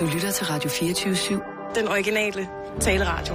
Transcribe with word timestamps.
Du 0.00 0.06
lytter 0.14 0.30
til 0.30 0.46
Radio 0.46 0.70
24-7. 0.70 1.74
Den 1.74 1.88
originale 1.88 2.48
taleradio. 2.80 3.34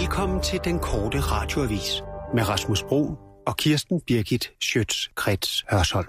Velkommen 0.00 0.42
til 0.42 0.60
den 0.64 0.78
korte 0.78 1.20
radioavis 1.20 2.02
med 2.34 2.48
Rasmus 2.48 2.82
Bro 2.82 3.16
og 3.46 3.56
Kirsten 3.56 4.00
Birgit 4.00 4.52
Schøtz-Krets 4.64 5.64
Hørsholm. 5.70 6.08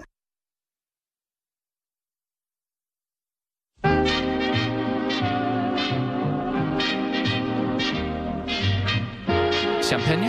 Champagne? 9.82 10.28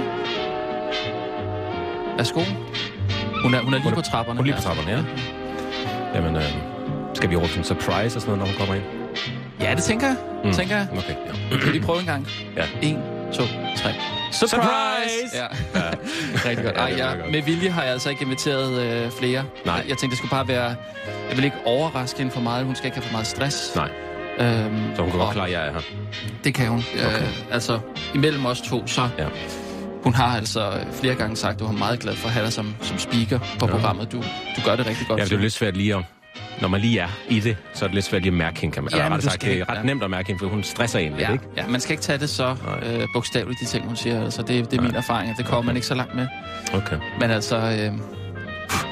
Værsgo. 2.17 2.41
Hun 3.43 3.53
er, 3.53 3.61
hun 3.61 3.73
er 3.73 3.77
lige 3.83 3.95
på 3.95 4.01
trapperne. 4.01 4.39
Hun 4.39 4.49
er 4.49 4.51
lige 4.51 4.55
på 4.55 4.61
trapperne, 4.61 4.91
ja. 4.91 5.03
Jamen, 6.15 6.35
øh, 6.35 6.76
skal 7.17 7.29
vi 7.29 7.35
råbe 7.35 7.53
en 7.57 7.63
surprise 7.63 8.17
og 8.17 8.21
sådan 8.21 8.25
noget, 8.25 8.39
når 8.39 8.45
hun 8.45 8.55
kommer 8.57 8.75
ind? 8.75 8.83
Ja, 9.61 9.75
det 9.75 9.83
tænker 9.83 10.07
jeg. 10.07 10.15
Mm. 10.43 10.53
Tænker 10.53 10.75
jeg. 10.77 10.87
Okay, 10.97 11.15
ja. 11.51 11.57
Kan 11.57 11.73
vi 11.73 11.79
prøve 11.79 11.99
en 11.99 12.05
gang? 12.05 12.27
Ja. 12.57 12.63
En, 12.81 12.97
to, 13.33 13.43
tre. 13.77 13.93
Surprise! 14.31 14.49
Surprise! 14.49 15.37
Ja. 15.39 15.47
Rigtig 16.49 16.65
godt. 16.65 16.77
Ej, 16.77 16.93
Ja, 16.97 17.09
ja, 17.09 17.15
med 17.31 17.41
vilje 17.41 17.69
har 17.69 17.83
jeg 17.83 17.91
altså 17.91 18.09
ikke 18.09 18.21
inviteret 18.25 18.81
øh, 18.81 19.11
flere. 19.11 19.43
Nej. 19.65 19.75
Jeg, 19.75 19.83
jeg 19.89 19.97
tænkte, 19.97 20.07
det 20.09 20.17
skulle 20.17 20.29
bare 20.31 20.47
være... 20.47 20.75
Jeg 21.29 21.37
vil 21.37 21.43
ikke 21.45 21.57
overraske 21.65 22.17
hende 22.19 22.31
for 22.31 22.41
meget. 22.41 22.65
Hun 22.65 22.75
skal 22.75 22.85
ikke 22.85 22.95
have 22.97 23.03
for 23.05 23.11
meget 23.11 23.27
stress. 23.27 23.75
Nej, 23.75 23.89
Øhm, 24.39 24.95
så 24.95 25.01
hun 25.01 25.11
kan 25.11 25.19
godt 25.19 25.33
klare, 25.33 25.47
at 25.47 25.53
jeg 25.53 25.67
er 25.67 25.71
her. 25.71 25.79
Det 26.43 26.53
kan 26.53 26.67
hun. 26.67 26.83
Okay. 27.05 27.21
Øh, 27.21 27.27
altså, 27.51 27.79
imellem 28.15 28.45
os 28.45 28.61
to, 28.61 28.87
så... 28.87 29.09
Ja. 29.17 29.25
Hun 30.03 30.13
har 30.13 30.37
altså 30.37 30.71
flere 30.93 31.15
gange 31.15 31.35
sagt, 31.35 31.61
at 31.61 31.67
hun 31.67 31.75
er 31.75 31.79
meget 31.79 31.99
glad 31.99 32.15
for 32.15 32.27
at 32.27 32.33
have 32.33 32.45
dig 32.45 32.53
som, 32.53 32.75
som 32.81 32.97
speaker 32.97 33.39
på 33.59 33.65
Ja. 33.65 33.71
programmet. 33.71 34.11
Du, 34.11 34.17
du 34.57 34.61
gør 34.65 34.75
det 34.75 34.87
rigtig 34.87 35.07
godt. 35.07 35.19
Ja, 35.19 35.25
det 35.25 35.31
er 35.33 35.37
lidt 35.37 35.53
svært 35.53 35.77
lige 35.77 35.95
at... 35.95 36.03
Når 36.61 36.67
man 36.67 36.81
lige 36.81 36.99
er 36.99 37.07
i 37.29 37.39
det, 37.39 37.57
så 37.73 37.85
er 37.85 37.87
det 37.87 37.95
lidt 37.95 38.05
svært 38.05 38.21
lige 38.21 38.31
at 38.31 38.37
mærke 38.37 38.59
hende, 38.61 38.73
kan 38.73 38.83
man. 38.83 38.93
Ja, 38.93 39.03
Eller 39.05 39.15
du 39.17 39.21
sagt, 39.21 39.33
skal 39.33 39.49
det 39.51 39.59
er 39.59 39.69
ret 39.69 39.77
ja. 39.77 39.83
nemt 39.83 40.03
at 40.03 40.09
mærke 40.09 40.27
hende, 40.27 40.39
for 40.39 40.47
hun 40.47 40.63
stresser 40.63 40.99
en 40.99 41.11
lidt, 41.11 41.21
Ja, 41.21 41.31
ikke? 41.31 41.43
ja, 41.57 41.67
man 41.67 41.81
skal 41.81 41.91
ikke 41.91 42.03
tage 42.03 42.19
det 42.19 42.29
så 42.29 42.55
Nej. 42.83 42.93
øh, 43.01 43.07
bogstaveligt, 43.13 43.59
de 43.59 43.65
ting, 43.65 43.85
hun 43.87 43.95
siger. 43.95 44.23
Altså, 44.23 44.41
det, 44.41 44.71
det 44.71 44.77
er 44.77 44.81
min 44.81 44.95
erfaring, 44.95 45.31
at 45.31 45.37
det 45.37 45.45
kommer 45.45 45.57
Okay. 45.57 45.65
man 45.65 45.75
ikke 45.75 45.87
så 45.87 45.95
langt 45.95 46.15
med. 46.15 46.27
Okay. 46.73 46.97
Men 47.19 47.31
altså, 47.31 47.55
øh, 47.57 47.61
jeg 47.61 47.91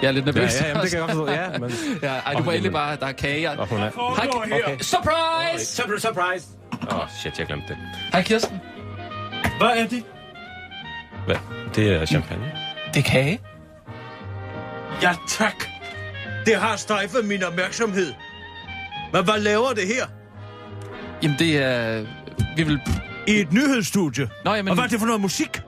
er 0.07 0.11
lidt 0.11 0.25
Ja, 0.25 0.31
nervøs. 0.31 0.61
ja, 0.61 0.67
jamen, 0.67 0.81
det 0.83 0.89
kan 0.91 0.99
jeg 0.99 1.07
godt 1.07 1.17
forstå. 1.17 1.31
Ja, 1.31 1.57
men... 1.59 1.71
ja, 2.03 2.07
ej, 2.13 2.33
du 2.33 2.39
Åh, 2.39 2.45
må 2.45 2.51
endelig 2.51 2.71
bare, 2.71 2.95
der 2.95 3.05
er 3.05 3.11
kage. 3.11 3.49
Og 3.51 3.67
hun 3.67 3.79
er... 3.79 3.81
Hej, 4.15 4.27
Okay. 4.67 4.77
Surprise! 4.81 5.65
Surprise! 5.75 6.01
Surprise! 6.07 6.47
Åh, 6.91 6.97
oh, 6.99 7.05
shit, 7.21 7.39
jeg 7.39 7.47
glemte 7.47 7.67
det. 7.67 7.77
Hej, 8.11 8.21
Kirsten. 8.21 8.61
Hvad 9.59 9.69
er 9.77 9.87
det? 9.87 10.03
Hvad? 11.25 11.35
Det 11.75 11.93
er 12.01 12.05
champagne. 12.05 12.51
Det 12.93 12.99
er 13.05 13.09
kage. 13.09 13.39
Ja, 15.01 15.15
tak. 15.29 15.53
Det 16.45 16.55
har 16.55 16.75
strejfet 16.75 17.25
min 17.25 17.43
opmærksomhed. 17.43 18.13
Men 19.13 19.23
hvad 19.23 19.39
laver 19.39 19.73
det 19.73 19.87
her? 19.87 20.07
Jamen, 21.23 21.39
det 21.39 21.57
er... 21.57 22.05
Vi 22.55 22.63
vil... 22.63 22.81
I 23.27 23.31
et 23.31 23.53
nyhedsstudie. 23.53 24.29
Nå, 24.45 24.53
jamen, 24.53 24.69
Og 24.69 24.75
hvad 24.75 24.83
er 24.83 24.87
det 24.89 24.99
for 24.99 25.05
noget 25.05 25.21
musik? 25.21 25.61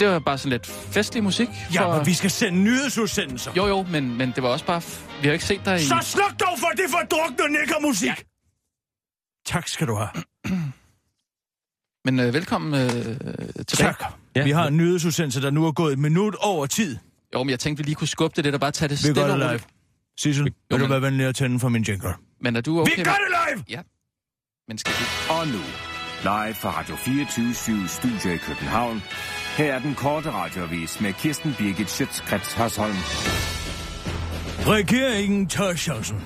det 0.00 0.08
var 0.08 0.18
bare 0.18 0.38
sådan 0.38 0.50
lidt 0.50 0.66
festlig 0.66 1.22
musik. 1.22 1.48
Ja, 1.74 1.96
men 1.96 2.06
vi 2.06 2.14
skal 2.14 2.30
sende 2.30 2.58
nyhedsudsendelser. 2.58 3.52
Jo, 3.56 3.66
jo, 3.66 3.82
men, 3.82 4.18
men 4.18 4.32
det 4.34 4.42
var 4.42 4.48
også 4.48 4.64
bare... 4.64 4.82
Vi 5.22 5.26
har 5.26 5.32
ikke 5.32 5.44
set 5.44 5.60
dig 5.64 5.76
i... 5.76 5.84
Så 5.84 5.98
sluk 6.02 6.40
dog 6.40 6.58
for 6.58 6.68
det 6.68 6.84
fordrukne 6.90 7.58
nikkermusik! 7.58 8.06
Ja. 8.08 8.14
Tak 9.46 9.68
skal 9.68 9.86
du 9.86 9.94
have. 9.94 10.10
Men 12.04 12.20
øh, 12.20 12.34
velkommen 12.34 12.74
øh, 12.74 12.90
tilbage. 12.90 13.66
Tak. 13.66 14.04
Ja. 14.36 14.44
Vi 14.44 14.50
har 14.50 14.66
en 14.66 14.76
nyhedsudsendelse, 14.76 15.42
der 15.42 15.50
nu 15.50 15.66
er 15.66 15.72
gået 15.72 15.92
et 15.92 15.98
minut 15.98 16.34
over 16.34 16.66
tid. 16.66 16.96
Jo, 17.34 17.42
men 17.42 17.50
jeg 17.50 17.58
tænkte, 17.60 17.82
vi 17.82 17.86
lige 17.88 17.94
kunne 17.94 18.08
skubbe 18.08 18.36
det 18.36 18.44
lidt 18.44 18.54
og 18.54 18.60
bare 18.60 18.70
tage 18.70 18.88
det 18.88 18.92
Vi 18.98 18.98
stille 18.98 19.14
gør 19.14 19.32
og 19.32 19.38
det 19.40 19.50
live. 19.50 19.60
Sissel, 20.20 20.44
vil 20.44 20.54
du 20.70 20.76
men- 20.78 20.90
være 20.90 21.02
venlig 21.02 21.26
at 21.26 21.34
tænde 21.34 21.60
for 21.60 21.68
min 21.68 21.82
jingle? 21.82 22.14
Men 22.40 22.56
er 22.56 22.60
du 22.60 22.80
okay? 22.80 22.96
Vi 22.96 23.02
gør 23.02 23.10
det 23.10 23.52
live! 23.54 23.64
Ja. 23.68 23.82
Men 24.68 24.78
skal 24.78 24.92
vi... 24.92 25.04
Og 25.30 25.46
nu, 25.46 25.62
live 26.22 26.54
fra 26.54 26.78
Radio 26.78 26.96
24 26.96 27.88
Studio 27.88 28.30
i 28.34 28.36
København. 28.36 29.02
Her 29.56 29.74
er 29.74 29.78
den 29.78 29.94
korte 29.94 30.30
radiovis 30.30 31.00
med 31.00 31.12
Kirsten 31.12 31.54
Birgit 31.58 31.90
Schøtzgrads 31.90 32.52
Hasholm. 32.52 32.96
Regeringen 34.66 35.46
tager 35.46 35.74
chancen. 35.76 36.16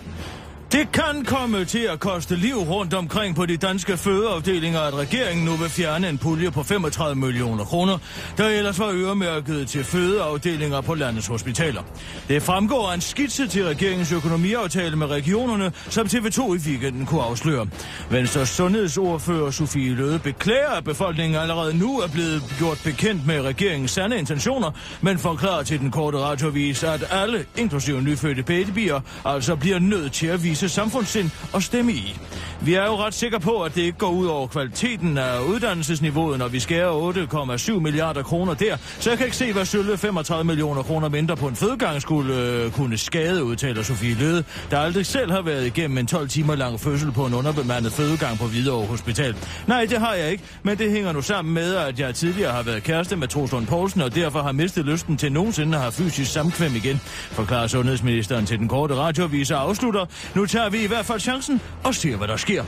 Det 0.75 0.93
kan 0.93 1.25
komme 1.25 1.65
til 1.65 1.89
at 1.93 2.01
koste 2.01 2.37
liv 2.37 2.57
rundt 2.57 2.95
omkring 2.95 3.37
på 3.37 3.47
de 3.47 3.57
danske 3.57 3.97
fødeafdelinger, 3.97 4.81
at 4.81 4.95
regeringen 4.95 5.45
nu 5.45 5.53
vil 5.53 5.69
fjerne 5.69 6.09
en 6.09 6.19
pulje 6.19 6.51
på 6.51 6.62
35 6.62 7.15
millioner 7.15 7.65
kroner, 7.65 7.99
der 8.39 8.49
ellers 8.49 8.79
var 8.79 8.91
øremærket 8.93 9.69
til 9.69 9.85
fødeafdelinger 9.85 10.81
på 10.81 10.95
landets 10.95 11.27
hospitaler. 11.27 11.83
Det 12.29 12.43
fremgår 12.43 12.91
af 12.91 12.95
en 12.95 13.01
skitse 13.01 13.49
til 13.49 13.65
regeringens 13.65 14.12
økonomiaftale 14.12 14.97
med 14.97 15.07
regionerne, 15.07 15.73
som 15.89 16.07
TV2 16.07 16.55
i 16.55 16.59
weekenden 16.59 17.06
kunne 17.06 17.23
afsløre. 17.23 17.67
Venstres 18.11 18.49
sundhedsordfører 18.49 19.51
Sofie 19.51 19.95
Løde 19.95 20.19
beklager, 20.19 20.71
at 20.71 20.85
befolkningen 20.85 21.41
allerede 21.41 21.79
nu 21.79 21.99
er 21.99 22.09
blevet 22.09 22.43
gjort 22.59 22.81
bekendt 22.85 23.27
med 23.27 23.41
regeringens 23.41 23.91
sande 23.91 24.19
intentioner, 24.19 24.71
men 25.01 25.19
forklarer 25.19 25.62
til 25.62 25.81
den 25.81 25.91
korte 25.91 26.19
radiovis, 26.19 26.85
at 26.85 27.05
alle, 27.11 27.45
inklusive 27.56 28.03
nyfødte 28.03 28.43
babyer, 28.43 29.01
altså 29.25 29.56
bliver 29.56 29.79
nødt 29.79 30.12
til 30.12 30.27
at 30.27 30.45
vise 30.45 30.63
samfundssind 30.69 31.30
og 31.52 31.62
stemme 31.62 31.92
i. 31.92 32.16
Vi 32.60 32.75
er 32.75 32.84
jo 32.84 32.97
ret 32.97 33.14
sikre 33.14 33.41
på, 33.41 33.62
at 33.62 33.75
det 33.75 33.82
ikke 33.82 33.98
går 33.98 34.10
ud 34.10 34.26
over 34.26 34.47
kvaliteten 34.47 35.19
af 35.19 35.41
uddannelsesniveauet, 35.41 36.38
når 36.38 36.48
vi 36.48 36.60
skærer 36.60 37.56
8,7 37.56 37.72
milliarder 37.72 38.22
kroner 38.22 38.54
der, 38.54 38.76
så 39.00 39.10
jeg 39.10 39.19
kan 39.19 39.26
ikke 39.26 39.36
se, 39.36 39.52
hvad 39.52 39.64
sølle 39.64 39.98
35 39.98 40.44
millioner 40.44 40.82
kroner 40.82 41.08
mindre 41.08 41.36
på 41.36 41.48
en 41.48 41.56
fødegang 41.56 42.02
skulle 42.02 42.36
øh, 42.36 42.70
kunne 42.70 42.97
skade, 42.97 43.44
udtaler 43.44 43.82
Sofie 43.82 44.14
Løde, 44.14 44.44
der 44.70 44.78
aldrig 44.78 45.06
selv 45.06 45.30
har 45.30 45.42
været 45.42 45.66
igennem 45.66 45.98
en 45.98 46.06
12 46.06 46.28
timer 46.28 46.54
lang 46.54 46.81
fødsel 46.81 47.12
på 47.12 47.26
en 47.26 47.34
underbemandet 47.34 47.92
fødegang 47.92 48.38
på 48.38 48.44
Hvidovre 48.44 48.86
Hospital. 48.86 49.36
Nej, 49.66 49.86
det 49.86 49.98
har 49.98 50.14
jeg 50.14 50.31
ikke, 50.31 50.44
men 50.62 50.78
det 50.78 50.91
hænger 50.91 51.12
nu 51.12 51.22
sammen 51.22 51.54
med, 51.54 51.75
at 51.75 52.00
jeg 52.00 52.14
tidligere 52.14 52.52
har 52.52 52.62
været 52.62 52.82
kæreste 52.82 53.16
med 53.16 53.28
Troslund 53.28 53.66
Poulsen, 53.66 54.00
og 54.00 54.14
derfor 54.14 54.42
har 54.42 54.52
mistet 54.52 54.84
lysten 54.84 55.16
til 55.16 55.32
nogensinde 55.32 55.76
at 55.76 55.81
have 55.81 55.92
fysisk 55.92 56.32
samkvem 56.32 56.76
igen, 56.76 57.00
forklarer 57.31 57.66
sundhedsministeren 57.66 58.46
til 58.46 58.58
den 58.58 58.69
korte 58.69 58.94
radiovis 58.94 59.50
og 59.50 59.60
afslutter. 59.60 60.06
Nu 60.34 60.44
tager 60.47 60.69
vi 60.69 60.84
i 60.84 60.87
hvert 60.87 61.06
fald 61.06 61.21
chancen 61.21 61.60
og 61.84 61.94
ser, 61.94 62.16
hvad 62.16 62.28
der 62.28 62.37
sker. 62.37 62.65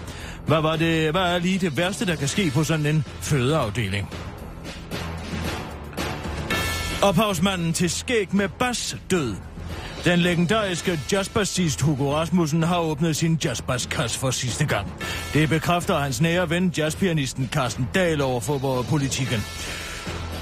Hvad, 0.47 0.61
var 0.61 0.77
det, 0.77 1.11
hvad 1.11 1.23
er 1.23 1.39
lige 1.39 1.59
det 1.59 1.77
værste, 1.77 2.07
der 2.07 2.17
kan 2.17 2.29
ske 2.29 2.51
på 2.51 2.65
sådan 2.65 2.87
en 2.87 3.05
fødeafdeling? 3.21 4.09
Ophavsmanden 7.03 7.73
til 7.73 7.91
skæg 7.91 8.35
med 8.35 8.49
bas 8.49 8.97
død. 9.11 9.35
Den 10.05 10.19
legendariske 10.19 11.01
jazzbassist 11.13 11.83
Hugo 11.83 12.15
Rasmussen 12.15 12.63
har 12.63 12.79
åbnet 12.79 13.17
sin 13.17 13.39
jazzbasskasse 13.45 14.19
for 14.19 14.31
sidste 14.31 14.67
gang. 14.67 14.93
Det 15.35 15.49
bekræfter 15.49 15.99
hans 15.99 16.21
nære 16.21 16.51
ven, 16.51 16.73
jazzpianisten 16.79 17.49
Carsten 17.53 17.89
Dahl 17.95 18.21
over 18.21 18.41
for 18.41 18.83
politikken. 18.83 19.41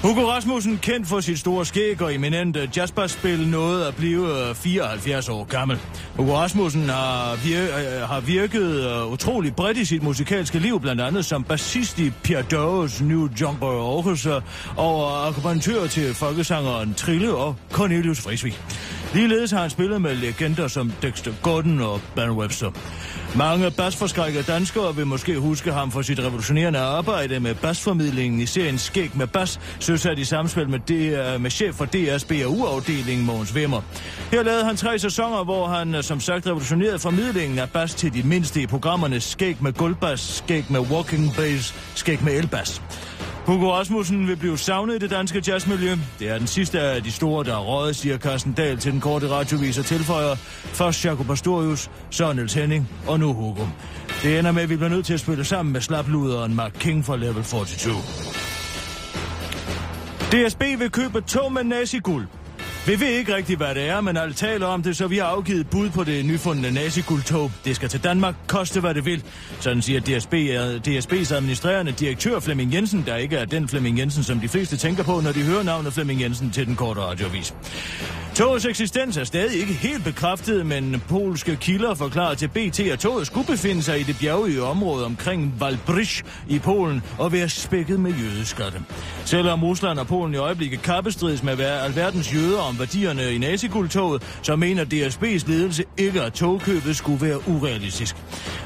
Hugo 0.05 0.31
Rasmussen, 0.31 0.79
kendt 0.83 1.07
for 1.09 1.21
sit 1.21 1.39
store 1.39 1.67
skæg 1.67 2.03
og 2.03 2.15
eminente 2.15 2.71
jazzbassspil, 2.77 3.49
nåede 3.49 3.87
at 3.89 3.97
blive 3.97 4.49
øh, 4.49 4.55
74 4.55 5.29
år 5.29 5.45
gammel. 5.45 5.79
Hugo 6.17 6.37
Rasmussen 6.37 6.89
har, 6.89 7.35
vir- 7.35 7.79
øh, 8.03 8.09
har 8.09 8.21
virket 8.21 8.63
øh, 8.91 9.13
utrolig 9.13 9.55
bredt 9.55 9.77
i 9.79 9.85
sit 9.85 10.03
musikalske 10.03 10.59
liv, 10.59 10.81
blandt 10.81 11.01
andet 11.01 11.25
som 11.25 11.45
bassist 11.45 11.99
i 11.99 12.11
Pierre 12.23 12.43
Doves 12.43 13.01
New 13.03 13.29
Jumper 13.41 13.67
Orchestra 13.67 14.41
og 14.77 15.27
akkompagnatør 15.29 15.87
til 15.87 16.15
folkesangeren 16.15 16.95
Trille 16.95 17.35
og 17.35 17.57
Cornelius 17.73 18.21
Frisvig. 18.21 18.59
Ligeledes 19.15 19.51
har 19.51 19.61
han 19.61 19.71
spillet 19.71 20.03
med 20.03 20.15
legender 20.15 20.69
som 20.69 20.93
Dexter 21.03 21.33
Gordon 21.43 21.81
og 21.81 22.01
Ben 22.17 22.31
Webster. 22.31 22.71
Mange 23.37 23.71
basforskrækkede 23.71 24.45
danskere 24.45 24.97
vil 24.97 25.07
måske 25.07 25.39
huske 25.39 25.73
ham 25.73 25.91
for 25.91 26.03
sit 26.03 26.21
revolutionerende 26.21 26.79
arbejde 26.79 27.41
med 27.41 27.55
basformidlingen 27.55 28.41
i 28.41 28.47
serien 28.47 28.79
Skæg 28.79 29.11
med 29.17 29.27
Bas, 29.27 29.61
søsat 29.81 30.19
i 30.19 30.25
samspil 30.25 30.69
med, 30.69 30.79
DR, 30.79 31.39
med 31.39 31.51
chef 31.51 31.75
for 31.75 31.85
DR's 31.85 32.27
BAU-afdeling, 32.29 33.23
Mogens 33.23 33.55
Vimmer. 33.55 33.81
Her 34.33 34.43
lavede 34.43 34.65
han 34.65 34.77
tre 34.77 34.99
sæsoner, 34.99 35.45
hvor 35.45 35.67
han 35.67 35.95
øh, 35.95 36.03
som 36.03 36.21
sagt 36.21 36.47
revolutionerede 36.47 36.99
formidlingen 36.99 37.59
af 37.59 37.71
bas 37.71 37.95
til 37.95 38.15
de 38.15 38.23
mindste 38.23 38.63
i 38.63 38.67
programmerne 38.67 39.21
Skæg 39.21 39.57
med 39.61 39.73
Guldbas, 39.73 40.21
Skæg 40.21 40.65
med 40.71 40.81
walking 40.81 41.35
bass, 41.37 41.75
Skæg 41.95 42.25
med 42.25 42.33
elbas. 42.33 42.83
Hugo 43.47 43.73
Rasmussen 43.73 44.29
vil 44.29 44.37
blive 44.37 44.59
savnet 44.59 44.95
i 44.95 44.99
det 44.99 45.11
danske 45.11 45.43
jazzmiljø. 45.47 45.97
Det 46.19 46.29
er 46.29 46.39
den 46.39 46.47
sidste 46.47 46.81
af 46.81 47.03
de 47.03 47.13
store, 47.13 47.45
der 47.45 47.53
er 47.53 47.61
røget, 47.61 47.97
siger 47.97 48.19
Carsten 48.19 48.53
Dahl 48.53 48.79
til 48.79 48.93
den 48.93 49.01
korte 49.01 49.31
radiovis 49.31 49.79
og 49.79 49.85
tilføjer. 49.85 50.35
Først 50.65 51.05
Jacob 51.05 51.27
Pastorius, 51.27 51.91
så 52.11 52.33
Niels 52.33 52.55
Henning 52.55 52.89
og 53.07 53.21
nu 53.21 53.33
Hugo. 53.33 53.65
Det 54.23 54.39
ender 54.39 54.53
med, 54.53 54.63
at 54.63 54.71
vi 54.71 54.77
bliver 54.77 54.89
nødt 54.89 55.07
til 55.07 55.15
at 55.15 55.21
spille 55.21 55.45
sammen 55.45 55.73
med 55.73 55.81
slapluderen 55.81 56.55
Mark 56.55 56.73
King 56.79 57.05
fra 57.05 57.17
Level 57.17 57.45
42. 57.45 57.95
DSB 60.31 60.61
vil 60.61 60.91
købe 60.91 61.21
tog 61.21 61.53
med 61.53 61.65
naziguld. 61.65 62.27
Vi 62.87 63.01
ved 63.01 63.09
ikke 63.09 63.37
rigtigt, 63.37 63.59
hvad 63.59 63.75
det 63.75 63.89
er, 63.89 64.01
men 64.01 64.17
alle 64.17 64.35
taler 64.35 64.67
om 64.67 64.83
det, 64.83 64.97
så 64.97 65.07
vi 65.07 65.19
har 65.19 65.27
afgivet 65.27 65.71
bud 65.71 65.91
på 65.91 66.05
det 66.05 66.25
nyfundne 66.25 66.71
naziguldtog. 66.71 67.53
Det 67.65 67.77
skal 67.77 67.89
til 67.89 68.05
Danmark, 68.05 68.35
koste 68.47 68.81
hvad 68.81 68.95
det 68.95 69.05
vil. 69.05 69.25
Sådan 69.61 69.83
siger 69.83 70.01
DSB, 70.01 70.35
DSB's 70.89 71.35
administrerende 71.35 71.93
direktør 71.93 72.41
Flemming 72.41 72.75
Jensen, 72.75 73.05
der 73.07 73.17
ikke 73.17 73.37
er 73.37 73.45
den 73.45 73.69
Flemming 73.69 73.99
Jensen, 73.99 74.23
som 74.23 74.41
de 74.41 74.49
fleste 74.49 74.77
tænker 74.77 75.03
på, 75.03 75.21
når 75.21 75.33
de 75.33 75.43
hører 75.43 75.63
navnet 75.63 75.93
Flemming 75.93 76.21
Jensen 76.21 76.51
til 76.51 76.67
den 76.67 76.77
korte 76.77 77.01
radiovis. 77.01 77.55
Togets 78.35 78.65
eksistens 78.65 79.17
er 79.17 79.25
stadig 79.25 79.61
ikke 79.61 79.73
helt 79.73 80.05
bekræftet, 80.05 80.67
men 80.67 81.03
polske 81.09 81.57
kilder 81.57 81.95
forklarer 81.95 82.35
til 82.35 82.49
BT, 82.49 82.81
at 82.81 82.99
toget 82.99 83.27
skulle 83.27 83.47
befinde 83.47 83.83
sig 83.83 84.01
i 84.01 84.03
det 84.03 84.17
bjergige 84.21 84.63
område 84.63 85.05
omkring 85.05 85.55
Valbrich 85.61 86.23
i 86.49 86.59
Polen 86.59 87.03
og 87.19 87.33
være 87.33 87.49
spækket 87.49 88.01
med 88.01 88.13
jødeskatte. 88.13 88.83
Selvom 89.25 89.65
Rusland 89.65 89.99
og 89.99 90.07
Polen 90.07 90.35
i 90.35 90.37
øjeblikket 90.37 90.83
kappestrides 90.83 91.43
med 91.43 91.61
alverdens 91.61 92.35
jøder 92.35 92.61
om 92.61 92.74
værdierne 92.79 93.35
i 93.35 93.39
nazikultoget, 93.39 94.23
så 94.43 94.57
mener 94.57 94.85
DSB's 94.85 95.51
ledelse 95.51 95.85
ikke, 95.97 96.23
at 96.23 96.33
togkøbet 96.33 96.97
skulle 96.97 97.27
være 97.27 97.49
urealistisk. 97.49 98.17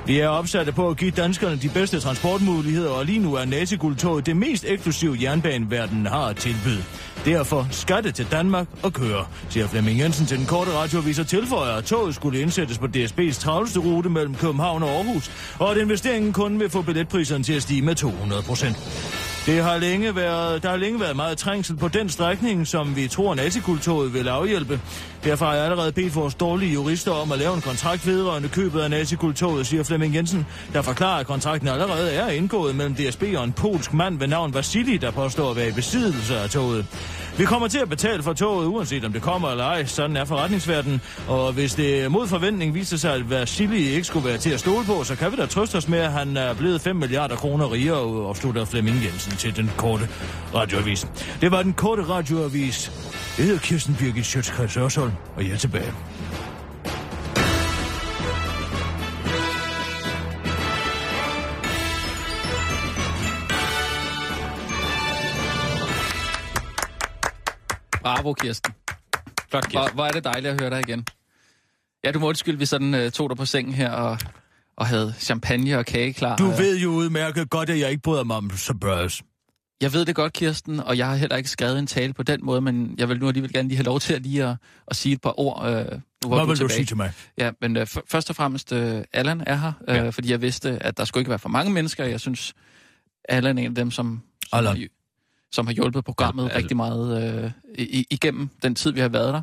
Vi 0.06 0.18
er 0.18 0.28
opsatte 0.28 0.72
på 0.72 0.88
at 0.88 0.96
give 0.96 1.10
danskerne 1.10 1.56
de 1.56 1.68
bedste 1.68 2.00
transportmuligheder, 2.00 2.90
og 2.90 3.04
lige 3.04 3.18
nu 3.18 3.34
er 3.34 3.44
nazikultoget 3.44 4.26
det 4.26 4.36
mest 4.36 4.64
eksklusive 4.68 5.18
jernbane, 5.22 5.70
verden 5.70 6.06
har 6.06 6.26
at 6.26 6.36
tilbyde. 6.36 6.84
Derfor 7.24 7.68
skal 7.70 8.04
det 8.04 8.14
til 8.14 8.26
Danmark 8.30 8.66
og 8.82 8.92
køre, 8.92 9.26
siger 9.48 9.68
Flemming 9.68 9.98
Jensen 9.98 10.26
til 10.26 10.38
den 10.38 10.46
korte 10.46 10.70
radioavis 10.70 11.18
og 11.18 11.26
tilføjer, 11.26 11.72
at 11.72 11.84
toget 11.84 12.14
skulle 12.14 12.40
indsættes 12.40 12.78
på 12.78 12.86
DSB's 12.86 13.40
travleste 13.40 13.80
rute 13.80 14.10
mellem 14.10 14.34
København 14.34 14.82
og 14.82 14.88
Aarhus, 14.88 15.30
og 15.58 15.70
at 15.70 15.76
investeringen 15.76 16.32
kun 16.32 16.60
vil 16.60 16.70
få 16.70 16.82
billetpriserne 16.82 17.44
til 17.44 17.52
at 17.52 17.62
stige 17.62 17.82
med 17.82 17.94
200 17.94 18.42
procent. 18.42 18.76
Det 19.48 19.62
har 19.62 19.78
længe 19.78 20.16
været, 20.16 20.62
der 20.62 20.68
har 20.68 20.76
længe 20.76 21.00
været 21.00 21.16
meget 21.16 21.38
trængsel 21.38 21.76
på 21.76 21.88
den 21.88 22.08
strækning, 22.08 22.66
som 22.66 22.96
vi 22.96 23.08
tror 23.08 23.34
nazikultoget 23.34 24.14
vil 24.14 24.28
afhjælpe. 24.28 24.80
Derfor 25.24 25.46
har 25.46 25.54
jeg 25.54 25.64
allerede 25.64 25.92
bedt 25.92 26.14
vores 26.14 26.34
dårlige 26.34 26.72
jurister 26.72 27.12
om 27.12 27.32
at 27.32 27.38
lave 27.38 27.54
en 27.54 27.60
kontrakt 27.60 28.06
vedrørende 28.06 28.48
købet 28.48 28.80
af 28.80 28.90
nazikultoget, 28.90 29.66
siger 29.66 29.82
Flemming 29.82 30.14
Jensen, 30.14 30.46
der 30.72 30.82
forklarer, 30.82 31.20
at 31.20 31.26
kontrakten 31.26 31.68
allerede 31.68 32.12
er 32.12 32.28
indgået 32.28 32.74
mellem 32.76 32.94
DSB 32.94 33.22
og 33.36 33.44
en 33.44 33.52
polsk 33.52 33.92
mand 33.92 34.18
ved 34.18 34.26
navn 34.26 34.54
Vasili, 34.54 34.96
der 34.96 35.10
påstår 35.10 35.50
at 35.50 35.56
være 35.56 35.68
i 35.68 35.72
besiddelse 35.72 36.38
af 36.38 36.50
toget. 36.50 36.86
Vi 37.38 37.44
kommer 37.44 37.68
til 37.68 37.78
at 37.78 37.88
betale 37.88 38.22
for 38.22 38.32
toget, 38.32 38.66
uanset 38.66 39.04
om 39.04 39.12
det 39.12 39.22
kommer 39.22 39.50
eller 39.50 39.64
ej. 39.64 39.84
Sådan 39.84 40.16
er 40.16 40.24
forretningsverdenen. 40.24 41.00
Og 41.28 41.52
hvis 41.52 41.74
det 41.74 42.10
mod 42.10 42.28
forventning 42.28 42.74
viser 42.74 42.96
sig, 42.96 43.14
at 43.14 43.30
Vasili 43.30 43.88
ikke 43.88 44.04
skulle 44.04 44.28
være 44.28 44.38
til 44.38 44.50
at 44.50 44.60
stole 44.60 44.84
på, 44.84 45.04
så 45.04 45.16
kan 45.16 45.32
vi 45.32 45.36
da 45.36 45.46
trøste 45.46 45.76
os 45.76 45.88
med, 45.88 45.98
at 45.98 46.12
han 46.12 46.36
er 46.36 46.54
blevet 46.54 46.80
5 46.80 46.96
milliarder 46.96 47.36
kroner 47.36 47.72
rigere, 47.72 47.98
og 47.98 48.36
slutter 48.36 48.64
Flemming 48.64 49.04
Jensen 49.04 49.32
til 49.32 49.56
den 49.56 49.70
korte 49.76 50.08
radioavis. 50.54 51.06
Det 51.40 51.50
var 51.50 51.62
den 51.62 51.72
korte 51.72 52.02
radioavis. 52.08 52.92
Jeg 53.38 53.46
hedder 53.46 53.60
Kirsten 53.60 53.96
Birgit 53.98 54.26
Sjøtskreds 54.26 54.76
Ørsholm, 54.76 55.12
og 55.36 55.44
jeg 55.44 55.52
er 55.52 55.56
tilbage. 55.56 55.92
Bravo, 68.02 68.32
Kirsten. 68.32 68.72
Flot, 69.50 69.64
Hvor, 69.64 69.80
Kirsten. 69.80 69.94
hvor 69.94 70.04
er 70.06 70.10
det 70.10 70.24
dejligt 70.24 70.52
at 70.54 70.60
høre 70.60 70.70
dig 70.70 70.80
igen. 70.88 71.06
Ja, 72.04 72.12
du 72.12 72.18
må 72.18 72.28
undskylde, 72.28 72.58
vi 72.58 72.66
sådan 72.66 72.94
uh, 72.94 73.10
tog 73.12 73.30
dig 73.30 73.36
på 73.36 73.44
sengen 73.44 73.74
her 73.74 73.90
og, 73.90 74.18
og 74.76 74.86
havde 74.86 75.14
champagne 75.18 75.78
og 75.78 75.86
kage 75.86 76.12
klar. 76.12 76.36
Du 76.36 76.50
Øh, 76.50 76.58
ved 76.58 76.78
jo 76.78 76.88
udmærket 76.90 77.50
godt, 77.50 77.70
at 77.70 77.78
jeg 77.78 77.90
ikke 77.90 78.02
bryder 78.02 78.24
mig 78.24 78.36
om 78.36 78.50
suburbs. 78.56 79.22
Jeg 79.80 79.92
ved 79.92 80.04
det 80.04 80.14
godt, 80.14 80.32
Kirsten, 80.32 80.80
og 80.80 80.98
jeg 80.98 81.06
har 81.08 81.16
heller 81.16 81.36
ikke 81.36 81.50
skrevet 81.50 81.78
en 81.78 81.86
tale 81.86 82.12
på 82.12 82.22
den 82.22 82.40
måde, 82.44 82.60
men 82.60 82.94
jeg 82.98 83.08
vil 83.08 83.18
nu 83.20 83.28
alligevel 83.28 83.52
gerne 83.52 83.68
lige 83.68 83.76
have 83.76 83.84
lov 83.84 84.00
til 84.00 84.14
at 84.14 84.22
lige 84.22 84.44
at, 84.44 84.56
at 84.86 84.96
sige 84.96 85.12
et 85.12 85.20
par 85.20 85.40
ord. 85.40 85.66
Øh, 85.66 85.74
nu, 85.74 86.28
hvor 86.28 86.36
Hvad 86.36 86.46
vil 86.46 86.50
du 86.50 86.56
tilbage. 86.56 86.76
sige 86.76 86.84
til 86.86 86.96
mig? 86.96 87.12
Ja, 87.38 87.50
men 87.60 87.76
øh, 87.76 87.82
f- 87.82 88.00
først 88.10 88.30
og 88.30 88.36
fremmest, 88.36 88.72
øh, 88.72 89.04
Allan 89.12 89.42
er 89.46 89.54
her, 89.56 89.72
øh, 89.88 89.96
Ja. 89.96 90.08
fordi 90.10 90.30
jeg 90.30 90.42
vidste, 90.42 90.82
at 90.82 90.96
der 90.96 91.04
skulle 91.04 91.20
ikke 91.20 91.28
være 91.30 91.38
for 91.38 91.48
mange 91.48 91.72
mennesker. 91.72 92.04
Jeg 92.04 92.20
synes, 92.20 92.54
Allan 93.28 93.58
er 93.58 93.62
en 93.62 93.68
af 93.68 93.74
dem, 93.74 93.90
som, 93.90 94.22
som, 94.48 94.58
Allan. 94.58 94.88
Har, 95.48 95.54
som 95.54 95.66
har 95.66 95.74
hjulpet 95.74 96.04
programmet 96.04 96.42
Ja, 96.44 96.48
ja, 96.48 96.54
Al- 96.54 96.60
rigtig 96.60 96.76
meget 96.76 97.44
øh, 97.44 97.50
i, 97.78 98.06
igennem 98.10 98.48
den 98.62 98.74
tid, 98.74 98.92
vi 98.92 99.00
har 99.00 99.08
været 99.08 99.34
der. 99.34 99.42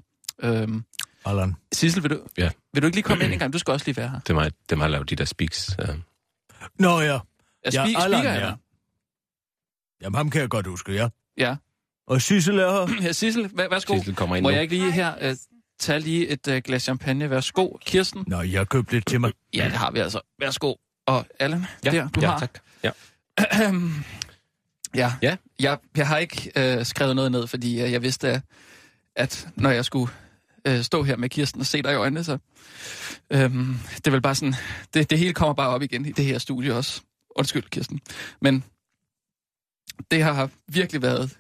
Øhm, 0.62 0.84
Allan. 1.26 1.56
Sissel, 1.74 2.04
vil 2.04 2.12
du, 2.12 2.20
Ja. 2.38 2.50
vil 2.74 2.82
du 2.82 2.88
ikke 2.88 2.98
lige 2.98 3.04
komme 3.04 3.24
ind 3.24 3.34
en 3.34 3.40
gang? 3.40 3.54
Du 3.54 3.60
skal 3.60 3.72
også 3.72 3.86
lige 3.86 3.98
være 3.98 4.10
her. 4.10 4.20
Det 4.20 4.30
er 4.30 4.34
mig, 4.34 4.52
det 4.70 4.72
er 4.72 4.76
mig, 4.76 4.86
der 4.86 4.92
laver 4.92 5.04
de 5.04 5.16
der 5.16 5.26
speaks. 5.26 5.76
Uh, 5.90 5.96
Nå 6.80 7.00
ja. 7.02 7.06
Ja, 7.06 7.20
Ja, 7.66 7.70
speak, 7.72 8.04
Allan, 8.04 8.24
ja. 8.24 8.46
ja. 8.48 8.54
Jamen, 10.02 10.16
ham 10.18 10.30
kan 10.30 10.42
jeg 10.42 10.50
godt 10.50 10.68
huske, 10.68 10.94
ja. 10.94 11.10
Ja. 11.38 11.56
Og 12.08 12.22
Sissel 12.22 12.60
er 12.60 12.88
her. 12.88 12.96
ja 13.08 13.12
Sissel, 13.12 13.50
vær, 13.54 13.70
værsgo. 13.70 13.96
Sissel 13.98 14.16
kommer 14.16 14.36
ind 14.36 14.44
Må 14.44 14.50
nu. 14.50 14.54
jeg 14.54 14.64
ikke 14.64 14.76
lige 14.76 14.92
her 14.92 15.14
øh, 15.22 15.36
tage 15.80 16.00
lige 16.00 16.28
et 16.28 16.48
øh, 16.48 16.62
glas 16.66 16.84
champagne? 16.84 17.30
Værsgo. 17.30 17.70
Kirsten? 17.86 18.24
Nå, 18.28 18.42
jeg 18.42 18.68
købte 18.70 18.92
lidt 18.94 19.08
til 19.08 19.22
mig. 19.22 19.32
Ja, 19.54 19.64
det 19.66 19.72
har 19.74 19.92
vi 19.92 20.00
altså. 20.00 20.20
Værsgo. 20.40 20.74
Og 21.08 21.26
Allan, 21.40 21.66
Ja, 21.86 21.92
der, 21.92 22.08
du 22.10 22.22
ja, 22.22 22.28
har. 22.32 22.40
tak. 22.40 22.60
Ja. 22.84 22.92
ja. 24.96 25.14
Ja. 25.22 25.36
Jeg, 25.60 25.78
jeg 25.98 26.08
har 26.08 26.18
ikke 26.18 26.52
øh, 26.56 26.86
skrevet 26.86 27.16
noget 27.16 27.32
ned, 27.32 27.48
fordi 27.48 27.82
øh, 27.82 27.92
jeg 27.92 28.02
vidste, 28.02 28.30
at, 28.30 28.42
at 29.16 29.48
når 29.56 29.70
jeg 29.70 29.86
skulle 29.86 30.12
øh, 30.68 30.82
stå 30.82 31.04
her 31.04 31.18
med 31.18 31.30
Kirsten 31.30 31.62
og 31.62 31.66
se 31.68 31.82
dig 31.82 31.92
i 31.92 31.96
øjnene, 31.96 32.24
så 32.24 32.38
øhm, 33.30 33.80
det 33.96 34.08
er 34.08 34.12
vel 34.12 34.22
bare 34.22 34.36
sådan, 34.36 34.56
det, 34.94 35.10
det 35.10 35.20
hele 35.20 35.34
kommer 35.34 35.54
bare 35.54 35.70
op 35.70 35.82
igen 35.82 36.06
i 36.06 36.12
det 36.12 36.26
her 36.26 36.38
studie 36.38 36.76
også. 36.76 37.02
Undskyld, 37.36 37.64
Kirsten. 37.64 38.00
Men 38.42 38.64
det 40.12 40.24
har 40.24 40.50
virkelig 40.68 41.02
været 41.02 41.38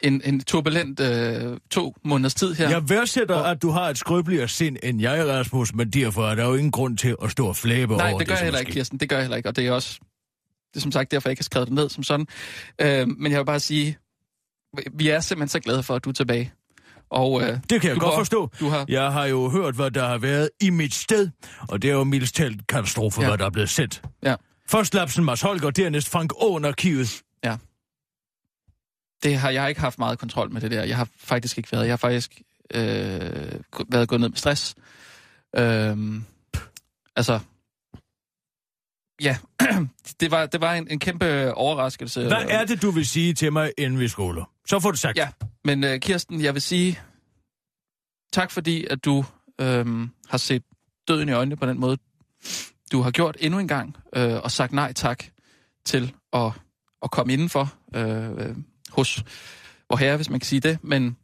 en, 0.00 0.22
en 0.24 0.40
turbulent 0.40 1.00
øh, 1.00 1.56
to 1.70 1.94
måneders 2.04 2.34
tid 2.34 2.54
her. 2.54 2.70
Jeg 2.70 2.88
værdsætter, 2.88 3.36
at 3.36 3.62
du 3.62 3.70
har 3.70 3.88
et 3.90 3.98
skrøbeligere 3.98 4.48
sind 4.48 4.76
end 4.82 5.00
jeg, 5.00 5.28
Rasmus, 5.28 5.74
men 5.74 5.90
derfor 5.90 6.26
er 6.26 6.34
der 6.34 6.44
jo 6.44 6.54
ingen 6.54 6.70
grund 6.70 6.98
til 6.98 7.16
at 7.22 7.30
stå 7.30 7.46
og 7.46 7.56
flæbe 7.56 7.96
Nej, 7.96 8.10
over 8.10 8.18
det 8.18 8.28
gør 8.28 8.34
det, 8.34 8.40
jeg 8.40 8.46
heller 8.46 8.58
er 8.58 8.60
ikke. 8.60 8.72
Kirsten. 8.72 9.00
Det 9.00 9.08
gør 9.08 9.16
jeg 9.16 9.24
heller 9.24 9.36
ikke, 9.36 9.48
og 9.48 9.56
det 9.56 9.66
er 9.66 9.72
også... 9.72 9.98
Det 10.78 10.82
er 10.82 10.84
som 10.84 10.92
sagt 10.92 11.10
derfor, 11.10 11.28
jeg 11.28 11.32
ikke 11.32 11.40
har 11.40 11.44
skrevet 11.44 11.68
det 11.68 11.74
ned 11.74 11.88
som 11.88 12.02
sådan. 12.02 12.26
Øh, 12.80 13.08
men 13.08 13.32
jeg 13.32 13.38
vil 13.40 13.44
bare 13.44 13.60
sige, 13.60 13.98
vi 14.92 15.08
er 15.08 15.20
simpelthen 15.20 15.48
så 15.48 15.60
glade 15.60 15.82
for, 15.82 15.94
at 15.94 16.04
du 16.04 16.08
er 16.10 16.14
tilbage. 16.14 16.52
Og, 17.10 17.42
øh, 17.42 17.58
Det 17.70 17.80
kan 17.80 17.90
jeg 17.90 17.98
godt 18.00 18.14
har- 18.14 18.20
forstå. 18.20 18.50
Du 18.60 18.68
har... 18.68 18.84
Jeg 18.88 19.12
har 19.12 19.26
jo 19.26 19.48
hørt, 19.50 19.74
hvad 19.74 19.90
der 19.90 20.08
har 20.08 20.18
været 20.18 20.50
i 20.60 20.70
mit 20.70 20.94
sted, 20.94 21.30
og 21.68 21.82
det 21.82 21.90
er 21.90 21.94
jo 21.94 22.04
mildest 22.04 22.34
talt 22.34 22.66
katastrofe, 22.66 23.20
Ja. 23.20 23.28
hvad 23.28 23.38
der 23.38 23.46
er 23.46 23.50
blevet 23.50 23.70
sendt. 23.70 24.02
Ja. 24.22 24.34
Først 24.68 24.94
Lapsen 24.94 25.24
Mads 25.24 25.40
Holger, 25.40 25.70
dernæst 25.70 26.08
Frank 26.08 26.32
Åen 26.42 26.64
arkivet. 26.64 27.22
Det 29.22 29.36
har 29.38 29.50
jeg 29.50 29.68
ikke 29.68 29.80
haft 29.80 29.98
meget 29.98 30.18
kontrol 30.18 30.52
med 30.52 30.60
det 30.60 30.70
der. 30.70 30.84
Jeg 30.84 30.96
har 30.96 31.08
faktisk 31.18 31.58
ikke 31.58 31.72
været. 31.72 31.84
Jeg 31.84 31.92
har 31.92 31.96
faktisk 31.96 32.40
øh, 32.74 32.80
været 33.88 34.08
gået 34.08 34.20
ned 34.20 34.28
med 34.28 34.36
stress. 34.36 34.74
Øh, 35.56 35.96
altså... 37.16 37.40
Ja, 39.22 39.36
det 40.20 40.30
var, 40.30 40.46
det 40.46 40.60
var 40.60 40.74
en, 40.74 40.88
en 40.90 40.98
kæmpe 40.98 41.54
overraskelse. 41.54 42.22
Hvad 42.26 42.44
er 42.48 42.64
det, 42.64 42.82
du 42.82 42.90
vil 42.90 43.06
sige 43.06 43.34
til 43.34 43.52
mig, 43.52 43.72
inden 43.78 44.00
vi 44.00 44.08
skoler? 44.08 44.50
Så 44.66 44.80
får 44.80 44.90
du 44.90 44.96
sagt. 44.96 45.18
Ja, 45.18 45.28
men 45.64 45.84
øh, 45.84 46.00
Kirsten, 46.00 46.42
jeg 46.42 46.54
vil 46.54 46.62
sige 46.62 47.00
tak 48.32 48.50
fordi, 48.50 48.86
at 48.90 49.04
du 49.04 49.24
øh, 49.60 49.86
har 50.28 50.38
set 50.38 50.62
døden 51.08 51.28
i 51.28 51.32
øjnene 51.32 51.56
på 51.56 51.66
den 51.66 51.80
måde, 51.80 51.98
du 52.92 53.00
har 53.00 53.10
gjort 53.10 53.36
endnu 53.40 53.58
en 53.58 53.68
gang, 53.68 53.96
øh, 54.16 54.34
og 54.34 54.50
sagt 54.50 54.72
nej 54.72 54.92
tak 54.92 55.24
til 55.84 56.14
at, 56.32 56.52
at 57.02 57.10
komme 57.10 57.32
indenfor 57.32 57.74
øh, 57.94 58.56
hos 58.90 59.24
vor 59.90 59.96
herre, 59.96 60.16
hvis 60.16 60.30
man 60.30 60.40
kan 60.40 60.46
sige 60.46 60.60
det, 60.60 60.78
men 60.82 61.16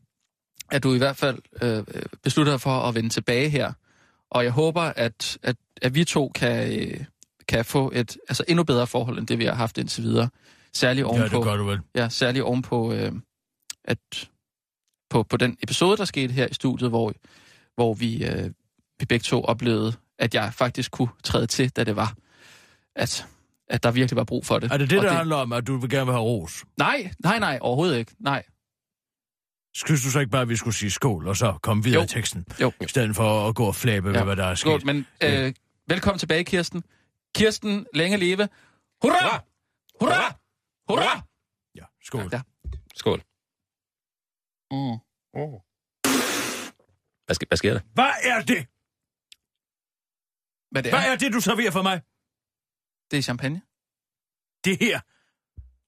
at 0.70 0.82
du 0.82 0.94
i 0.94 0.98
hvert 0.98 1.16
fald 1.16 1.38
øh, 1.62 1.84
beslutter 2.22 2.52
dig 2.52 2.60
for 2.60 2.70
at 2.70 2.94
vende 2.94 3.08
tilbage 3.08 3.48
her. 3.48 3.72
Og 4.30 4.44
jeg 4.44 4.52
håber, 4.52 4.82
at, 4.82 5.38
at, 5.42 5.56
at 5.82 5.94
vi 5.94 6.04
to 6.04 6.32
kan, 6.34 6.80
øh, 6.80 7.04
kan 7.48 7.64
få 7.64 7.90
et 7.94 8.16
altså 8.28 8.44
endnu 8.48 8.64
bedre 8.64 8.86
forhold, 8.86 9.18
end 9.18 9.26
det 9.26 9.38
vi 9.38 9.44
har 9.44 9.54
haft 9.54 9.78
indtil 9.78 10.02
videre. 10.02 10.28
Særligt 10.72 11.04
ja 11.04 11.08
ovenpå. 11.10 11.36
det 11.36 11.44
gør 11.44 11.56
du 11.56 11.64
vel. 11.64 11.80
Ja, 11.94 12.08
særligt 12.08 12.44
ovenpå, 12.44 12.92
øh, 12.92 13.12
at 13.84 13.98
på, 15.10 15.22
på 15.22 15.36
den 15.36 15.56
episode, 15.62 15.96
der 15.96 16.04
skete 16.04 16.32
her 16.32 16.46
i 16.50 16.54
studiet, 16.54 16.90
hvor, 16.90 17.12
hvor 17.74 17.94
vi, 17.94 18.24
øh, 18.24 18.50
vi 18.98 19.06
begge 19.06 19.22
to 19.22 19.44
oplevede, 19.44 19.92
at 20.18 20.34
jeg 20.34 20.54
faktisk 20.54 20.90
kunne 20.90 21.08
træde 21.24 21.46
til, 21.46 21.70
da 21.70 21.84
det 21.84 21.96
var, 21.96 22.14
at, 22.96 23.26
at 23.68 23.82
der 23.82 23.90
virkelig 23.90 24.16
var 24.16 24.24
brug 24.24 24.46
for 24.46 24.58
det. 24.58 24.72
Er 24.72 24.76
det 24.76 24.90
det, 24.90 24.98
Og 24.98 25.04
der 25.04 25.12
handler 25.12 25.36
om, 25.36 25.52
at 25.52 25.66
du 25.66 25.76
vil 25.76 25.90
gerne 25.90 26.06
vil 26.06 26.12
have 26.12 26.24
ros? 26.24 26.64
Nej, 26.78 27.10
nej, 27.18 27.38
nej, 27.38 27.58
overhovedet 27.60 27.98
ikke. 27.98 28.12
Nej. 28.20 28.42
Synes 29.76 30.02
du 30.02 30.10
så 30.10 30.20
ikke 30.20 30.30
bare, 30.30 30.42
at 30.42 30.48
vi 30.48 30.56
skulle 30.56 30.74
sige 30.74 30.90
skål, 30.90 31.28
og 31.28 31.36
så 31.36 31.54
komme 31.62 31.84
videre 31.84 32.00
Jo. 32.00 32.04
i 32.04 32.08
teksten? 32.08 32.44
Jo. 32.60 32.72
I 32.80 32.88
stedet 32.88 33.16
for 33.16 33.48
at 33.48 33.54
gå 33.54 33.64
og 33.64 33.74
flæbe 33.74 34.08
ja. 34.08 34.12
Ja. 34.14 34.24
med, 34.24 34.34
hvad 34.34 34.44
der 34.44 34.50
er 34.50 34.54
sket. 34.54 34.60
Skål, 34.60 34.86
men 34.86 35.06
øh, 35.22 35.52
velkommen 35.88 36.18
tilbage, 36.18 36.44
Kirsten. 36.44 36.84
Kirsten, 37.34 37.86
længe 37.94 38.16
leve. 38.16 38.48
Hurra! 39.02 39.34
Hurra! 40.00 40.26
Hurra! 40.88 41.12
Ja, 41.74 41.86
skål. 42.08 42.28
Ja. 42.32 42.42
Skål. 43.00 43.20
Mm. 44.74 44.96
Hvad, 47.26 47.34
sker, 47.34 47.46
hvad 47.50 47.56
sker 47.62 47.72
der? 47.76 47.80
Hvad 47.98 48.12
er 48.32 48.40
det? 48.52 48.60
Hvad 50.72 50.82
det 50.82 50.92
Hvad 50.92 51.04
er? 51.06 51.12
er 51.12 51.16
det, 51.16 51.32
du 51.36 51.40
serverer 51.40 51.70
for 51.78 51.82
mig? 51.82 51.96
Det 53.10 53.16
er 53.18 53.22
champagne. 53.28 53.60
Det 54.66 54.74
her. 54.84 54.98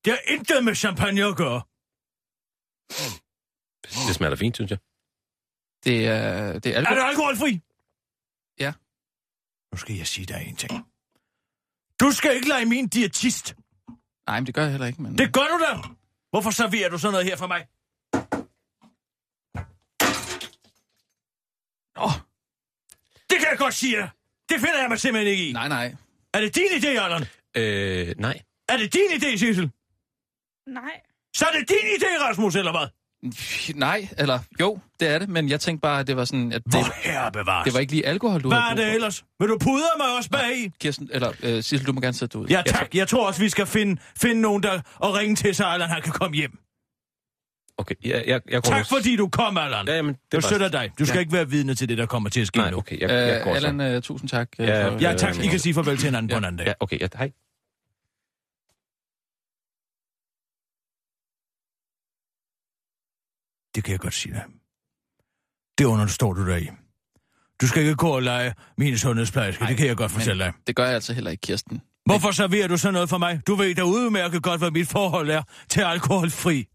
Det 0.04 0.10
har 0.16 0.22
intet 0.34 0.64
med 0.64 0.74
champagne 0.74 1.22
at 1.32 1.36
gøre. 1.44 1.60
Det 4.06 4.14
smager 4.16 4.30
da 4.34 4.36
fint, 4.44 4.56
synes 4.56 4.70
jeg. 4.70 4.78
Det 5.84 5.96
er, 6.08 6.58
det 6.62 6.70
er 6.70 6.74
Er 6.74 6.78
alkohol. 6.78 6.96
det 6.98 7.08
alkoholfri? 7.10 7.52
Ja. 8.64 8.72
Nu 9.72 9.76
skal 9.82 9.94
jeg 9.96 10.06
sige 10.06 10.26
dig 10.26 10.40
en 10.50 10.56
ting. 10.56 10.72
Du 12.00 12.10
skal 12.12 12.34
ikke 12.34 12.48
lege 12.48 12.66
min 12.66 12.88
diætist. 12.88 13.54
Nej, 14.26 14.40
men 14.40 14.46
det 14.46 14.54
gør 14.54 14.62
jeg 14.62 14.70
heller 14.70 14.86
ikke. 14.86 15.02
Men... 15.02 15.18
Det 15.18 15.32
gør 15.32 15.40
du 15.40 15.58
da. 15.64 15.88
Hvorfor 16.30 16.50
serverer 16.50 16.88
du 16.88 16.98
sådan 16.98 17.12
noget 17.12 17.26
her 17.26 17.36
for 17.36 17.46
mig? 17.46 17.66
Åh, 22.04 22.12
Det 23.30 23.38
kan 23.38 23.48
jeg 23.50 23.58
godt 23.58 23.74
sige 23.74 23.96
dig. 23.96 24.10
Det 24.48 24.60
finder 24.60 24.80
jeg 24.80 24.88
mig 24.88 25.00
simpelthen 25.00 25.32
ikke 25.32 25.48
i. 25.48 25.52
nej, 25.52 25.68
nej. 25.68 25.94
Er 26.34 26.40
det 26.40 26.54
din 26.54 26.66
idé, 26.66 26.86
Allan? 26.88 27.24
Øh, 27.56 28.14
nej. 28.18 28.40
Er 28.68 28.76
det 28.76 28.92
din 28.92 29.10
idé, 29.10 29.36
Sissel? 29.36 29.70
Nej. 30.66 31.00
Så 31.36 31.46
er 31.46 31.52
det 31.58 31.68
din 31.68 31.86
idé, 31.96 32.22
Rasmus, 32.24 32.56
eller 32.56 32.70
hvad? 32.72 32.86
Nej, 33.74 34.08
eller 34.18 34.38
jo, 34.60 34.78
det 35.00 35.08
er 35.08 35.18
det, 35.18 35.28
men 35.28 35.48
jeg 35.48 35.60
tænkte 35.60 35.80
bare, 35.80 36.00
at 36.00 36.06
det 36.06 36.16
var 36.16 36.24
sådan, 36.24 36.52
at 36.52 36.64
det, 36.64 36.72
Hvor 36.74 36.94
herre 37.02 37.32
bevares. 37.32 37.64
det 37.64 37.74
var 37.74 37.80
ikke 37.80 37.92
lige 37.92 38.06
alkohol, 38.06 38.42
du 38.42 38.48
Hvad 38.48 38.58
havde 38.58 38.70
er 38.72 38.76
det 38.76 38.84
for. 38.90 38.94
ellers? 38.94 39.24
Vil 39.40 39.48
du 39.48 39.58
pudre 39.58 39.88
mig 39.98 40.16
også 40.16 40.30
bag 40.30 40.58
i? 40.64 40.70
Kirsten, 40.80 41.08
eller 41.12 41.32
øh, 41.42 41.54
Sissel, 41.62 41.86
du 41.86 41.92
må 41.92 42.00
gerne 42.00 42.14
sætte 42.14 42.32
dig 42.32 42.40
ud. 42.40 42.46
Ja, 42.48 42.62
tak. 42.66 42.94
Jeg 42.94 43.08
tror 43.08 43.26
også, 43.26 43.40
vi 43.42 43.48
skal 43.48 43.66
finde, 43.66 44.00
finde 44.20 44.40
nogen, 44.40 44.62
der 44.62 44.80
og 44.96 45.14
ringe 45.14 45.36
til, 45.36 45.54
så 45.54 45.64
Allan 45.64 45.88
han 45.88 46.02
kan 46.02 46.12
komme 46.12 46.36
hjem. 46.36 46.58
Okay, 47.78 47.94
jeg, 48.04 48.24
jeg, 48.26 48.40
jeg 48.50 48.62
går 48.62 48.70
Tak 48.70 48.78
nu. 48.90 48.96
fordi 48.96 49.16
du 49.16 49.28
kom, 49.28 49.56
Allan. 49.58 49.86
Ja, 49.88 49.94
jamen, 49.96 50.12
det 50.14 50.20
Jeg 50.32 50.36
er 50.38 50.40
støtter 50.42 50.68
dig. 50.68 50.90
Du 50.98 51.06
skal 51.06 51.16
Ja. 51.16 51.20
ikke 51.20 51.32
være 51.32 51.50
vidne 51.50 51.74
til 51.74 51.88
det, 51.88 51.98
der 51.98 52.06
kommer 52.06 52.30
til 52.30 52.40
at 52.40 52.46
ske 52.46 52.58
Nej, 52.58 52.70
nu. 52.70 52.76
okay, 52.76 53.00
jeg, 53.00 53.10
jeg 53.10 53.40
går 53.44 53.54
Øh, 53.54 53.60
så. 53.60 53.66
Allan, 53.66 53.94
øh, 53.94 54.02
tusind 54.02 54.28
tak. 54.30 54.48
øh, 54.58 54.66
Ja, 54.68 54.88
for- 54.88 54.98
Ja, 55.00 55.12
Øh, 55.12 55.18
tak. 55.18 55.38
I 55.44 55.46
kan 55.46 55.58
sige 55.58 55.74
farvel 55.74 55.96
til 55.96 56.04
hinanden 56.04 56.30
på 56.30 56.38
en 56.38 56.44
anden 56.44 56.58
dag. 56.58 56.66
Ja, 56.66 56.72
okay, 56.80 57.00
ja, 57.00 57.06
hej. 57.18 57.30
Det 63.76 63.84
kan 63.84 63.92
jeg 63.92 64.00
godt 64.00 64.14
sige 64.14 64.32
dig. 64.34 64.44
Det 65.78 65.84
understår 65.84 66.32
du 66.32 66.46
dig 66.46 66.62
i. 66.62 66.68
Du 67.60 67.66
skal 67.66 67.82
ikke 67.82 67.94
gå 67.94 68.08
og 68.08 68.22
lege 68.22 68.54
mine 68.78 68.98
sundhedsplejerske, 68.98 69.62
Nej, 69.62 69.68
det 69.68 69.78
kan 69.78 69.86
jeg 69.86 69.96
godt 69.96 70.12
fortælle 70.12 70.44
dig. 70.44 70.52
Det 70.66 70.76
gør 70.76 70.84
jeg 70.84 70.94
altså 70.94 71.12
heller 71.12 71.30
ikke, 71.30 71.40
Kirsten. 71.40 71.82
Hvorfor 72.06 72.30
serverer 72.30 72.68
du 72.68 72.76
så 72.76 72.90
noget 72.90 73.08
for 73.08 73.18
mig? 73.18 73.46
Du 73.46 73.54
ved 73.54 73.74
da 73.74 73.82
udmærket 73.82 74.42
godt, 74.42 74.60
hvad 74.60 74.70
mit 74.70 74.88
forhold 74.88 75.30
er 75.30 75.42
til 75.68 75.80
alkoholfri. 75.80 76.66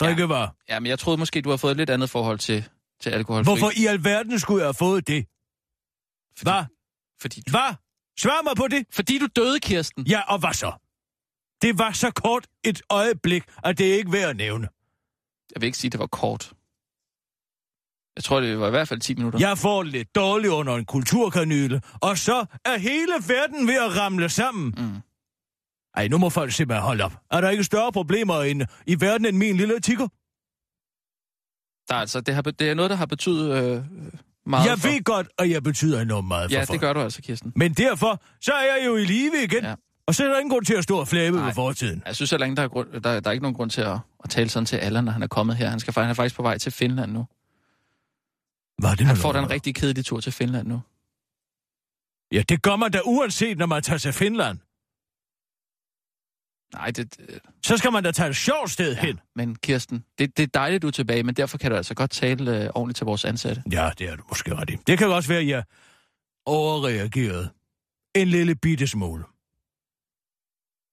Drikkevarer. 0.00 0.48
Ja, 0.68 0.80
men 0.80 0.86
jeg 0.86 0.98
troede 0.98 1.18
måske, 1.18 1.40
du 1.42 1.50
har 1.50 1.56
fået 1.56 1.70
et 1.70 1.76
lidt 1.76 1.90
andet 1.90 2.10
forhold 2.10 2.38
til, 2.38 2.68
til 3.00 3.10
alkohol. 3.10 3.42
Hvorfor 3.42 3.70
i 3.76 3.86
alverden 3.86 4.38
skulle 4.38 4.58
jeg 4.60 4.66
have 4.66 4.74
fået 4.74 5.06
det? 5.06 5.26
Fordi, 6.38 6.50
Hvad? 6.50 6.64
Fordi, 7.20 7.40
du, 7.40 7.50
Hvad? 7.50 7.74
Svar 8.18 8.42
mig 8.42 8.56
på 8.56 8.68
det. 8.68 8.86
fordi 8.92 9.18
du 9.18 9.26
døde, 9.36 9.60
Kirsten. 9.60 10.06
Ja, 10.06 10.20
og 10.20 10.38
hvad 10.38 10.52
så? 10.52 10.72
Det 11.62 11.78
var 11.78 11.92
så 11.92 12.10
kort 12.10 12.46
et 12.64 12.82
øjeblik, 12.90 13.42
at 13.64 13.78
det 13.78 13.92
er 13.92 13.94
ikke 13.98 14.12
værd 14.12 14.30
at 14.30 14.36
nævne. 14.36 14.68
Jeg 15.56 15.60
vil 15.60 15.66
ikke 15.66 15.78
sige, 15.78 15.88
at 15.88 15.92
det 15.92 16.00
var 16.00 16.06
kort. 16.06 16.52
Jeg 18.16 18.24
tror, 18.24 18.40
det 18.40 18.58
var 18.60 18.66
i 18.66 18.70
hvert 18.70 18.88
fald 18.88 19.00
10 19.00 19.14
minutter. 19.14 19.38
Jeg 19.38 19.58
får 19.58 19.82
lidt 19.82 20.14
dårligt 20.14 20.52
under 20.52 20.74
en 20.74 20.84
kulturkanyle, 20.84 21.80
og 22.00 22.18
så 22.18 22.46
er 22.64 22.78
hele 22.78 23.12
verden 23.28 23.66
ved 23.66 23.74
at 23.74 23.96
ramle 23.96 24.28
sammen. 24.28 24.74
Mm. 24.78 24.96
Ej, 25.96 26.08
nu 26.08 26.18
må 26.18 26.30
folk 26.30 26.52
simpelthen 26.52 26.82
holde 26.82 27.04
op. 27.04 27.12
Er 27.30 27.40
der 27.40 27.50
ikke 27.50 27.64
større 27.64 27.92
problemer 27.92 28.42
end, 28.42 28.62
i 28.86 29.00
verden 29.00 29.26
end 29.26 29.36
min 29.36 29.56
lille 29.56 29.80
tigger? 29.80 30.08
Der 31.88 31.94
er 31.94 32.00
altså, 32.00 32.20
det, 32.20 32.34
har, 32.34 32.42
det 32.42 32.70
er 32.70 32.74
noget, 32.74 32.90
der 32.90 32.96
har 32.96 33.06
betydet 33.06 33.50
øh, 33.52 33.84
meget 34.46 34.66
Jeg 34.68 34.78
for... 34.78 34.88
ved 34.88 35.04
godt, 35.04 35.28
at 35.38 35.50
jeg 35.50 35.62
betyder 35.62 36.00
enormt 36.00 36.28
meget 36.28 36.50
for 36.50 36.54
Ja, 36.56 36.60
folk. 36.60 36.68
det 36.72 36.80
gør 36.80 36.92
du 36.92 37.00
altså, 37.00 37.22
Kirsten. 37.22 37.52
Men 37.56 37.72
derfor, 37.74 38.22
så 38.40 38.52
er 38.52 38.76
jeg 38.76 38.86
jo 38.86 38.96
i 38.96 39.04
live 39.04 39.42
igen. 39.44 39.64
Ja. 39.64 39.74
Og 40.06 40.14
så 40.14 40.24
er 40.24 40.28
der 40.28 40.38
ingen 40.38 40.50
grund 40.50 40.64
til 40.64 40.74
at 40.74 40.84
stå 40.84 40.98
og 40.98 41.08
flæbe 41.08 41.36
Nej. 41.36 41.46
ved 41.46 41.54
fortiden. 41.54 42.02
Jeg 42.06 42.16
synes 42.16 42.30
heller 42.30 42.44
ikke, 42.46 42.56
der 42.56 42.62
er, 42.62 42.68
grund, 42.68 42.92
der, 42.92 43.20
der 43.20 43.30
er 43.30 43.32
ikke 43.32 43.42
nogen 43.42 43.54
grund 43.54 43.70
til 43.70 43.80
at, 43.80 43.98
at 44.24 44.30
tale 44.30 44.48
sådan 44.48 44.66
til 44.66 44.76
Allan, 44.76 45.04
når 45.04 45.12
han 45.12 45.22
er 45.22 45.26
kommet 45.26 45.56
her. 45.56 45.68
Han, 45.68 45.80
skal, 45.80 45.92
faktisk- 45.92 46.04
han 46.04 46.10
er 46.10 46.14
faktisk 46.14 46.36
på 46.36 46.42
vej 46.42 46.58
til 46.58 46.72
Finland 46.72 47.12
nu. 47.12 47.26
Hvad 48.78 48.90
er 48.90 48.94
det 48.94 49.06
Han 49.06 49.16
får 49.16 49.32
da 49.32 49.38
en 49.38 49.50
rigtig 49.50 49.74
kedelig 49.74 50.04
tur 50.04 50.20
til 50.20 50.32
Finland 50.32 50.68
nu. 50.68 50.80
Ja, 52.32 52.42
det 52.48 52.62
gør 52.62 52.76
man 52.76 52.90
da 52.92 53.00
uanset, 53.04 53.58
når 53.58 53.66
man 53.66 53.82
tager 53.82 53.98
til 53.98 54.12
Finland. 54.12 54.58
Nej, 56.74 56.90
det, 56.90 57.16
det- 57.16 57.40
Så 57.66 57.76
skal 57.76 57.92
man 57.92 58.04
da 58.04 58.12
tage 58.12 58.28
et 58.28 58.36
sjovt 58.36 58.70
sted 58.70 58.94
ja. 58.94 59.00
hen. 59.00 59.20
men 59.34 59.54
Kirsten, 59.56 60.04
det, 60.18 60.36
det 60.36 60.42
er 60.42 60.46
dejligt, 60.46 60.82
du 60.82 60.86
er 60.86 60.90
tilbage, 60.90 61.22
men 61.22 61.34
derfor 61.34 61.58
kan 61.58 61.70
du 61.70 61.76
altså 61.76 61.94
godt 61.94 62.10
tale 62.10 62.62
øh, 62.64 62.70
ordentligt 62.74 62.96
til 62.96 63.04
vores 63.04 63.24
ansatte. 63.24 63.62
Ja, 63.72 63.90
det 63.98 64.08
er 64.08 64.16
du 64.16 64.22
måske 64.28 64.54
ret 64.54 64.70
i. 64.70 64.76
Det 64.86 64.98
kan 64.98 65.08
også 65.08 65.28
være, 65.28 65.40
at 65.40 65.48
jeg 65.48 65.64
overreagerede. 66.46 67.48
En 68.14 68.28
lille 68.28 68.54
bitte 68.54 68.86
smule. 68.86 69.24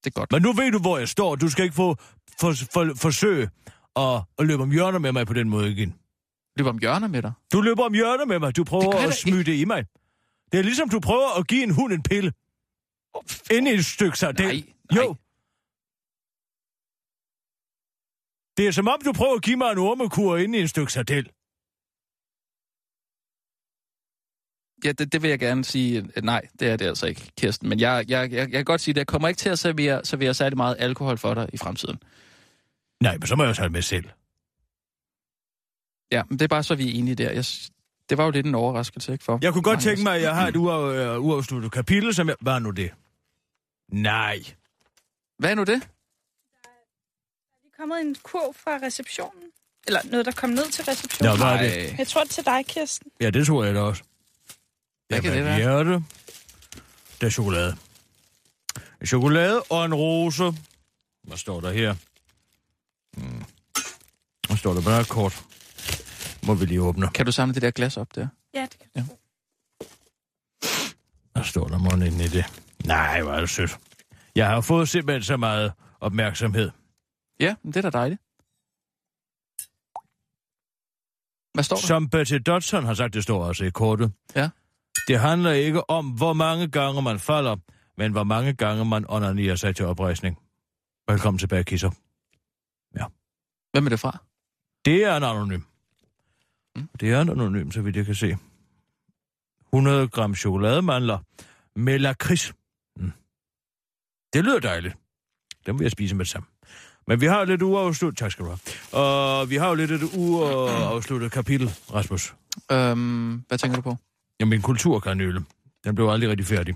Det 0.04 0.10
er 0.10 0.20
godt. 0.20 0.32
Men 0.32 0.42
nu 0.42 0.52
ved 0.52 0.72
du, 0.72 0.78
hvor 0.78 0.98
jeg 0.98 1.08
står. 1.08 1.34
Du 1.34 1.48
skal 1.50 1.64
ikke 1.64 1.74
få, 1.74 1.96
for, 2.40 2.52
for, 2.72 2.92
forsøge 2.96 3.50
at, 3.96 4.22
at 4.38 4.46
løbe 4.46 4.62
om 4.62 4.70
hjørner 4.70 4.98
med 4.98 5.12
mig 5.12 5.26
på 5.26 5.34
den 5.34 5.48
måde 5.48 5.72
igen. 5.72 5.94
Løber 6.56 6.70
om 6.70 6.78
hjørner 6.78 7.08
med 7.08 7.22
dig. 7.22 7.32
Du 7.52 7.60
løber 7.60 7.84
om 7.84 7.94
hjørner 7.94 8.24
med 8.24 8.38
mig. 8.38 8.56
Du 8.56 8.64
prøver 8.64 8.94
at 9.08 9.14
smyge 9.14 9.44
det 9.44 9.54
i 9.54 9.64
mig. 9.64 9.84
Det 10.52 10.58
er 10.58 10.62
ligesom, 10.62 10.88
du 10.88 11.00
prøver 11.00 11.38
at 11.38 11.46
give 11.46 11.62
en 11.62 11.70
hund 11.70 11.92
en 11.92 12.02
pille. 12.02 12.32
Ind 13.50 13.68
i 13.68 13.70
et 13.70 13.84
stykke 13.84 14.18
sardel. 14.18 14.46
Nej, 14.46 14.62
nej. 14.92 15.04
Jo. 15.04 15.16
Det 18.56 18.66
er 18.66 18.70
som 18.70 18.88
om, 18.88 19.00
du 19.04 19.12
prøver 19.12 19.34
at 19.34 19.42
give 19.42 19.56
mig 19.56 19.72
en 19.72 19.78
ormekur 19.78 20.36
ind 20.36 20.56
i 20.56 20.60
en 20.60 20.68
stykke 20.68 20.92
sardel. 20.92 21.30
Ja, 24.84 24.92
det, 24.92 25.12
det 25.12 25.22
vil 25.22 25.30
jeg 25.30 25.38
gerne 25.38 25.64
sige. 25.64 26.08
Nej, 26.22 26.42
det 26.60 26.68
er 26.68 26.76
det 26.76 26.86
altså 26.86 27.06
ikke, 27.06 27.30
Kirsten. 27.38 27.68
Men 27.68 27.80
jeg, 27.80 28.04
jeg, 28.08 28.32
jeg, 28.32 28.38
jeg 28.38 28.50
kan 28.50 28.64
godt 28.64 28.80
sige, 28.80 28.92
at 28.92 28.96
jeg 28.96 29.06
kommer 29.06 29.28
ikke 29.28 29.38
til 29.38 29.48
at 29.48 29.58
servere, 29.58 30.04
servere 30.04 30.34
særlig 30.34 30.56
meget 30.56 30.76
alkohol 30.78 31.18
for 31.18 31.34
dig 31.34 31.48
i 31.52 31.56
fremtiden. 31.56 31.98
Nej, 33.00 33.16
men 33.18 33.26
så 33.26 33.36
må 33.36 33.42
jeg 33.42 33.48
jo 33.48 33.54
tage 33.54 33.64
det 33.64 33.72
med 33.72 33.82
selv. 33.82 34.04
Ja, 36.12 36.22
men 36.28 36.38
det 36.38 36.44
er 36.44 36.48
bare 36.48 36.62
så, 36.62 36.74
vi 36.74 36.88
er 36.88 36.98
enige 36.98 37.14
der. 37.14 37.30
Jeg, 37.30 37.44
det 38.08 38.18
var 38.18 38.24
jo 38.24 38.30
lidt 38.30 38.46
en 38.46 38.54
overraskelse, 38.54 39.12
ikke? 39.12 39.24
For 39.24 39.38
Jeg 39.42 39.52
kunne 39.52 39.62
godt 39.62 39.80
tænke 39.80 40.02
mig, 40.02 40.16
at 40.16 40.22
jeg 40.22 40.34
har 40.34 40.48
et 40.48 40.56
øh, 40.56 41.20
uafsluttet 41.24 41.72
kapitel, 41.72 42.14
som 42.14 42.28
jeg... 42.28 42.36
Hvad 42.40 42.52
er 42.52 42.58
nu 42.58 42.70
det? 42.70 42.90
Nej. 43.92 44.38
Hvad 45.38 45.50
er 45.50 45.54
nu 45.54 45.64
det? 45.64 45.80
Der 45.80 46.68
er 47.64 47.76
kommet 47.78 48.00
en 48.00 48.16
kurv 48.22 48.54
fra 48.54 48.70
receptionen. 48.86 49.42
Eller 49.86 50.00
noget, 50.10 50.26
der 50.26 50.32
kom 50.32 50.50
ned 50.50 50.70
til 50.70 50.84
receptionen. 50.84 51.30
Nå, 51.30 51.36
hvad 51.36 51.46
er 51.46 51.62
det? 51.62 51.98
Jeg 51.98 52.06
tror, 52.06 52.20
det 52.20 52.30
er 52.30 52.32
til 52.34 52.44
dig, 52.44 52.66
Kirsten. 52.66 53.10
Ja, 53.20 53.30
det 53.30 53.46
tror 53.46 53.64
jeg 53.64 53.74
da 53.74 53.80
også. 53.80 54.02
Hvad 55.14 55.22
kan 55.22 55.32
det 55.32 55.44
være? 55.44 55.56
Hjerte. 55.56 56.04
Der 57.20 57.26
er 57.26 57.30
chokolade. 57.30 57.76
En 59.00 59.06
chokolade 59.06 59.62
og 59.70 59.84
en 59.84 59.94
rose. 59.94 60.42
Hvad 61.22 61.36
står 61.36 61.60
der 61.60 61.72
her? 61.72 61.94
Hmm. 63.16 63.44
Hvad 64.46 64.56
står 64.56 64.74
der 64.74 64.82
bare 64.82 65.00
et 65.00 65.08
kort? 65.08 65.44
Må 66.46 66.54
vi 66.54 66.66
lige 66.66 66.82
åbne. 66.82 67.08
Kan 67.08 67.26
du 67.26 67.32
samle 67.32 67.54
det 67.54 67.62
der 67.62 67.70
glas 67.70 67.96
op 67.96 68.14
der? 68.14 68.28
Ja, 68.54 68.62
det 68.62 68.78
kan 68.78 68.88
Ja. 68.96 69.04
Hvad 71.32 71.44
står 71.44 71.68
der 71.68 71.78
måden 71.78 72.02
inde 72.02 72.24
i 72.24 72.28
det? 72.28 72.44
Nej, 72.84 73.22
hvor 73.22 73.32
er 73.32 73.40
det 73.40 73.50
sødt. 73.50 73.78
Jeg 74.34 74.46
har 74.46 74.60
fået 74.60 74.88
simpelthen 74.88 75.22
så 75.22 75.36
meget 75.36 75.72
opmærksomhed. 76.00 76.70
Ja, 77.40 77.54
men 77.62 77.72
det 77.72 77.84
er 77.84 77.90
da 77.90 77.98
dejligt. 77.98 78.20
Hvad 81.54 81.64
står 81.64 81.76
der? 81.76 81.86
Som 81.86 82.08
Betty 82.08 82.34
Dodson 82.46 82.84
har 82.84 82.94
sagt, 82.94 83.14
det 83.14 83.22
står 83.22 83.44
også 83.44 83.64
i 83.64 83.70
kortet. 83.70 84.12
Ja. 84.36 84.48
Det 85.08 85.20
handler 85.20 85.50
ikke 85.50 85.90
om, 85.90 86.10
hvor 86.10 86.32
mange 86.32 86.68
gange 86.68 87.02
man 87.02 87.18
falder, 87.18 87.56
men 87.98 88.12
hvor 88.12 88.24
mange 88.24 88.52
gange 88.52 88.84
man 88.84 89.04
onanerer 89.08 89.56
sig 89.56 89.76
til 89.76 89.86
oprejsning. 89.86 90.38
Velkommen 91.08 91.38
tilbage, 91.38 91.64
Kisser. 91.64 91.90
Hvem 93.74 93.86
er 93.86 93.90
det 93.90 94.00
fra? 94.00 94.18
Det 94.84 95.04
er 95.04 95.16
en 95.16 95.22
anonym. 95.22 95.60
Mm. 96.76 96.88
Det 97.00 97.12
er 97.12 97.20
en 97.20 97.28
anonym, 97.28 97.70
så 97.70 97.82
vidt 97.82 97.96
jeg 97.96 98.06
kan 98.06 98.14
se. 98.14 98.36
100 99.72 100.08
gram 100.08 100.34
chokolademandler 100.34 101.18
med 101.76 101.98
lakrids. 101.98 102.54
Mm. 102.96 103.12
Det 104.32 104.44
lyder 104.44 104.60
dejligt. 104.60 104.96
Dem 105.66 105.78
vil 105.78 105.84
jeg 105.84 105.90
spise 105.90 106.14
med 106.14 106.24
det 106.24 106.30
samme. 106.30 106.46
Men 107.06 107.20
vi 107.20 107.26
har 107.26 107.44
lidt 107.44 107.62
uafsluttet... 107.62 108.18
Tak 108.18 108.32
skal 108.32 108.44
du 108.44 108.50
have. 108.50 108.60
Og 109.04 109.50
vi 109.50 109.56
har 109.56 109.68
jo 109.68 109.74
lidt 109.74 109.90
et 109.90 110.02
uafsluttet 110.16 111.32
kapitel, 111.32 111.70
Rasmus. 111.94 112.34
Øhm, 112.72 113.44
hvad 113.48 113.58
tænker 113.58 113.76
du 113.76 113.82
på? 113.82 113.96
Jamen, 114.40 114.62
kulturkanyle. 114.62 115.44
Den 115.84 115.94
blev 115.94 116.08
aldrig 116.08 116.30
rigtig 116.30 116.46
færdig. 116.46 116.74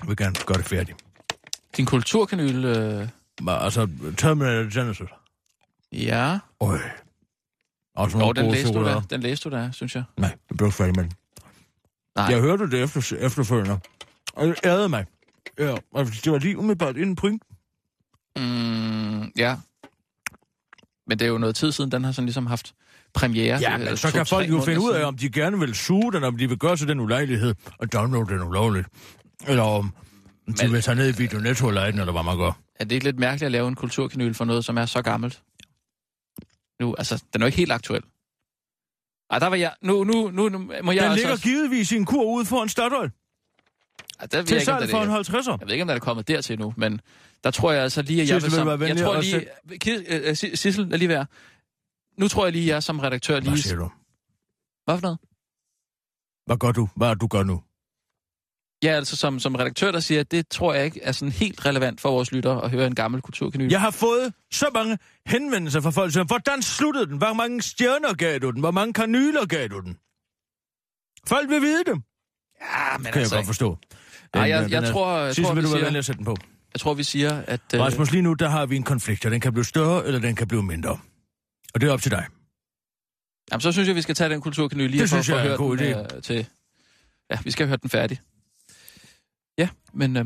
Jeg 0.00 0.08
vil 0.08 0.16
gerne 0.16 0.34
gøre 0.46 0.58
det 0.58 0.66
færdig. 0.66 0.94
Din 1.76 1.86
kulturkanyle... 1.86 2.68
Øh... 2.68 3.08
Altså, 3.46 3.88
Terminator 4.18 4.80
Genesis. 4.80 5.08
Ja. 5.92 6.38
Øj. 6.60 6.78
Og 7.96 8.10
sådan 8.10 8.26
Nå, 8.26 8.32
den 8.32 8.50
læste, 8.50 8.72
du 8.72 8.84
da. 8.84 9.00
den 9.10 9.20
læste 9.20 9.50
du 9.50 9.56
da, 9.56 9.70
synes 9.72 9.94
jeg. 9.94 10.04
Nej, 10.16 10.36
den 10.48 10.56
blev 10.56 10.72
færdig 10.72 10.96
med 10.96 11.04
den. 11.04 11.12
Nej. 12.16 12.26
Jeg 12.26 12.40
hørte 12.40 12.70
det 12.70 12.82
efter, 12.82 13.16
efterfølgende. 13.18 13.80
Og 14.32 14.46
det 14.46 14.60
ærede 14.64 14.88
mig. 14.88 15.06
Ja, 15.58 15.76
det 16.24 16.32
var 16.32 16.38
lige 16.38 16.58
umiddelbart 16.58 16.96
inden 16.96 17.16
point. 17.16 17.42
Mm, 18.36 19.32
ja. 19.36 19.56
Men 21.06 21.18
det 21.18 21.22
er 21.22 21.28
jo 21.28 21.38
noget 21.38 21.56
tid 21.56 21.72
siden, 21.72 21.92
den 21.92 22.04
har 22.04 22.12
sådan 22.12 22.26
ligesom 22.26 22.46
haft 22.46 22.74
premiere. 23.14 23.58
Ja, 23.60 23.76
men 23.78 23.96
så 23.96 24.10
to, 24.10 24.16
kan 24.16 24.26
folk 24.26 24.48
jo 24.48 24.60
finde 24.60 24.80
ud 24.80 24.90
af, 24.92 25.04
om 25.04 25.16
de 25.16 25.30
gerne 25.30 25.58
vil 25.58 25.74
suge 25.74 26.12
den, 26.12 26.24
om 26.24 26.36
de 26.38 26.48
vil 26.48 26.58
gøre 26.58 26.76
sig 26.78 26.88
den 26.88 27.00
ulejlighed 27.00 27.54
og 27.78 27.92
downloade 27.92 28.26
den 28.34 28.42
ulovligt. 28.42 28.86
Eller 29.48 29.62
om 29.62 29.94
de 30.46 30.54
Men- 30.62 30.72
vil 30.72 30.82
tage 30.82 30.94
ned 30.94 31.14
i 31.14 31.16
Videonetto 31.22 31.66
og 31.66 31.72
lege 31.72 31.92
den, 31.92 32.00
eller 32.00 32.12
hvad 32.12 32.22
man 32.22 32.38
gør. 32.38 32.52
Er 32.80 32.84
det 32.84 32.92
ikke 32.92 33.04
lidt 33.04 33.18
mærkeligt 33.18 33.46
at 33.46 33.52
lave 33.52 33.68
en 33.68 33.74
kulturkanyle 33.74 34.34
for 34.34 34.44
noget, 34.44 34.64
som 34.64 34.76
er 34.78 34.86
så 34.86 35.02
gammelt? 35.02 35.42
Nu, 36.80 36.94
altså, 36.98 37.22
den 37.32 37.42
er 37.42 37.44
jo 37.44 37.46
ikke 37.46 37.58
helt 37.58 37.72
aktuel. 37.72 38.02
Ej, 39.30 39.38
der 39.38 39.46
var 39.46 39.56
jeg... 39.56 39.72
Nu, 39.82 40.04
nu, 40.04 40.30
nu, 40.30 40.48
nu 40.48 40.58
må 40.58 40.72
jeg 40.72 40.82
Den 40.82 40.88
altså... 40.98 41.14
ligger 41.14 41.30
også- 41.30 41.44
givetvis 41.44 41.92
i 41.92 41.96
en 41.96 42.04
kur 42.04 42.24
ude 42.24 42.44
foran 42.46 42.68
Statoil. 42.68 43.10
Ej, 44.20 44.26
der 44.26 44.42
Til 44.42 44.60
salg 44.60 44.90
for 44.90 45.02
en 45.02 45.10
50'er. 45.10 45.50
Jeg 45.60 45.66
ved 45.66 45.72
ikke, 45.72 45.82
om 45.82 45.88
der 45.88 45.94
er 45.94 45.98
kommet 45.98 46.28
dertil 46.28 46.58
nu, 46.58 46.74
men 46.76 47.00
der 47.44 47.50
tror 47.50 47.72
jeg 47.72 47.82
altså 47.82 48.02
lige, 48.02 48.22
at 48.22 48.28
jeg 48.28 48.42
Sissel, 48.42 48.50
vil 48.64 48.70
som... 48.70 48.80
være 48.80 48.88
Jeg 48.88 48.96
tror 48.96 49.20
lige... 49.20 50.28
Øh, 50.28 50.36
Si- 50.36 50.56
Sissel, 50.56 50.86
lad 50.88 50.98
lige 50.98 51.08
være. 51.08 51.26
Nu 52.20 52.28
tror 52.28 52.46
jeg 52.46 52.52
lige, 52.52 52.66
jeg 52.66 52.82
som 52.82 52.98
redaktør 52.98 53.40
Hvad 53.40 53.50
lige... 53.50 53.62
siger 53.62 53.76
du? 53.76 53.90
Hvad 54.84 54.96
for 54.98 55.02
noget? 55.02 55.18
Hvad 56.46 56.56
gør 56.56 56.72
du? 56.72 56.88
Hvad 56.96 57.08
er 57.08 57.14
det, 57.14 57.20
du 57.20 57.26
gør 57.26 57.42
nu? 57.42 57.62
Ja, 58.84 58.90
altså 58.90 59.16
som, 59.16 59.38
som 59.38 59.54
redaktør, 59.54 59.92
der 59.92 60.00
siger, 60.00 60.20
at 60.20 60.30
det 60.30 60.48
tror 60.48 60.74
jeg 60.74 60.84
ikke 60.84 61.02
er 61.02 61.12
sådan 61.12 61.32
helt 61.32 61.66
relevant 61.66 62.00
for 62.00 62.10
vores 62.10 62.32
lyttere 62.32 62.64
at 62.64 62.70
høre 62.70 62.86
en 62.86 62.94
gammel 62.94 63.22
kulturkanyl. 63.22 63.70
Jeg 63.70 63.80
har 63.80 63.90
fået 63.90 64.34
så 64.52 64.66
mange 64.74 64.98
henvendelser 65.26 65.80
fra 65.80 65.90
folk, 65.90 66.12
som, 66.12 66.26
hvordan 66.26 66.62
sluttede 66.62 67.06
den? 67.06 67.18
Hvor 67.18 67.32
mange 67.32 67.62
stjerner 67.62 68.14
gav 68.14 68.38
du 68.38 68.50
den? 68.50 68.60
Hvor 68.60 68.70
mange 68.70 68.92
kanyler 68.92 69.46
gav 69.46 69.68
du 69.68 69.80
den? 69.80 69.96
Folk 71.26 71.50
vil 71.50 71.62
vide 71.62 71.84
det, 71.84 72.02
ja 72.60 72.98
men 72.98 73.12
kan 73.12 73.22
jeg 73.22 73.30
godt 73.30 73.46
forstå. 73.46 73.78
Nej, 74.34 74.48
jeg, 74.48 74.62
den 74.62 74.70
jeg, 74.70 74.84
tror, 74.92 75.18
jeg, 75.18 75.34
Sidst 75.34 75.46
tror, 75.46 75.54
vil 75.54 75.62
vi 75.62 75.66
du 75.66 75.70
være 75.70 75.78
siger, 75.78 75.84
venlig 75.84 75.98
at 75.98 76.04
sætte 76.04 76.18
den 76.18 76.24
på. 76.24 76.36
jeg 76.74 76.80
tror, 76.80 76.94
vi 76.94 77.02
siger, 77.02 77.42
at... 77.46 77.60
øh, 77.74 77.80
Rasmus, 77.80 78.10
lige 78.12 78.22
nu, 78.22 78.34
der 78.34 78.48
har 78.48 78.66
vi 78.66 78.76
en 78.76 78.82
konflikt, 78.82 79.24
og 79.24 79.30
den 79.30 79.40
kan 79.40 79.52
blive 79.52 79.64
større, 79.64 80.06
eller 80.06 80.20
den 80.20 80.36
kan 80.36 80.48
blive 80.48 80.62
mindre. 80.62 80.98
Og 81.74 81.80
det 81.80 81.88
er 81.88 81.92
op 81.92 82.02
til 82.02 82.10
dig. 82.10 82.26
Jamen, 83.52 83.60
så 83.60 83.72
synes 83.72 83.88
jeg, 83.88 83.96
vi 83.96 84.02
skal 84.02 84.14
tage 84.14 84.30
den 84.30 84.40
kulturkanyl 84.40 84.90
lige 84.90 85.00
Det 85.00 85.08
for, 85.10 85.16
synes 85.22 85.26
for 85.26 85.34
jeg 85.36 85.44
at 85.44 85.50
er 85.50 85.54
en 85.54 85.58
høre 85.58 85.68
god 85.68 85.76
den, 85.76 85.94
idé. 86.06 86.16
øh, 86.16 86.22
til... 86.22 86.46
Ja, 87.30 87.38
vi 87.44 87.50
skal 87.50 87.66
høre 87.66 87.76
den 87.82 87.90
færdig. 87.90 88.20
Ja, 89.58 89.68
men 89.92 90.16
øh, 90.16 90.24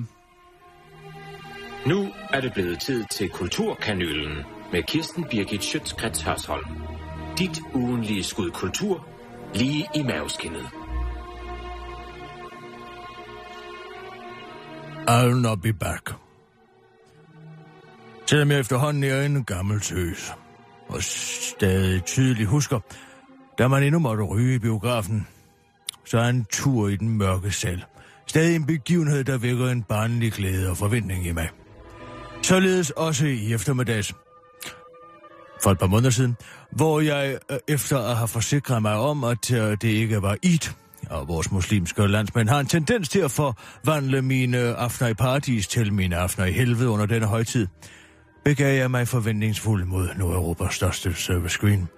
Nu 1.86 2.12
er 2.30 2.40
det 2.40 2.52
blevet 2.52 2.80
tid 2.80 3.04
til 3.10 3.28
Kulturkanylen 3.28 4.36
med 4.72 4.82
Kirsten 4.82 5.24
Birgit 5.30 5.64
Schøtzgrads 5.64 6.22
Hørsholm. 6.22 6.64
Dit 7.38 7.60
ugenlige 7.74 8.24
skud 8.24 8.50
kultur 8.50 9.08
lige 9.54 9.88
i 9.94 10.02
maveskinnet. 10.02 10.66
I'll 15.08 15.40
not 15.42 15.60
be 15.62 15.72
back. 15.72 16.14
Selvom 18.26 18.50
jeg 18.50 18.60
efterhånden 18.60 19.04
er 19.04 19.22
en 19.22 19.44
gammel 19.44 19.80
tøs, 19.80 20.32
og 20.88 21.03
stadig 21.03 22.05
tydeligt 22.05 22.49
husker, 22.49 22.81
da 23.59 23.69
man 23.69 23.83
endnu 23.83 23.99
måtte 23.99 24.23
ryge 24.23 24.55
i 24.55 24.59
biografen, 24.59 25.26
så 26.05 26.19
er 26.19 26.29
en 26.29 26.47
tur 26.53 26.88
i 26.88 26.97
den 26.97 27.09
mørke 27.09 27.50
sal 27.50 27.85
stadig 28.26 28.57
en 28.57 28.67
begivenhed, 28.67 29.25
der 29.25 29.38
vækker 29.38 29.69
en 29.69 29.83
barnlig 29.83 30.33
glæde 30.33 30.71
og 30.71 30.76
forventning 30.76 31.26
i 31.26 31.33
mig. 31.33 31.49
Således 32.43 32.91
også 32.91 33.26
i 33.26 33.53
eftermiddags. 33.53 34.14
For 35.62 35.71
et 35.71 35.79
par 35.79 35.87
måneder 35.87 36.11
siden, 36.11 36.37
hvor 36.71 37.00
jeg 37.00 37.38
øh, 37.50 37.59
efter 37.69 37.99
at 37.99 38.17
have 38.17 38.29
forsikret 38.29 38.83
mig 38.83 38.95
om, 38.95 39.25
at 39.25 39.53
øh, 39.53 39.71
det 39.71 39.85
ikke 39.85 40.23
var 40.23 40.37
it, 40.43 40.76
og 41.11 41.29
vores 41.29 41.53
muslimske 41.53 42.07
landsmænd 42.07 42.49
har 42.49 42.61
en 42.61 42.67
tendens 42.67 43.09
til 43.09 43.21
at 43.21 43.31
forvandle 43.31 44.23
mine 44.23 44.59
øh, 44.59 44.75
aftener 44.79 45.11
i 45.11 45.14
paradis 45.14 45.67
til 45.69 45.93
mine 45.93 46.17
aftener 46.17 46.47
i 46.47 46.53
helvede 46.53 46.88
under 46.88 47.07
denne 47.07 47.26
højtid, 47.26 47.67
begav 48.44 48.76
jeg 48.76 48.90
mig 48.90 49.08
forventningsfuld 49.08 49.84
mod 49.84 50.08
Nordeuropas 50.16 50.74
største 50.74 51.14
service 51.14 51.54
screen, 51.54 51.88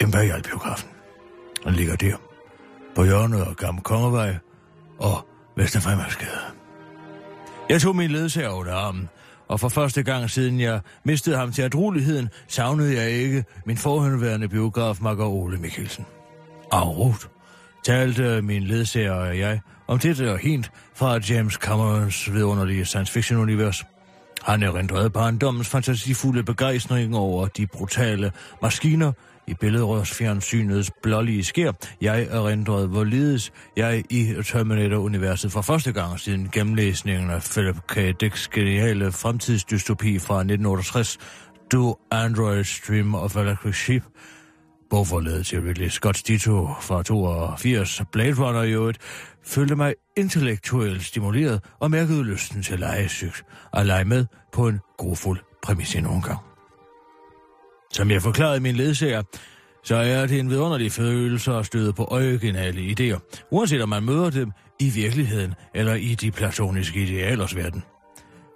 Imperialbiografen. 0.00 0.88
Den 1.64 1.74
ligger 1.74 1.96
der, 1.96 2.16
på 2.94 3.04
hjørnet 3.04 3.40
af 3.40 3.56
Gamle 3.56 3.82
Kongevej 3.82 4.36
og 4.98 5.26
Vesterfremadsgade. 5.56 6.40
Jeg 7.68 7.80
tog 7.80 7.96
min 7.96 8.10
ledsager 8.10 8.50
under 8.50 8.74
armen, 8.74 9.08
og 9.48 9.60
for 9.60 9.68
første 9.68 10.02
gang 10.02 10.30
siden 10.30 10.60
jeg 10.60 10.80
mistede 11.04 11.36
ham 11.36 11.52
til 11.52 11.62
adroligheden, 11.62 12.28
savnede 12.48 12.96
jeg 13.00 13.10
ikke 13.10 13.44
min 13.66 13.76
forhåndværende 13.76 14.48
biograf 14.48 14.98
Marker 15.00 15.26
Ole 15.26 15.58
Mikkelsen. 15.58 16.06
Afrut 16.72 17.28
talte 17.84 18.42
min 18.42 18.62
ledsager 18.62 19.12
og 19.12 19.38
jeg 19.38 19.60
om 19.86 19.98
det 19.98 20.20
og 20.20 20.38
hint 20.38 20.70
fra 20.94 21.18
James 21.30 21.54
Camerons 21.54 22.32
vidunderlige 22.32 22.84
science 22.84 23.12
fiction-univers. 23.12 23.84
Han 24.44 24.62
erindrede 24.62 25.10
barndommens 25.10 25.68
fantasifulde 25.68 26.42
begejstring 26.42 27.16
over 27.16 27.46
de 27.46 27.66
brutale 27.66 28.32
maskiner 28.62 29.12
i 29.46 29.54
billedrørsfjernsynets 29.54 30.90
blålige 31.02 31.44
skær. 31.44 31.72
Jeg 32.00 32.26
erindrede, 32.30 32.88
hvorledes 32.88 33.52
jeg 33.76 34.04
i 34.10 34.34
Terminator-universet 34.44 35.52
for 35.52 35.62
første 35.62 35.92
gang 35.92 36.20
siden 36.20 36.48
gennemlæsningen 36.52 37.30
af 37.30 37.42
Philip 37.42 37.76
K. 37.88 38.20
Dicks 38.20 38.48
geniale 38.48 39.12
fremtidsdystopi 39.12 40.18
fra 40.18 40.34
1968, 40.34 41.18
Do 41.72 41.98
Androids 42.10 42.80
Dream 42.88 43.14
of 43.14 43.36
Electric 43.36 43.74
Sheep, 43.74 44.02
Bogforledet 44.90 45.46
til 45.46 45.60
Ridley 45.60 45.88
Scott's 45.88 46.22
Ditto 46.26 46.68
fra 46.80 47.02
82, 47.02 48.02
Blade 48.12 48.34
Runner 48.34 48.62
i 48.62 48.72
øvrigt, 48.72 48.98
følte 49.44 49.76
mig 49.76 49.94
intellektuelt 50.16 51.04
stimuleret 51.04 51.64
og 51.80 51.90
mærkede 51.90 52.24
lysten 52.24 52.62
til 52.62 52.78
legesygt 52.78 53.44
og 53.72 53.86
lege 53.86 54.04
med 54.04 54.26
på 54.52 54.68
en 54.68 54.80
grofuld 54.98 55.40
præmis 55.62 55.94
endnu 55.94 56.14
en 56.14 56.22
gang. 56.22 56.38
Som 57.92 58.10
jeg 58.10 58.22
forklarede 58.22 58.60
min 58.60 58.74
ledsager, 58.74 59.22
så 59.84 59.96
er 59.96 60.26
det 60.26 60.38
en 60.38 60.50
vidunderlig 60.50 60.92
følelse 60.92 61.52
at 61.52 61.66
støde 61.66 61.92
på 61.92 62.04
originale 62.04 62.80
idéer, 62.80 63.46
uanset 63.50 63.82
om 63.82 63.88
man 63.88 64.02
møder 64.02 64.30
dem 64.30 64.52
i 64.80 64.90
virkeligheden 64.90 65.54
eller 65.74 65.94
i 65.94 66.14
de 66.14 66.30
platoniske 66.30 67.02
idealers 67.02 67.56
verden. 67.56 67.82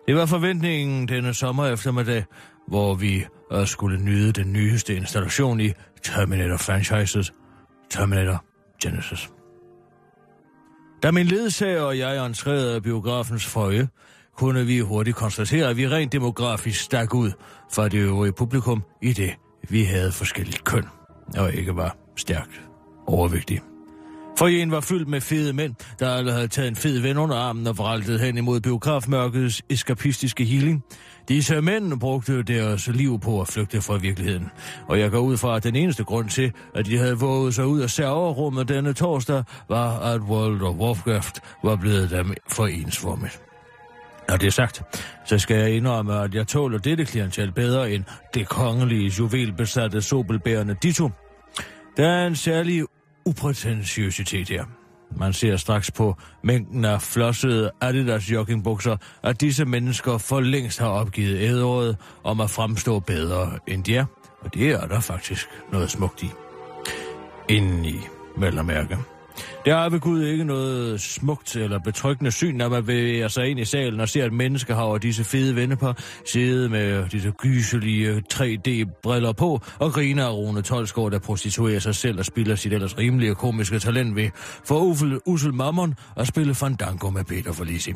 Det 0.07 0.17
var 0.17 0.27
forventningen 0.27 1.09
denne 1.09 1.35
sommer 1.35 1.67
eftermiddag, 1.67 2.25
hvor 2.69 2.95
vi 2.95 3.25
øh, 3.53 3.67
skulle 3.67 4.05
nyde 4.05 4.33
den 4.33 4.53
nyeste 4.53 4.97
installation 4.97 5.61
i 5.61 5.73
Terminator-franchises, 6.03 7.33
Terminator 7.91 8.45
Genesis. 8.83 9.31
Da 11.03 11.11
min 11.11 11.27
ledsager 11.27 11.83
og 11.83 11.99
jeg 11.99 12.27
entrerede 12.27 12.81
biografens 12.81 13.47
føje, 13.47 13.89
kunne 14.37 14.67
vi 14.67 14.79
hurtigt 14.79 15.17
konstatere, 15.17 15.69
at 15.71 15.77
vi 15.77 15.89
rent 15.89 16.13
demografisk 16.13 16.81
stak 16.81 17.15
ud 17.15 17.33
fra 17.73 17.89
det 17.89 17.99
øvrige 17.99 18.33
publikum 18.33 18.83
i 19.03 19.13
det, 19.13 19.35
vi 19.69 19.85
havde 19.85 20.13
forskelligt 20.13 20.65
køn, 20.65 20.85
og 21.37 21.55
ikke 21.55 21.77
var 21.77 21.97
stærkt 22.17 22.61
overvægtige. 23.07 23.63
Foyeren 24.39 24.71
var 24.71 24.81
fyldt 24.81 25.09
med 25.09 25.21
fede 25.21 25.53
mænd, 25.53 25.75
der 25.99 26.11
alle 26.11 26.33
havde 26.33 26.49
taget 26.49 26.69
en 26.69 26.77
fed 26.77 26.99
ven 26.99 27.19
under 27.19 27.37
armen 27.37 27.67
og 27.67 27.79
vraltet 27.79 28.21
hen 28.21 28.39
imod 28.39 28.61
biografmørkets 28.61 29.63
eskapistiske 29.71 30.45
healing. 30.45 30.85
Disse 31.29 31.61
mænd 31.61 32.01
brugte 32.01 32.43
deres 32.43 32.89
liv 32.89 33.21
på 33.21 33.41
at 33.41 33.49
flygte 33.49 33.81
fra 33.81 33.97
virkeligheden. 33.97 34.51
Og 34.89 35.01
jeg 35.01 35.11
går 35.11 35.19
ud 35.19 35.37
fra, 35.37 35.57
at 35.57 35.65
den 35.65 35.77
eneste 35.77 36.05
grund 36.05 36.29
til, 36.29 36.53
at 36.75 36.87
de 36.87 36.99
havde 36.99 37.19
våget 37.19 37.55
sig 37.55 37.67
ud 37.67 37.81
af 37.81 37.91
serverrummet 37.91 38.69
denne 38.69 38.93
torsdag, 38.93 39.45
var, 39.69 39.99
at 39.99 40.21
World 40.21 40.63
of 40.63 40.75
Warcraft 40.75 41.41
var 41.65 41.77
blevet 41.77 42.11
dem 42.11 42.35
for 42.49 42.67
ensformigt. 42.67 43.43
Når 44.29 44.37
det 44.37 44.47
er 44.47 44.51
sagt, 44.51 44.83
så 45.27 45.39
skal 45.39 45.57
jeg 45.57 45.71
indrømme, 45.71 46.21
at 46.21 46.35
jeg 46.35 46.47
tåler 46.47 46.79
dette 46.79 47.05
klientel 47.05 47.53
bedre 47.53 47.93
end 47.93 48.05
det 48.35 48.49
kongelige 48.49 49.13
juvelbesatte 49.19 50.03
sobelbærende 50.03 50.77
Ditto. 50.83 51.11
Der 51.97 52.09
er 52.09 52.27
en 52.27 52.37
særlig 52.37 52.85
uprætentiøsitet 53.29 54.49
her. 54.49 54.65
Man 55.17 55.33
ser 55.33 55.57
straks 55.57 55.91
på 55.91 56.17
mængden 56.43 56.85
af 56.85 57.03
flossede 57.03 57.71
Adidas 57.81 58.31
joggingbukser, 58.33 58.97
at 59.23 59.41
disse 59.41 59.65
mennesker 59.65 60.19
for 60.19 60.41
længst 60.41 60.79
har 60.79 60.89
opgivet 60.89 61.39
æderåret 61.41 61.97
om 62.25 62.41
at 62.41 62.51
fremstå 62.51 63.01
bedre 63.01 63.59
end 63.67 63.85
de 63.85 63.97
er. 63.97 64.05
Og 64.41 64.55
det 64.55 64.71
er 64.71 64.87
der 64.87 65.01
faktisk 65.01 65.49
noget 65.73 65.91
smukt 65.91 66.23
i. 66.23 66.31
Inden 67.49 67.85
i, 67.85 67.97
vel 68.37 68.59
at 68.59 68.67
mærke. 68.67 68.99
Der 69.69 69.77
er 69.77 69.89
ved 69.89 70.01
Gud 70.01 70.25
ikke 70.25 70.45
noget 70.45 71.01
smukt 71.01 71.57
eller 71.57 71.79
betryggende 71.79 72.31
syn, 72.31 72.55
når 72.55 72.69
man 72.69 72.85
bevæger 72.85 73.29
sig 73.29 73.47
ind 73.47 73.61
i 73.61 73.65
salen 73.65 74.01
og 74.01 74.09
ser 74.09 74.25
et 74.25 74.33
menneskehav 74.33 74.93
og 74.93 75.03
disse 75.03 75.25
fede 75.25 75.57
vennepar 75.57 75.99
sidde 76.27 76.69
med 76.69 77.09
disse 77.09 77.31
gyselige 77.31 78.23
3D-briller 78.35 79.33
på 79.33 79.61
og 79.79 79.93
griner 79.93 80.27
af 80.27 80.33
Rune 80.33 80.63
Tolsgaard, 80.63 81.11
der 81.11 81.19
prostituerer 81.19 81.79
sig 81.79 81.95
selv 81.95 82.19
og 82.19 82.25
spiller 82.25 82.57
sit 82.57 82.73
ellers 82.73 82.99
rimelige 82.99 83.35
komiske 83.35 83.79
talent 83.79 84.17
ved 84.17 84.31
for 84.65 84.81
ufel, 84.81 85.21
Ussel 85.27 85.55
mammon 85.55 85.95
at 86.17 86.27
spille 86.27 86.55
fandango 86.55 87.11
med 87.11 87.25
Peter 87.25 87.53
Forlisi. 87.53 87.93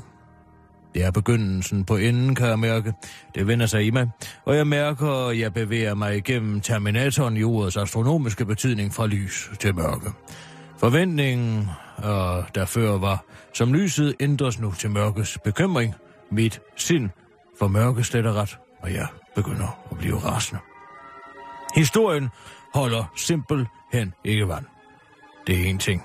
Det 0.95 1.05
er 1.05 1.11
begyndelsen 1.11 1.85
på 1.85 1.97
enden, 1.97 2.35
kan 2.35 2.47
jeg 2.47 2.59
mærke. 2.59 2.93
Det 3.35 3.47
vender 3.47 3.67
sig 3.67 3.87
i 3.87 3.91
mig, 3.91 4.11
og 4.45 4.57
jeg 4.57 4.67
mærker, 4.67 5.29
at 5.29 5.39
jeg 5.39 5.55
bevæger 5.55 5.95
mig 5.95 6.17
igennem 6.17 6.61
Terminatoren 6.61 7.37
i 7.37 7.43
ordets 7.43 7.77
astronomiske 7.77 8.45
betydning 8.45 8.95
fra 8.95 9.07
lys 9.07 9.51
til 9.61 9.75
mørke. 9.75 10.11
Forventningen, 10.83 11.69
øh, 11.99 12.45
der 12.55 12.65
før 12.67 12.99
var, 12.99 13.25
som 13.55 13.75
lyset 13.75 14.15
ændres 14.21 14.61
nu 14.61 14.73
til 14.73 14.91
mørkes 14.91 15.39
bekymring. 15.45 15.95
Mit 16.31 16.61
sind 16.77 17.11
for 17.59 17.69
mørke 17.69 18.05
slet 18.05 18.27
og 18.27 18.35
ret, 18.35 18.59
og 18.81 18.93
jeg 18.93 19.07
begynder 19.35 19.79
at 19.91 19.99
blive 19.99 20.19
rasende. 20.19 20.61
Historien 21.75 22.29
holder 22.75 23.13
simpelthen 23.17 24.15
ikke 24.25 24.49
vand. 24.49 24.65
Det 25.47 25.61
er 25.61 25.65
en 25.65 25.79
ting. 25.79 26.03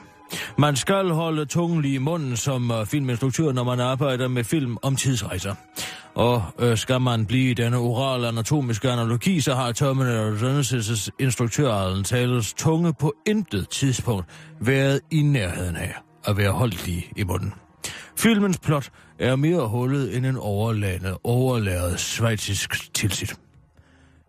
Man 0.58 0.76
skal 0.76 1.10
holde 1.10 1.46
tungen 1.46 1.82
lige 1.82 1.96
i 1.96 1.98
munden 1.98 2.38
som 2.38 2.72
øh, 2.72 2.86
filminstruktør, 2.86 3.52
når 3.52 3.63
man 3.63 3.80
arbejder 3.80 4.28
med 4.28 4.44
film 4.44 4.78
om 4.82 4.96
tidsrejser. 4.96 5.56
Og 6.17 6.43
øh, 6.60 6.77
skal 6.77 7.01
man 7.01 7.25
blive 7.25 7.51
i 7.51 7.53
denne 7.53 7.77
orale 7.77 8.27
anatomiske 8.27 8.91
analogi, 8.91 9.41
så 9.41 9.56
har 9.56 9.71
Terminator 9.71 10.32
Genesis' 10.32 11.10
instruktør 11.19 11.71
Alan 11.73 12.03
Talers 12.03 12.53
tunge 12.53 12.93
på 12.93 13.13
intet 13.27 13.69
tidspunkt 13.69 14.25
været 14.62 15.01
i 15.12 15.21
nærheden 15.21 15.75
af 15.75 15.93
at 16.25 16.38
være 16.38 16.51
holdt 16.51 16.86
lige 16.86 17.06
i 17.15 17.23
munden. 17.23 17.53
Filmens 18.17 18.58
plot 18.58 18.89
er 19.19 19.36
mere 19.36 19.67
hullet 19.67 20.17
end 20.17 20.25
en 20.25 20.38
overlandet, 20.38 21.17
overlæret 21.23 21.99
svejtisk 21.99 22.93
tilsit. 22.93 23.36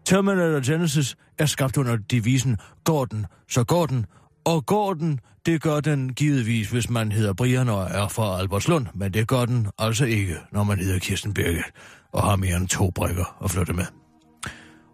Terminator 0.05 0.72
Genesis 0.72 1.16
er 1.38 1.46
skabt 1.46 1.77
under 1.77 1.96
devisen 1.96 2.57
Gordon, 2.85 3.27
så 3.51 3.64
Gordon, 3.64 4.07
og 4.44 4.66
går 4.66 4.94
den, 4.94 5.20
det 5.46 5.62
gør 5.62 5.81
den 5.81 6.12
givetvis, 6.12 6.70
hvis 6.70 6.90
man 6.90 7.12
hedder 7.12 7.33
Brian 7.33 7.68
og 7.68 7.83
er 7.90 8.09
fra 8.09 8.38
Albertslund, 8.38 8.87
men 8.94 9.14
det 9.14 9.29
gør 9.29 9.44
den 9.44 9.68
altså 9.79 10.05
ikke, 10.05 10.37
når 10.53 10.64
man 10.64 10.79
hedder 10.79 10.98
Kirsten 10.98 11.35
Birgit 11.35 11.64
og 12.12 12.22
har 12.22 12.37
mere 12.37 12.57
end 12.57 12.68
to 12.68 12.90
brækker 12.90 13.44
at 13.44 13.51
flytte 13.51 13.72
med. 13.72 13.85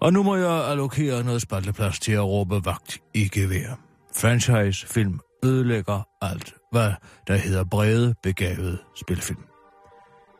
Og 0.00 0.12
nu 0.12 0.22
må 0.22 0.36
jeg 0.36 0.64
allokere 0.70 1.24
noget 1.24 1.42
spalteplads 1.42 1.98
til 2.00 2.12
at 2.12 2.24
råbe 2.24 2.64
vagt 2.64 2.98
i 3.14 3.28
gevær. 3.28 3.78
Franchise-film 4.16 5.20
ødelægger 5.44 6.08
alt, 6.22 6.54
hvad 6.72 6.92
der 7.26 7.36
hedder 7.36 7.64
brede, 7.64 8.14
begavede 8.22 8.78
spilfilm. 8.96 9.53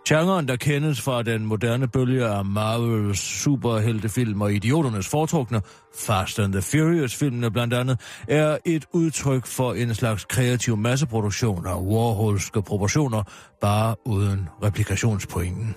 Genren, 0.08 0.48
der 0.48 0.56
kendes 0.56 1.00
fra 1.00 1.22
den 1.22 1.46
moderne 1.46 1.88
bølge 1.88 2.26
af 2.26 2.44
Marvels 2.44 3.18
superheltefilm 3.18 4.40
og 4.40 4.52
idioternes 4.52 5.08
foretrukne, 5.08 5.60
Fast 5.98 6.38
and 6.38 6.52
the 6.52 6.62
Furious-filmene 6.62 7.50
blandt 7.50 7.74
andet, 7.74 8.00
er 8.28 8.58
et 8.64 8.84
udtryk 8.92 9.46
for 9.46 9.72
en 9.72 9.94
slags 9.94 10.24
kreativ 10.24 10.76
masseproduktion 10.76 11.66
af 11.66 11.74
Warholske 11.74 12.62
proportioner, 12.62 13.22
bare 13.60 13.94
uden 14.06 14.48
replikationspointen. 14.62 15.74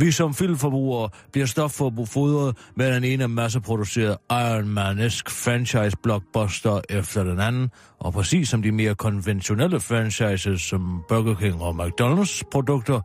Vi 0.00 0.10
som 0.10 0.34
filmforbrugere 0.34 1.08
bliver 1.32 1.46
stoffodret 1.46 2.56
med 2.76 2.94
den 2.94 3.04
ene 3.04 3.28
masseproducerede 3.28 4.18
Iron 4.30 4.68
Man-esk 4.68 5.30
franchise-blockbuster 5.30 6.80
efter 6.90 7.24
den 7.24 7.40
anden, 7.40 7.70
og 7.98 8.12
præcis 8.12 8.48
som 8.48 8.62
de 8.62 8.72
mere 8.72 8.94
konventionelle 8.94 9.80
franchises 9.80 10.62
som 10.62 11.02
Burger 11.08 11.34
King 11.34 11.62
og 11.62 11.86
McDonald's 11.86 12.42
produkter, 12.52 13.00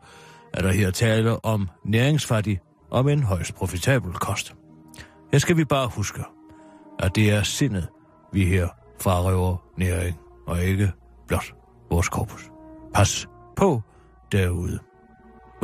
er 0.54 0.62
der 0.62 0.72
her 0.72 0.90
tale 0.90 1.44
om 1.44 1.68
næringsfattig 1.84 2.60
og 2.90 3.04
med 3.04 3.12
en 3.12 3.22
højst 3.22 3.54
profitabel 3.54 4.12
kost. 4.12 4.54
Her 5.32 5.38
skal 5.38 5.56
vi 5.56 5.64
bare 5.64 5.88
huske, 5.88 6.22
at 6.98 7.16
det 7.16 7.30
er 7.30 7.42
sindet, 7.42 7.88
vi 8.32 8.44
her 8.44 8.68
frarøver 9.00 9.56
næring, 9.78 10.16
og 10.46 10.62
ikke 10.62 10.92
blot 11.28 11.54
vores 11.90 12.08
korpus. 12.08 12.50
Pas 12.94 13.28
på 13.56 13.82
derude. 14.32 14.85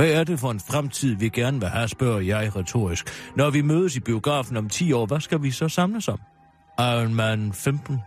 Hvad 0.02 0.12
er 0.12 0.24
det 0.24 0.40
for 0.40 0.50
en 0.50 0.60
fremtid, 0.60 1.14
vi 1.14 1.28
gerne 1.28 1.60
vil 1.60 1.68
have, 1.68 1.88
spørger 1.88 2.20
jeg 2.20 2.56
retorisk. 2.56 3.30
Når 3.36 3.50
vi 3.50 3.62
mødes 3.62 3.96
i 3.96 4.00
biografen 4.00 4.56
om 4.56 4.68
10 4.68 4.92
år, 4.92 5.06
hvad 5.06 5.20
skal 5.20 5.42
vi 5.42 5.50
så 5.50 5.68
samles 5.68 6.08
om? 6.08 6.20
Iron 6.78 7.14
Man 7.14 7.52
15? 7.52 7.98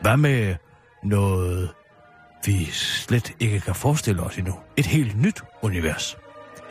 Hvad 0.00 0.16
med 0.16 0.54
noget, 1.04 1.70
vi 2.46 2.64
slet 2.64 3.34
ikke 3.40 3.60
kan 3.60 3.74
forestille 3.74 4.22
os 4.22 4.38
endnu? 4.38 4.54
Et 4.76 4.86
helt 4.86 5.22
nyt 5.22 5.42
univers. 5.62 6.16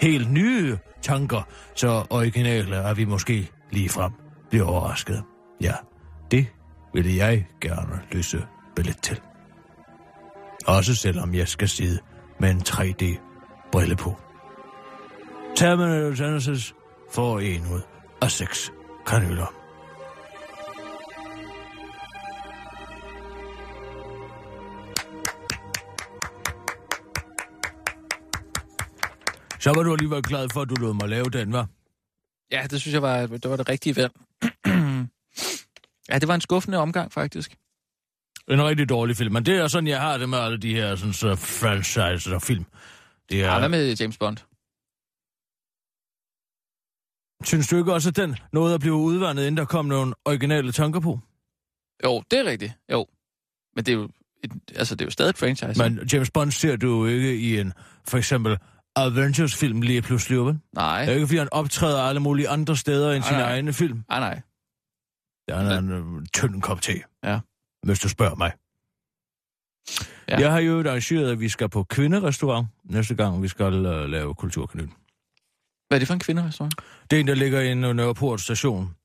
Helt 0.02 0.32
nye 0.32 0.78
tanker, 1.02 1.48
så 1.76 2.06
originale 2.10 2.76
er 2.76 2.94
vi 2.94 3.06
måske 3.06 3.50
lige 3.72 3.89
frem 3.89 4.12
bliver 4.50 4.65
overrasket. 4.65 5.24
Ja, 5.62 5.74
det 6.32 6.48
ville 6.94 7.15
jeg 7.15 7.46
gerne 7.62 8.02
løse 8.12 8.44
billet 8.76 8.98
til. 9.02 9.20
Også 10.67 10.96
selvom 10.96 11.36
jeg 11.36 11.48
skal 11.48 11.70
sidde 11.70 12.00
med 12.39 12.52
en 12.52 12.62
3D 12.70 13.31
brille 13.71 13.95
på. 13.95 14.15
Terminator 15.55 16.23
Genesis 16.23 16.73
får 17.12 17.39
en 17.39 17.62
ud 17.62 17.81
af 18.21 18.31
seks 18.31 18.71
kanyler. 19.05 19.62
Så 29.60 29.73
var 29.75 29.84
du 29.84 29.93
alligevel 29.93 30.23
glad 30.23 30.47
for, 30.53 30.62
at 30.62 30.69
du 30.69 30.75
lod 30.75 30.93
mig 30.93 31.10
lave 31.10 31.25
den, 31.25 31.53
var? 31.53 31.67
Ja, 32.51 32.67
det 32.69 32.81
synes 32.81 32.93
jeg 32.93 33.01
var, 33.01 33.25
det 33.27 33.49
var 33.49 33.55
det 33.55 33.69
rigtige 33.69 33.95
valg. 33.95 34.12
ja, 36.10 36.19
det 36.19 36.27
var 36.27 36.36
en 36.36 36.41
skuffende 36.41 36.77
omgang, 36.77 37.12
faktisk. 37.12 37.55
En 38.47 38.63
rigtig 38.63 38.89
dårlig 38.89 39.17
film, 39.17 39.34
men 39.34 39.45
det 39.45 39.57
er 39.57 39.67
sådan, 39.67 39.88
jeg 39.88 40.01
har 40.01 40.17
det 40.17 40.29
med 40.29 40.38
alle 40.38 40.57
de 40.57 40.73
her 40.73 40.95
sådan, 40.95 41.13
så 41.13 41.36
franchise 41.36 42.36
og 42.36 42.41
film. 42.41 42.65
Det 43.32 43.44
er... 43.44 43.52
Ja, 43.54 43.60
hvad 43.60 43.70
med 43.70 43.96
James 43.96 44.17
Bond? 44.17 44.38
Synes 47.44 47.67
du 47.67 47.78
ikke 47.78 47.94
også, 47.94 48.10
at 48.10 48.15
den 48.15 48.36
nåede 48.54 48.74
at 48.74 48.80
blive 48.80 48.94
udvandet, 48.96 49.41
inden 49.41 49.58
der 49.58 49.65
kom 49.65 49.86
nogle 49.86 50.13
originale 50.26 50.72
tanker 50.72 51.00
på? 51.00 51.20
Jo, 52.04 52.24
det 52.32 52.39
er 52.39 52.46
rigtigt. 52.46 52.74
Jo. 52.91 53.08
Men 53.76 53.86
det 53.86 53.91
er 53.91 53.96
jo, 53.96 54.10
et, 54.44 54.52
altså, 54.76 54.96
det 54.96 55.02
er 55.02 55.06
jo 55.06 55.12
stadig 55.12 55.30
et 55.30 55.38
franchise. 55.38 55.89
Men 55.89 56.08
James 56.13 56.32
Bond 56.32 56.52
ser 56.52 56.76
du 56.76 56.88
jo 56.88 57.06
ikke 57.06 57.36
i 57.36 57.60
en, 57.60 57.74
for 58.08 58.17
eksempel, 58.17 58.58
Avengers-film 58.96 59.82
lige 59.82 60.02
pludselig, 60.02 60.39
vel? 60.46 60.60
Nej. 60.74 61.00
Det 61.00 61.10
er 61.10 61.15
ikke, 61.15 61.28
fordi 61.28 61.38
han 61.38 61.50
optræder 61.52 62.02
alle 62.02 62.20
mulige 62.20 62.50
andre 62.50 62.78
steder 62.78 63.12
end 63.12 63.20
Nej, 63.20 63.28
sine 63.30 63.39
nej. 63.39 63.52
egne 63.52 63.74
film. 63.74 64.04
Nej, 64.10 64.20
nej. 64.20 64.41
Det 65.48 65.56
er 65.56 65.78
en 65.80 65.91
øh, 65.91 66.26
tynd 66.34 66.62
kop 66.62 66.82
te. 66.82 66.94
Ja. 67.24 67.39
Hvis 67.84 68.00
du 68.00 68.10
spørger 68.10 68.36
mig. 68.36 68.52
Ja. 70.30 70.39
Jeg 70.39 70.52
har 70.52 70.60
jo 70.60 70.80
arrangeret, 70.80 71.32
at 71.32 71.39
vi 71.39 71.50
skal 71.50 71.70
på 71.70 71.84
kvinderestaurant 71.84 72.67
næste 72.84 73.15
gang, 73.15 73.44
vi 73.44 73.48
skal 73.48 73.74
uh, 73.74 74.10
lave 74.10 74.36
kulturkanyl. 74.36 74.88
Hvad 75.88 75.98
er 75.98 76.00
det 76.00 76.08
for 76.08 76.13
en 76.13 76.20
kvinderestaurant? 76.20 76.76
Det 77.12 77.15
er 77.15 77.20
en, 77.20 77.28
der 77.28 77.36
ligger 77.36 77.62
inde 77.62 77.89
i 77.89 77.94
Nørreport 77.94 78.41
station. 78.41 78.96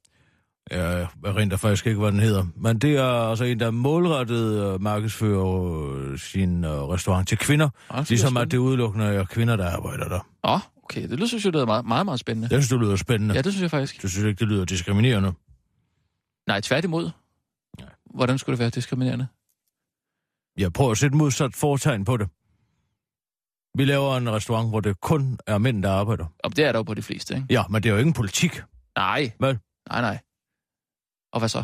Jeg 0.70 1.06
erindrer 1.24 1.56
faktisk 1.56 1.86
ikke, 1.86 2.00
hvad 2.00 2.12
den 2.12 2.20
hedder. 2.20 2.46
Men 2.56 2.78
det 2.78 2.96
er 2.96 3.30
altså 3.30 3.44
en, 3.44 3.60
der 3.60 3.70
målrettet 3.70 4.74
uh, 4.74 4.82
markedsfører 4.82 5.44
uh, 5.44 6.18
sin 6.18 6.64
uh, 6.64 6.70
restaurant 6.70 7.28
til 7.28 7.38
kvinder. 7.38 7.68
Ah, 7.90 8.00
det 8.00 8.10
Ligesom 8.10 8.36
at 8.36 8.50
det 8.50 8.58
udelukkende 8.58 9.06
er 9.06 9.24
kvinder, 9.24 9.56
der 9.56 9.70
arbejder 9.70 10.08
der. 10.08 10.20
Åh, 10.44 10.54
oh, 10.54 10.60
okay. 10.82 11.02
Det 11.02 11.10
lyder, 11.10 11.26
synes 11.26 11.44
jeg, 11.44 11.52
det 11.52 11.60
er 11.60 11.66
meget, 11.66 11.84
meget, 11.84 12.04
meget 12.04 12.20
spændende. 12.20 12.48
Jeg 12.50 12.62
synes, 12.62 12.68
det 12.68 12.80
lyder 12.80 12.96
spændende. 12.96 13.34
Ja, 13.34 13.42
det 13.42 13.52
synes 13.52 13.62
jeg 13.62 13.70
faktisk. 13.70 14.02
Du 14.02 14.08
synes 14.08 14.26
ikke, 14.26 14.38
det 14.38 14.48
lyder 14.48 14.64
diskriminerende? 14.64 15.32
Nej, 16.46 16.60
tværtimod. 16.60 17.10
Nej. 17.80 17.88
Hvordan 18.14 18.38
skulle 18.38 18.54
det 18.54 18.60
være 18.60 18.70
diskriminerende? 18.70 19.26
Jeg 20.58 20.72
prøver 20.72 20.90
at 20.90 20.98
sætte 20.98 21.16
modsat 21.16 21.54
foretegn 21.54 22.04
på 22.04 22.16
det. 22.16 22.28
Vi 23.78 23.84
laver 23.84 24.16
en 24.16 24.30
restaurant, 24.32 24.68
hvor 24.68 24.80
det 24.80 25.00
kun 25.00 25.38
er 25.46 25.58
mænd, 25.58 25.82
der 25.82 25.90
arbejder. 25.92 26.24
Og 26.44 26.56
det 26.56 26.64
er 26.64 26.72
der 26.72 26.78
jo 26.78 26.82
på 26.82 26.94
de 26.94 27.02
fleste, 27.02 27.34
ikke? 27.34 27.46
Ja, 27.50 27.62
men 27.70 27.82
det 27.82 27.88
er 27.88 27.92
jo 27.92 27.98
ikke 27.98 28.08
en 28.08 28.12
politik. 28.14 28.62
Nej. 28.96 29.32
Hvad? 29.38 29.54
Nej, 29.90 30.00
nej. 30.00 30.18
Og 31.32 31.38
hvad 31.38 31.48
så? 31.48 31.62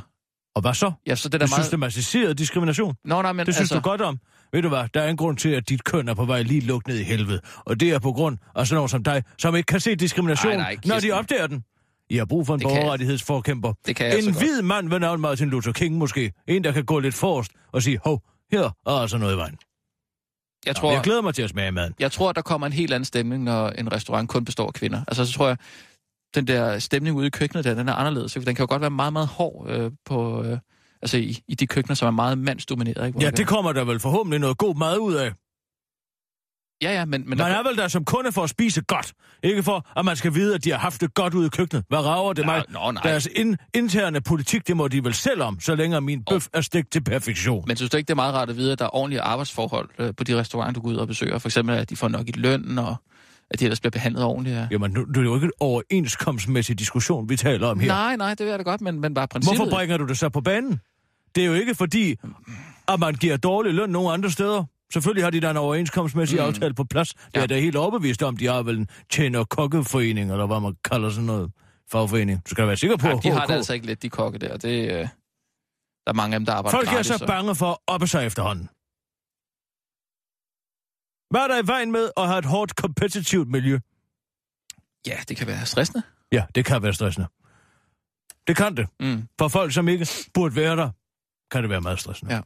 Og 0.55 0.61
hvad 0.63 0.75
så? 0.75 0.93
Ja, 1.07 1.15
så 1.15 1.29
det 1.29 1.35
er 1.35 1.39
Det 1.39 1.41
da 1.41 1.45
er 1.55 1.57
meget... 1.57 1.65
systematiseret 1.67 2.39
diskrimination. 2.39 2.95
Nå, 3.05 3.23
nej, 3.23 3.33
men 3.33 3.47
Det 3.47 3.55
synes 3.55 3.61
altså... 3.61 3.75
du 3.75 3.81
godt 3.81 4.01
om. 4.01 4.19
Ved 4.53 4.63
du 4.63 4.69
hvad, 4.69 4.85
der 4.95 5.01
er 5.01 5.09
en 5.09 5.17
grund 5.17 5.37
til, 5.37 5.49
at 5.49 5.69
dit 5.69 5.85
køn 5.85 6.09
er 6.09 6.15
på 6.15 6.25
vej 6.25 6.43
lige 6.43 6.61
lukket 6.61 6.89
ned 6.89 6.99
i 6.99 7.03
helvede. 7.03 7.41
Og 7.57 7.81
det 7.81 7.91
er 7.91 7.99
på 7.99 8.13
grund 8.13 8.39
af 8.57 8.67
sådan 8.67 8.77
nogen 8.77 8.89
som 8.89 9.05
dig, 9.05 9.23
som 9.39 9.57
ikke 9.57 9.67
kan 9.67 9.81
se 9.81 9.95
diskrimination, 9.95 10.53
Nej, 10.53 10.57
nej, 10.57 10.77
når 10.85 11.01
de 11.01 11.13
opdager 11.13 11.47
den. 11.47 11.65
I 12.11 12.17
har 12.17 12.25
brug 12.25 12.47
for 12.47 12.55
en 12.55 12.61
Det 12.61 12.69
borgerrettighedsforkæmper. 12.69 13.73
Det 13.87 13.97
kan 13.97 14.07
jeg 14.07 14.17
En 14.19 14.23
så 14.25 14.31
godt. 14.31 14.39
hvid 14.45 14.63
mand 14.63 14.89
ved 14.89 14.99
navn 14.99 15.21
Martin 15.21 15.49
Luther 15.51 15.73
King 15.73 15.97
måske. 15.97 16.33
En, 16.49 16.65
der 16.65 16.73
kan 16.73 16.85
gå 16.85 16.99
lidt 16.99 17.15
forrest 17.15 17.53
og 17.73 17.83
sige, 17.83 17.99
hov, 18.05 18.23
her 18.53 18.71
er 18.87 18.91
altså 18.91 19.19
noget 19.19 19.35
i 19.35 19.37
vejen. 19.37 19.59
Jeg 20.67 20.77
Tror... 20.77 20.89
tror, 20.89 20.93
Jeg 20.95 21.03
glæder 21.03 21.23
mig 21.23 21.35
til 21.35 21.43
at 21.43 21.51
smage 21.51 21.73
maden. 21.73 21.95
jeg 22.01 22.13
tror, 22.13 22.33
der 22.33 22.43
kommer 22.43 22.67
en 22.67 22.73
helt 22.73 22.93
anden 22.93 23.05
stemning, 23.05 23.45
når 23.45 23.69
en 23.69 23.93
restaurant 23.93 24.29
kun 24.29 24.45
består 24.45 24.67
af 24.67 24.73
kvinder. 24.75 25.05
Altså, 25.09 25.27
så 25.27 25.33
tror 25.33 25.49
jeg, 25.49 25.57
den 26.35 26.47
der 26.47 26.79
stemning 26.79 27.17
ude 27.17 27.27
i 27.27 27.31
køkkenet 27.31 27.65
der, 27.65 27.75
den 27.75 27.89
er 27.89 27.93
anderledes. 27.95 28.33
Den 28.33 28.45
kan 28.45 28.59
jo 28.59 28.67
godt 28.69 28.81
være 28.81 28.91
meget, 28.91 29.13
meget 29.13 29.29
hård 29.29 29.71
øh, 29.71 29.91
på, 30.05 30.45
øh, 30.45 30.59
altså 31.03 31.17
i, 31.19 31.39
i 31.49 31.55
de 31.55 31.67
køkkener, 31.67 31.95
som 31.95 32.07
er 32.07 32.11
meget 32.11 32.39
mandsdomineret. 32.39 33.07
Ikke? 33.07 33.21
Ja, 33.21 33.31
det 33.31 33.47
kommer 33.47 33.73
der 33.73 33.85
vel 33.85 34.01
forhåbentlig 34.01 34.41
noget 34.41 34.59
god 34.59 34.75
mad 34.77 34.99
ud 34.99 35.15
af. 35.15 35.33
Ja, 36.83 36.93
ja, 36.93 37.05
men... 37.05 37.21
men 37.21 37.29
Man 37.29 37.39
der... 37.39 37.45
er 37.45 37.63
vel 37.69 37.77
der 37.77 37.89
som 37.89 38.05
kunde 38.05 38.33
for 38.33 38.43
at 38.43 38.51
spise 38.51 38.81
godt. 38.83 39.13
Ikke 39.43 39.63
for, 39.63 39.87
at 39.97 40.05
man 40.05 40.17
skal 40.17 40.35
vide, 40.35 40.55
at 40.55 40.65
de 40.65 40.71
har 40.71 40.79
haft 40.79 41.01
det 41.01 41.15
godt 41.15 41.35
ude 41.35 41.47
i 41.47 41.49
køkkenet. 41.49 41.85
Hvad 41.89 41.99
rager 41.99 42.33
det 42.33 42.47
Nå, 42.47 42.53
mig? 42.53 42.65
nå, 42.69 42.91
nej. 42.91 43.03
Deres 43.03 43.29
in- 43.37 43.57
interne 43.75 44.21
politik, 44.21 44.69
det 44.69 44.77
må 44.77 44.89
de 44.89 45.05
vel 45.05 45.15
selv 45.15 45.43
om, 45.43 45.61
så 45.61 45.75
længe 45.75 46.01
min 46.01 46.23
bøf 46.31 46.47
er 46.53 46.61
stegt 46.61 46.93
til 46.93 47.05
perfektion. 47.05 47.65
Men 47.67 47.77
synes 47.77 47.91
du 47.91 47.97
ikke, 47.97 48.07
det 48.07 48.13
er 48.13 48.17
meget 48.17 48.35
rart 48.35 48.51
at 48.51 48.57
vide, 48.57 48.73
at 48.73 48.79
der 48.79 48.85
er 48.85 48.95
ordentlige 48.97 49.21
arbejdsforhold 49.21 49.89
øh, 49.99 50.15
på 50.17 50.25
de 50.25 50.39
restauranter, 50.39 50.73
du 50.73 50.81
går 50.81 50.89
ud 50.91 50.97
og 50.97 51.07
besøger? 51.07 51.39
For 51.39 51.49
eksempel, 51.49 51.77
at 51.77 51.91
de 51.91 51.97
får 51.97 52.09
nok 52.09 52.29
i 52.29 52.33
løn, 52.33 52.79
og 52.79 52.97
at 53.51 53.61
de 53.61 53.65
ellers 53.65 53.81
bliver 53.81 53.91
behandlet 53.91 54.25
ordentligt. 54.25 54.57
Ja. 54.57 54.67
Jamen, 54.71 54.91
nu, 54.91 55.05
det 55.05 55.17
er 55.17 55.23
jo 55.23 55.35
ikke 55.35 55.45
en 55.45 55.53
overenskomstmæssig 55.61 56.79
diskussion, 56.79 57.29
vi 57.29 57.37
taler 57.37 57.67
om 57.67 57.81
her. 57.81 57.89
Nej, 57.89 58.17
nej, 58.17 58.29
det 58.35 58.41
vil 58.47 58.51
jeg 58.51 58.59
da 58.59 58.63
godt, 58.65 58.81
men, 58.81 59.01
men 59.01 59.15
bare 59.15 59.29
princippet. 59.29 59.59
Hvorfor 59.59 59.77
bringer 59.77 59.97
du 59.97 60.07
det 60.07 60.19
så 60.19 60.29
på 60.29 60.41
banen? 60.41 60.81
Det 61.35 61.43
er 61.43 61.47
jo 61.47 61.55
ikke 61.55 61.75
fordi, 61.75 62.17
at 62.89 63.01
man 63.01 63.15
giver 63.15 63.37
dårlig 63.37 63.75
løn 63.75 63.91
nogen 63.91 64.15
andre 64.15 64.31
steder. 64.31 64.65
Selvfølgelig 64.93 65.25
har 65.25 65.31
de 65.31 65.41
da 65.41 65.51
en 65.51 65.57
overenskomstmæssig 65.57 66.39
mm. 66.41 66.45
aftale 66.47 66.75
på 66.75 66.85
plads. 66.85 67.15
Det 67.15 67.21
Ja. 67.35 67.43
er 67.43 67.47
da 67.47 67.59
helt 67.61 67.77
overbevist 67.77 68.23
om, 68.23 68.37
de 68.37 68.47
har 68.47 68.63
vel 68.63 68.79
en 68.79 68.89
tjener 69.11 69.45
kokkeforening, 69.45 70.31
eller 70.31 70.47
hvad 70.47 70.61
man 70.61 70.77
kalder 70.85 71.11
sådan 71.11 71.25
noget. 71.25 71.53
Fagforening. 71.93 72.43
Så 72.47 72.51
skal 72.51 72.63
du 72.63 72.67
være 72.67 72.77
sikker 72.77 72.97
på, 72.97 73.09
Ja, 73.09 73.15
de 73.23 73.31
har 73.31 73.47
det 73.47 73.55
altså 73.55 73.73
ikke 73.73 73.87
let, 73.87 74.03
de 74.03 74.11
kokke 74.11 74.39
der. 74.39 74.57
Det, 74.57 74.85
øh, 74.85 74.99
der 74.99 75.09
er 76.07 76.13
mange 76.13 76.35
af 76.35 76.41
dem, 76.41 76.47
der 76.47 76.53
arbejder 76.53 76.79
Folk 76.79 76.89
er 76.89 76.93
gratis. 76.93 77.07
så 77.07 77.27
bange 77.27 77.55
for 77.55 77.71
at 77.71 77.77
oppe 77.87 78.07
sig 78.07 78.27
efterhånden. 78.27 78.69
Hvad 81.31 81.41
er 81.41 81.49
der 81.49 81.63
i 81.63 81.67
vejen 81.67 81.93
med 81.93 82.11
at 82.17 82.27
have 82.27 82.39
et 82.39 82.45
hårdt, 82.45 82.77
kompetitivt 82.77 83.49
miljø? 83.49 83.79
Ja, 85.07 85.19
det 85.29 85.37
kan 85.37 85.47
være 85.47 85.67
stressende. 85.67 86.03
Ja, 86.33 86.45
det 86.55 86.65
kan 86.65 86.83
være 86.83 86.93
stressende. 86.95 87.29
Det 88.47 88.57
kan 88.57 88.77
det. 88.77 88.87
Mm. 89.01 89.29
For 89.39 89.49
folk, 89.49 89.73
som 89.73 89.89
ikke 89.89 90.07
burde 90.35 90.57
være 90.57 90.77
der, 90.77 90.91
kan 91.51 91.63
det 91.63 91.71
være 91.71 91.81
meget 91.81 92.01
stressende. 92.01 92.35
Ja. 92.35 92.41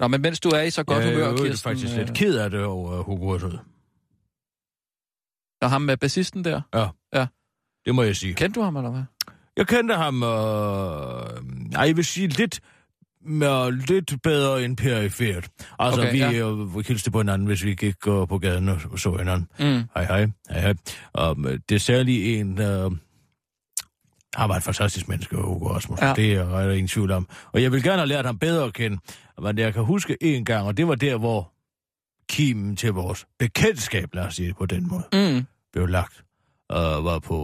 Nå, 0.00 0.08
men 0.08 0.20
mens 0.22 0.40
du 0.40 0.48
er 0.48 0.62
i 0.62 0.70
så 0.70 0.84
godt 0.84 1.04
jeg 1.04 1.12
humør, 1.12 1.26
er 1.26 1.30
jo 1.30 1.36
Kirsten... 1.36 1.70
faktisk 1.70 1.92
øh, 1.92 1.98
lidt 1.98 2.14
ked 2.14 2.38
af 2.38 2.50
det 2.50 2.64
over 2.64 3.02
Hugo 3.02 3.32
Røsød. 3.32 3.58
Og 5.62 5.70
ham 5.70 5.82
med 5.82 5.96
bassisten 5.96 6.44
der. 6.44 6.60
Det 7.88 7.94
må 7.94 8.02
jeg 8.02 8.16
sige. 8.16 8.34
Kendte 8.34 8.60
du 8.60 8.64
ham, 8.64 8.76
eller 8.76 8.90
hvad? 8.90 9.02
Jeg 9.56 9.66
kendte 9.66 9.94
ham, 9.94 10.22
øh, 10.22 10.28
ej, 11.74 11.86
jeg 11.86 11.96
vil 11.96 12.04
sige 12.04 12.28
lidt, 12.28 12.60
med, 13.26 13.72
lidt 13.72 14.22
bedre 14.22 14.64
end 14.64 14.76
perifert. 14.76 15.48
Altså, 15.78 16.00
Okay, 16.00 16.12
vi 16.12 16.18
ja. 16.18 16.30
ja. 16.30 16.50
øh, 16.50 16.86
hilste 16.88 17.10
på 17.10 17.18
hinanden, 17.18 17.46
hvis 17.46 17.64
vi 17.64 17.74
gik 17.74 18.08
øh, 18.08 18.28
på 18.28 18.38
gaden 18.38 18.68
og 18.68 18.98
så 18.98 19.16
hinanden. 19.16 19.48
Mm. 19.58 19.64
Hej, 19.94 20.04
hej. 20.04 20.28
hej, 20.50 20.60
hej. 20.60 21.30
Um, 21.30 21.46
det 21.68 21.74
er 21.74 21.78
særlig 21.78 22.40
en... 22.40 22.58
Uh, 22.60 22.92
han 24.38 24.48
var 24.48 24.56
et 24.56 24.62
fantastisk 24.62 25.08
menneske, 25.08 25.36
Hugo 25.36 25.68
Osmus. 25.68 26.00
Ja. 26.00 26.12
Det 26.14 26.32
er 26.34 26.44
der 26.48 26.70
ingen 26.70 26.88
tvivl 26.88 27.10
om. 27.10 27.28
Og 27.52 27.62
jeg 27.62 27.72
vil 27.72 27.82
gerne 27.82 27.98
have 27.98 28.06
lært 28.08 28.26
ham 28.26 28.38
bedre 28.38 28.64
at 28.64 28.74
kende. 28.74 28.98
Men 29.42 29.58
jeg 29.58 29.74
kan 29.74 29.84
huske 29.84 30.16
en 30.20 30.44
gang, 30.44 30.66
og 30.66 30.76
det 30.76 30.88
var 30.88 30.94
der, 30.94 31.16
hvor 31.16 31.52
kimen 32.28 32.76
til 32.76 32.92
vores 32.92 33.26
bekendtskab, 33.38 34.14
lad 34.14 34.22
os 34.24 34.34
sige 34.34 34.48
det 34.48 34.56
på 34.56 34.66
den 34.66 34.88
måde, 34.88 35.34
Mm. 35.36 35.46
blev 35.72 35.86
lagt. 35.86 36.24
Uh, 36.72 37.04
var 37.04 37.18
på 37.18 37.36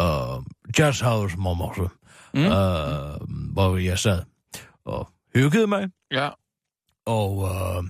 uh, 0.00 0.36
uh, 0.36 0.44
Jazz 0.78 1.00
House 1.00 1.36
Momorse, 1.38 1.80
Mm. 2.34 2.40
mm. 2.40 2.46
uh, 2.46 3.52
hvor 3.52 3.76
jeg 3.76 3.98
sad 3.98 4.22
og 4.84 5.08
hyggede 5.34 5.66
mig. 5.66 5.88
Ja. 6.10 6.28
Og 7.06 7.44
øh, 7.44 7.84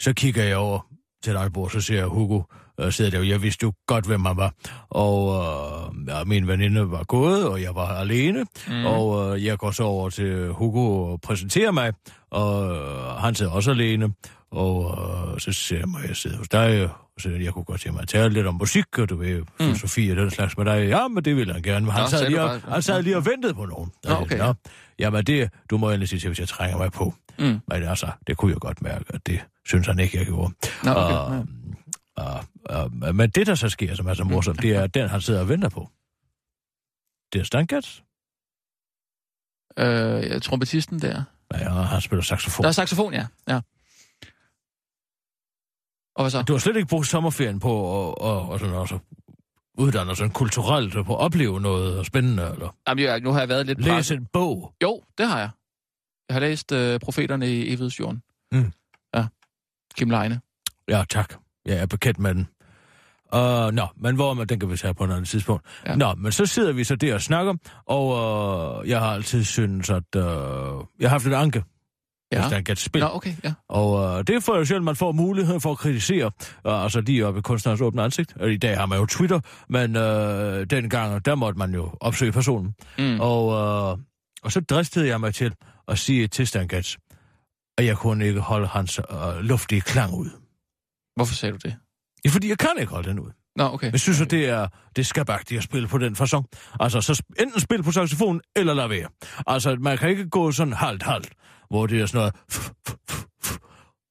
så 0.00 0.12
kigger 0.14 0.44
jeg 0.44 0.56
over 0.56 0.80
til 1.22 1.36
andet 1.36 1.52
bord, 1.52 1.70
så 1.70 1.80
ser 1.80 1.96
jeg 1.96 2.06
Hugo 2.06 2.42
øh, 2.84 2.92
sidde 2.92 3.10
der. 3.10 3.22
Jeg 3.22 3.42
vidste 3.42 3.62
jo 3.64 3.72
godt, 3.86 4.06
hvem 4.06 4.24
han 4.24 4.36
var. 4.36 4.52
Og 4.90 5.34
øh, 5.34 6.08
ja, 6.08 6.24
min 6.24 6.48
veninde 6.48 6.90
var 6.90 7.04
gået, 7.04 7.48
og 7.48 7.62
jeg 7.62 7.74
var 7.74 7.86
alene. 7.88 8.46
Mm. 8.68 8.74
Mm. 8.74 8.86
Og 8.86 9.36
øh, 9.38 9.44
jeg 9.44 9.58
går 9.58 9.70
så 9.70 9.82
over 9.82 10.10
til 10.10 10.48
Hugo 10.48 11.12
og 11.12 11.20
præsenterer 11.20 11.70
mig. 11.70 11.92
Og 12.30 12.76
øh, 12.76 13.16
han 13.16 13.34
sidder 13.34 13.52
også 13.52 13.70
alene. 13.70 14.12
Og 14.50 14.98
øh, 15.34 15.40
så 15.40 15.52
ser 15.52 15.78
jeg 15.78 15.88
mig, 15.88 16.08
jeg 16.08 16.16
sidder 16.16 16.36
hos 16.38 16.48
dig, 16.48 16.82
og 16.84 17.20
så 17.20 17.28
jeg 17.28 17.52
kunne 17.52 17.64
godt 17.64 17.80
tænke 17.80 17.94
mig 17.94 18.02
at 18.02 18.08
tale 18.08 18.34
lidt 18.34 18.46
om 18.46 18.54
musik, 18.54 18.98
og 18.98 19.08
du 19.08 19.16
ved, 19.16 19.42
filosofi 19.60 20.10
og 20.10 20.16
den 20.16 20.30
slags 20.30 20.56
med 20.58 20.64
dig. 20.64 20.88
Ja, 20.88 21.08
men 21.08 21.24
det 21.24 21.36
ville 21.36 21.52
han 21.52 21.62
gerne. 21.62 21.84
Men 21.86 21.92
han, 21.94 22.02
Nå, 22.02 22.08
sad 22.08 22.28
lige, 22.28 22.42
og, 22.42 22.48
bare- 22.48 22.72
han 22.72 22.82
sad 22.82 23.02
lige 23.02 23.16
og 23.16 23.26
ventede 23.26 23.54
på 23.54 23.64
nogen. 23.66 23.90
Nå, 24.04 24.14
okay, 24.14 24.38
ja. 24.38 24.46
Nå, 24.46 24.54
jamen 24.98 25.24
det, 25.24 25.50
du 25.70 25.78
må 25.78 25.88
endelig 25.88 26.08
sige 26.08 26.20
til, 26.20 26.28
hvis 26.28 26.38
jeg 26.40 26.48
trænger 26.48 26.78
mig 26.78 26.92
på. 26.92 27.14
Mm. 27.38 27.44
Men 27.44 27.82
altså, 27.82 28.06
det 28.26 28.36
kunne 28.36 28.52
jeg 28.52 28.60
godt 28.60 28.82
mærke, 28.82 29.04
at 29.08 29.26
det 29.26 29.40
synes 29.66 29.86
han 29.86 29.98
ikke, 29.98 30.18
jeg 30.18 30.26
gjorde. 30.26 30.52
Nå, 30.84 30.90
okay. 30.90 31.14
Og, 31.16 31.32
ja. 31.34 31.40
Og, 32.16 32.44
og, 32.64 32.92
men 32.92 33.30
det, 33.30 33.46
der 33.46 33.54
så 33.54 33.68
sker, 33.68 33.94
som 33.94 34.06
er 34.06 34.14
så 34.14 34.24
morsomt, 34.24 34.62
det 34.62 34.76
er 34.76 34.86
den, 34.86 35.08
han 35.08 35.20
sidder 35.20 35.40
og 35.40 35.48
venter 35.48 35.68
på. 35.68 35.90
Det 37.32 37.40
er 37.40 37.44
Stan 37.44 37.66
Getz. 37.66 38.00
Øh, 39.78 40.30
ja, 40.30 40.38
trompetisten 40.38 41.00
der. 41.00 41.24
Ja, 41.54 41.68
han 41.68 42.00
spiller 42.00 42.22
saxofon. 42.22 42.62
Der 42.62 42.68
er 42.68 42.72
saxofon, 42.72 43.12
ja. 43.14 43.26
ja. 43.48 43.60
Og 46.14 46.22
hvad 46.22 46.30
så? 46.30 46.42
Du 46.42 46.52
har 46.52 46.58
slet 46.58 46.76
ikke 46.76 46.88
brugt 46.88 47.06
sommerferien 47.06 47.60
på 47.60 47.70
at 48.08 48.14
og, 48.18 48.48
og 48.48 48.58
sådan 48.60 48.74
også 48.74 48.98
uddanne 49.74 50.16
sådan 50.16 50.32
kulturelt 50.32 50.96
og 50.96 51.04
på 51.04 51.14
at 51.16 51.20
opleve 51.20 51.60
noget 51.60 52.06
spændende, 52.06 52.50
eller 52.52 52.76
Jamen, 52.88 53.04
jeg, 53.04 53.20
nu 53.20 53.30
har 53.32 53.38
jeg 53.38 53.48
været 53.48 53.66
lidt 53.66 53.78
presset. 53.78 54.16
en 54.18 54.26
bog. 54.32 54.74
Jo, 54.82 55.02
det 55.18 55.28
har 55.28 55.38
jeg. 55.38 55.50
Jeg 56.28 56.34
har 56.34 56.40
læst 56.40 56.72
øh, 56.72 57.00
Profeterne 57.00 57.48
i 57.48 57.72
Evidsjorden. 57.72 58.22
Mm. 58.52 58.72
Ja. 59.14 59.26
Kim 59.94 60.10
Leine. 60.10 60.40
Ja, 60.88 61.04
tak. 61.10 61.34
Jeg 61.66 61.76
er 61.76 61.86
bekendt 61.86 62.18
med 62.18 62.34
den. 62.34 62.48
Uh, 63.34 63.70
nå, 63.72 63.86
men 63.96 64.14
hvor 64.14 64.34
man, 64.34 64.46
den 64.46 64.60
kan 64.60 64.70
vi 64.70 64.76
tage 64.76 64.94
på 64.94 65.04
et 65.04 65.10
andet 65.10 65.28
tidspunkt. 65.28 65.66
Ja. 65.86 65.96
Nå, 65.96 66.14
men 66.14 66.32
så 66.32 66.46
sidder 66.46 66.72
vi 66.72 66.84
så 66.84 66.96
der 66.96 67.14
og 67.14 67.22
snakker, 67.22 67.54
og 67.86 68.06
uh, 68.08 68.88
jeg 68.88 69.00
har 69.00 69.12
altid 69.14 69.44
syntes, 69.44 69.90
at 69.90 70.16
uh, 70.16 70.22
jeg 71.00 71.08
har 71.08 71.08
haft 71.08 71.26
et 71.26 71.34
anke, 71.34 71.62
ja. 72.32 72.40
Hvis 72.40 72.50
der 72.50 72.56
er 72.56 72.72
et 72.72 72.78
spil. 72.78 73.00
Nå, 73.02 73.08
okay, 73.12 73.34
ja. 73.44 73.52
Og 73.68 74.18
øh, 74.18 74.24
det 74.26 74.42
får 74.42 74.56
jo 74.56 74.64
selv, 74.64 74.82
man 74.82 74.96
får 74.96 75.12
mulighed 75.12 75.60
for 75.60 75.70
at 75.70 75.78
kritisere, 75.78 76.30
øh, 76.66 76.84
altså 76.84 77.00
lige 77.00 77.26
oppe 77.26 77.38
i 77.38 77.42
kunstnerens 77.42 77.80
åbne 77.80 78.02
ansigt. 78.02 78.36
Og 78.36 78.52
I 78.52 78.56
dag 78.56 78.78
har 78.78 78.86
man 78.86 78.98
jo 78.98 79.06
Twitter, 79.06 79.40
men 79.68 79.96
øh, 79.96 80.66
dengang, 80.70 81.24
der 81.24 81.34
måtte 81.34 81.58
man 81.58 81.74
jo 81.74 81.90
opsøge 82.00 82.32
personen. 82.32 82.74
Mm. 82.98 83.20
Og, 83.20 83.52
øh, 83.52 83.98
og 84.42 84.52
så 84.52 84.60
dristede 84.60 85.08
jeg 85.08 85.20
mig 85.20 85.34
til 85.34 85.54
at 85.88 85.98
sige 85.98 86.26
til 86.26 86.46
Stan 86.46 86.68
Getz, 86.68 86.96
at 87.78 87.84
jeg 87.84 87.96
kunne 87.96 88.26
ikke 88.26 88.40
holde 88.40 88.66
hans 88.66 89.00
øh, 89.10 89.40
luftige 89.40 89.80
klang 89.80 90.14
ud. 90.14 90.41
Hvorfor 91.16 91.34
sagde 91.34 91.52
du 91.52 91.58
det? 91.68 91.76
Ja, 92.24 92.30
fordi 92.30 92.48
jeg 92.48 92.58
kan 92.58 92.70
ikke 92.80 92.92
holde 92.92 93.08
den 93.08 93.18
ud. 93.20 93.30
Nå, 93.56 93.64
okay. 93.64 93.92
Jeg 93.92 94.00
synes, 94.00 94.20
at 94.20 94.30
det 94.30 94.48
er, 94.48 94.68
det 94.96 95.02
er 95.02 95.06
skabagtigt 95.06 95.58
at 95.58 95.64
spille 95.64 95.88
på 95.88 95.98
den 95.98 96.16
fasong. 96.16 96.46
Altså, 96.80 97.00
så 97.00 97.22
enten 97.40 97.60
spil 97.60 97.82
på 97.82 97.92
saxofon, 97.92 98.40
eller 98.56 98.74
lad 98.74 98.88
være. 98.88 99.08
Altså, 99.46 99.76
man 99.80 99.98
kan 99.98 100.08
ikke 100.10 100.28
gå 100.28 100.52
sådan 100.52 100.72
halvt-halvt, 100.72 101.32
hvor 101.70 101.86
det 101.86 102.00
er 102.00 102.06
sådan 102.06 102.18
noget... 102.18 102.34
f- 102.52 102.72
f- 102.88 102.94
f- 103.12 103.26
f- 103.46 103.58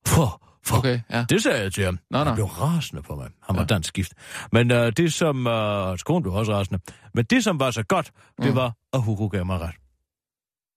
For, 0.08 0.44
for. 0.66 0.78
Okay, 0.78 1.00
ja. 1.10 1.26
Det 1.30 1.44
sagde 1.44 1.62
jeg 1.64 1.74
til 1.74 1.84
ham. 1.86 2.00
Nå, 2.12 2.18
Han 2.18 2.28
nå. 2.28 2.34
blev 2.34 2.46
rasende 2.46 3.02
på 3.04 3.16
mig. 3.16 3.30
Han 3.44 3.56
var 3.56 3.62
Ja. 3.62 3.66
dansk 3.66 3.94
gift. 3.94 4.14
Men 4.52 4.72
øh, 4.72 4.92
det 4.98 5.14
som... 5.14 5.48
Øh, 5.48 5.98
kone 5.98 6.22
blev 6.24 6.34
også 6.34 6.54
rasende. 6.54 6.80
Men 7.14 7.26
det, 7.26 7.44
som 7.44 7.60
var 7.60 7.72
så 7.72 7.84
godt, 7.84 8.12
det 8.42 8.50
Mm. 8.50 8.56
var, 8.56 8.74
at 8.94 9.02
Hugo 9.02 9.28
gav 9.28 9.46
mig 9.46 9.60
ret. 9.60 9.76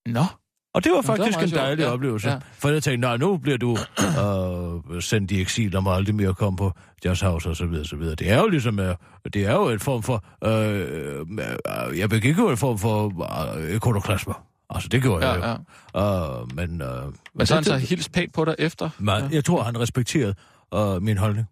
Nå. 0.07 0.25
Og 0.75 0.85
det 0.85 0.93
var 0.93 1.01
det 1.01 1.09
var 1.09 1.17
faktisk 1.17 1.39
en 1.43 1.51
dejlig 1.59 1.83
ja. 1.83 1.91
oplevelse. 1.93 2.29
Ja. 2.31 2.39
For 2.53 2.69
jeg 2.69 2.83
tænkte, 2.83 3.09
nej, 3.09 3.17
nu 3.17 3.37
bliver 3.37 3.59
du 3.59 3.77
øh, 4.97 5.03
sendt 5.03 5.31
i 5.31 5.41
eksil 5.41 5.77
og 5.77 5.83
må 5.83 5.93
aldrig 5.95 6.15
mere 6.15 6.35
komme 6.35 6.57
på 6.57 6.73
Jazz 7.05 7.21
House 7.21 7.49
og 7.49 7.57
så 7.57 7.67
videre, 7.67 7.85
så 7.85 7.97
videre. 7.97 8.15
Det 8.15 8.31
er 8.31 8.39
jo 8.41 8.49
ligesom, 8.49 8.79
øh, 8.79 8.95
det 9.35 9.47
er 9.47 9.53
jo 9.53 9.69
en 9.69 9.81
form 9.81 10.03
for, 10.03 10.25
øh, 10.45 11.21
øh, 11.91 11.99
jeg 11.99 12.09
begik 12.09 12.39
jo 12.39 12.49
en 12.51 12.57
form 12.57 12.79
for 12.79 13.13
øh, 13.59 13.75
ikonoklasmer. 13.75 14.45
Altså, 14.71 14.89
det 14.89 15.03
gjorde 15.03 15.27
Ja, 15.27 15.33
jeg 15.33 15.59
jo. 15.95 16.01
ja. 16.01 16.41
Øh, 16.41 16.57
men, 16.57 16.83
øh, 16.83 16.89
Men 17.35 17.47
så 17.47 17.55
har 17.55 17.59
han 17.59 17.65
så 17.65 17.77
hils 17.77 18.09
pænt 18.09 18.33
på 18.35 18.45
dig 18.45 18.55
efter? 18.59 18.91
men, 18.99 19.33
jeg 19.33 19.45
tror, 19.45 19.63
han 19.63 19.81
respekterede 19.81 20.35
øh, 20.75 21.03
min 21.03 21.19
holdning. 21.19 21.47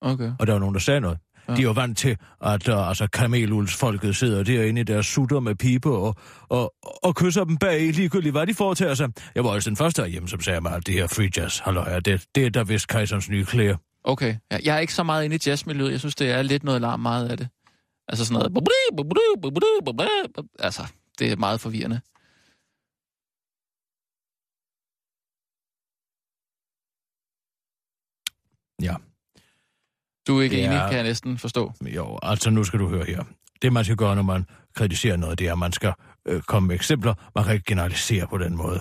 Okay. 0.00 0.32
Og 0.38 0.46
der 0.46 0.52
var 0.52 0.60
nogen, 0.60 0.74
der 0.74 0.80
sagde 0.80 1.00
noget. 1.00 1.18
Ja. 1.48 1.54
De 1.54 1.58
er 1.58 1.62
jo 1.62 1.72
vant 1.72 1.98
til, 1.98 2.16
at 2.42 2.68
uh, 2.68 2.88
altså, 2.88 3.06
kamelulsfolket 3.06 4.16
sidder 4.16 4.42
derinde 4.42 4.80
i 4.80 4.84
deres 4.84 5.06
sutter 5.06 5.40
med 5.40 5.54
pibe 5.54 5.90
og, 5.90 6.16
og, 6.48 6.74
og 7.02 7.14
kysser 7.14 7.44
dem 7.44 7.56
bag 7.56 7.80
ligegyldigt, 7.80 8.32
hvad 8.32 8.46
de 8.46 8.54
foretager 8.54 8.94
sig. 8.94 9.04
Altså. 9.04 9.22
Jeg 9.34 9.44
var 9.44 9.50
altså 9.50 9.70
den 9.70 9.76
første 9.76 10.02
herhjemme, 10.02 10.28
som 10.28 10.40
sagde 10.40 10.60
mig, 10.60 10.74
at 10.74 10.86
det 10.86 10.94
her 10.94 11.06
free 11.06 11.30
jazz, 11.36 11.58
halløj, 11.58 12.00
det, 12.00 12.24
det 12.34 12.46
er 12.46 12.50
der 12.50 12.64
vist 12.64 12.88
kejserens 12.88 13.28
nye 13.28 13.44
klæder. 13.44 13.76
Okay. 14.04 14.36
Ja, 14.52 14.58
jeg 14.64 14.76
er 14.76 14.78
ikke 14.78 14.94
så 14.94 15.02
meget 15.02 15.24
inde 15.24 15.36
i 15.36 15.38
jazzmiljøet. 15.46 15.90
Jeg 15.90 16.00
synes, 16.00 16.14
det 16.14 16.30
er 16.30 16.42
lidt 16.42 16.64
noget 16.64 16.80
larm 16.80 17.00
meget 17.00 17.28
af 17.28 17.36
det. 17.36 17.48
Altså 18.08 18.24
sådan 18.24 18.34
noget... 18.34 18.52
Altså, 20.58 20.86
det 21.18 21.32
er 21.32 21.36
meget 21.36 21.60
forvirrende. 21.60 22.00
Ja. 28.82 28.96
Du 30.26 30.38
er 30.38 30.42
ikke 30.42 30.56
Det 30.56 30.64
enig, 30.64 30.76
er- 30.76 30.86
kan 30.88 30.96
jeg 30.96 31.04
næsten 31.04 31.38
forstå. 31.38 31.72
Jo, 31.86 32.18
altså 32.22 32.50
nu 32.50 32.64
skal 32.64 32.78
du 32.78 32.88
høre 32.88 33.04
her. 33.04 33.24
Det, 33.62 33.72
man 33.72 33.84
skal 33.84 33.96
gøre, 33.96 34.16
når 34.16 34.22
man 34.22 34.44
kritiserer 34.76 35.16
noget, 35.16 35.38
det 35.38 35.46
er, 35.48 35.52
at 35.52 35.58
man 35.58 35.72
skal 35.72 35.92
øh, 36.28 36.42
komme 36.42 36.66
med 36.66 36.74
eksempler. 36.74 37.14
Man 37.34 37.44
kan 37.44 37.54
ikke 37.54 37.64
generalisere 37.66 38.26
på 38.26 38.38
den 38.38 38.56
måde. 38.56 38.80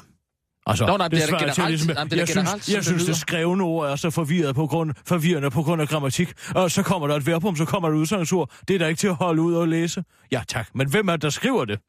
Altså, 0.66 0.86
Nå, 0.86 0.98
nej, 0.98 1.08
det 1.08 1.18
er 1.18 1.22
da 1.22 1.28
svarer 1.28 1.54
til 1.54 1.64
generelt- 1.64 1.88
nej, 1.88 2.04
det 2.04 2.14
er 2.14 2.18
jeg 2.18 2.28
generelt, 2.28 2.64
synes, 2.64 2.70
jeg 2.70 2.78
det 2.78 2.86
synes, 2.86 3.02
lyder. 3.02 3.12
det 3.14 3.18
skrevne 3.22 3.64
ord 3.64 3.90
er 3.92 3.96
så 3.96 4.10
forvirret 4.10 4.56
på 4.56 4.68
grund, 4.68 4.94
forvirrende 5.06 5.52
på 5.52 5.64
grund 5.64 5.82
af 5.82 5.88
grammatik. 5.88 6.34
Og 6.56 6.72
så 6.72 6.84
kommer 6.84 7.08
der 7.08 7.16
et 7.16 7.26
verbum, 7.26 7.56
så 7.56 7.66
kommer 7.66 7.90
der 7.90 7.96
et 7.96 8.00
udsangsord. 8.00 8.52
Det 8.68 8.74
er 8.74 8.80
da 8.80 8.88
ikke 8.88 9.00
til 9.00 9.08
at 9.08 9.16
holde 9.16 9.42
ud 9.42 9.54
og 9.54 9.68
læse. 9.68 10.04
Ja, 10.32 10.44
tak. 10.48 10.68
Men 10.76 10.90
hvem 10.90 11.08
er 11.08 11.12
det, 11.12 11.22
der 11.22 11.30
skriver 11.30 11.66
det? 11.66 11.80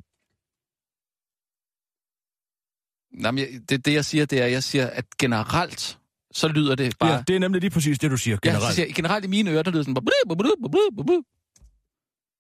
Nej, 3.23 3.31
men 3.31 3.39
jeg, 3.39 3.49
det, 3.69 3.85
det, 3.87 3.93
jeg 3.95 4.05
siger, 4.05 4.25
det 4.27 4.43
er, 4.43 4.47
jeg 4.47 4.63
siger, 4.63 4.87
at 4.87 5.05
generelt, 5.19 5.99
så 6.33 6.49
lyder 6.49 6.75
det 6.75 6.99
bare... 6.99 7.13
Ja, 7.13 7.23
det 7.29 7.37
er 7.37 7.41
nemlig 7.41 7.61
lige 7.61 7.71
præcis 7.71 7.99
det, 7.99 8.11
du 8.11 8.17
siger 8.17 8.37
Ja, 8.45 8.49
generelt. 8.49 8.69
så 8.69 8.75
siger, 8.75 8.93
generelt 8.95 9.25
i 9.25 9.29
mine 9.29 9.51
ører, 9.51 9.63
der 9.63 9.71
lyder 9.71 9.83
sådan... 9.83 9.95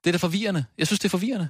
Det 0.04 0.06
er 0.06 0.12
da 0.12 0.18
forvirrende. 0.18 0.64
Jeg 0.78 0.86
synes, 0.86 1.00
det 1.00 1.04
er 1.04 1.10
forvirrende. 1.10 1.48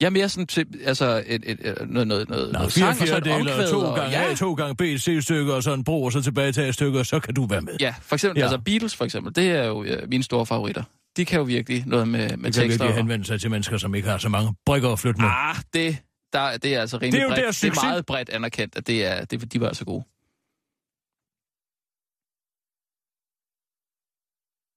Jeg 0.00 0.06
er 0.06 0.10
mere 0.10 0.28
sådan 0.28 0.46
til, 0.46 0.66
altså, 0.84 1.24
et, 1.26 1.42
et, 1.46 1.66
et, 1.66 1.90
noget, 1.90 2.08
noget, 2.08 2.28
noget, 2.28 2.46
Nå, 2.52 2.58
noget 2.58 2.72
sang 2.72 3.00
og 3.00 3.08
så 3.08 3.16
et 3.16 3.26
omkvæd. 3.28 3.70
to 3.70 3.78
og, 3.80 3.96
gange 3.96 4.18
ja, 4.18 4.30
A, 4.30 4.34
to 4.34 4.54
gange 4.54 4.76
B, 4.76 4.82
C-stykker, 5.00 5.54
og 5.54 5.62
så 5.62 5.72
en 5.74 5.84
bro, 5.84 6.02
og 6.02 6.12
så 6.12 6.22
tilbage 6.22 6.52
til 6.52 6.60
A-stykker, 6.60 7.02
så 7.02 7.20
kan 7.20 7.34
du 7.34 7.46
være 7.46 7.60
med. 7.60 7.76
ja, 7.80 7.94
for 8.02 8.14
eksempel, 8.16 8.38
ja. 8.38 8.46
Ja. 8.46 8.52
altså 8.52 8.64
Beatles 8.64 8.96
for 8.96 9.04
eksempel, 9.04 9.34
det 9.34 9.50
er 9.50 9.64
jo 9.64 9.84
øh, 9.84 10.08
mine 10.08 10.22
store 10.22 10.46
favoritter. 10.46 10.82
De 11.16 11.24
kan 11.24 11.38
jo 11.38 11.44
virkelig 11.44 11.82
noget 11.86 12.08
med, 12.08 12.18
med 12.20 12.28
Det 12.28 12.38
kan 12.38 12.52
tekster. 12.52 12.66
virkelig 12.68 12.94
henvende 12.94 13.24
sig 13.24 13.40
til 13.40 13.50
mennesker, 13.50 13.76
som 13.78 13.94
ikke 13.94 14.08
har 14.08 14.18
så 14.18 14.28
mange 14.28 14.54
brikker 14.66 14.88
at 14.92 14.98
flytte 14.98 15.20
med. 15.20 15.28
Ah, 15.32 15.56
det, 15.74 15.96
der, 16.32 16.56
det 16.56 16.74
er 16.74 16.80
altså 16.80 16.96
rimelig 16.96 17.12
Det 17.12 17.22
er 17.22 17.28
bredt. 17.28 17.42
deres 17.44 17.60
det 17.60 17.70
er 17.70 17.84
meget 17.84 18.06
bredt 18.06 18.28
anerkendt, 18.28 18.76
at 18.76 18.86
det 18.86 19.04
er, 19.06 19.24
det, 19.24 19.52
de 19.52 19.60
var 19.60 19.68
altså 19.68 19.84
gode. 19.84 20.04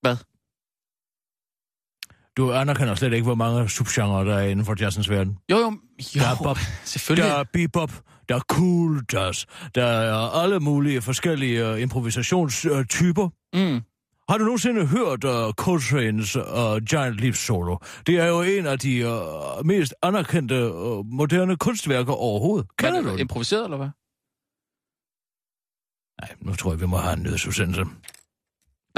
Hvad? 0.01 0.17
Du 2.37 2.51
anerkender 2.53 2.95
slet 2.95 3.13
ikke, 3.13 3.23
hvor 3.23 3.35
mange 3.35 3.69
subgenre 3.69 4.25
der 4.25 4.35
er 4.35 4.47
inden 4.47 4.65
for 4.65 4.75
jazzens 4.79 5.09
verden. 5.09 5.37
Jo, 5.51 5.57
jo, 5.57 5.79
jo, 6.15 6.19
Der 6.19 6.27
er 6.27 6.43
bop, 6.43 6.57
selvfølgelig. 6.83 7.31
Der 7.31 7.37
er 7.37 7.43
bebop, 7.53 7.91
der 8.29 8.35
er 8.35 8.39
cool 8.39 9.01
jazz, 9.13 9.45
der 9.75 9.85
er 9.85 10.41
alle 10.43 10.59
mulige 10.59 11.01
forskellige 11.01 11.71
uh, 11.71 11.81
improvisationstyper. 11.81 13.29
Mm. 13.53 13.81
Har 14.29 14.37
du 14.37 14.43
nogensinde 14.43 14.85
hørt 14.87 15.23
uh, 15.23 15.49
Coltrane's 15.61 16.37
uh, 16.37 16.83
Giant 16.89 17.21
Leap 17.21 17.35
Solo? 17.35 17.77
Det 18.07 18.15
er 18.15 18.25
jo 18.25 18.41
en 18.41 18.65
af 18.65 18.79
de 18.79 19.07
uh, 19.07 19.65
mest 19.65 19.93
anerkendte 20.03 20.73
uh, 20.73 21.05
moderne 21.05 21.57
kunstværker 21.57 22.13
overhovedet. 22.13 22.67
Kender 22.77 23.01
du 23.01 23.09
den? 23.09 23.19
Improviseret, 23.19 23.63
eller 23.63 23.77
hvad? 23.77 23.89
Nej, 26.21 26.35
nu 26.41 26.55
tror 26.55 26.71
jeg, 26.71 26.81
vi 26.81 26.85
må 26.85 26.97
have 26.97 27.13
en 27.13 27.23
nødsudsendelse. 27.23 27.85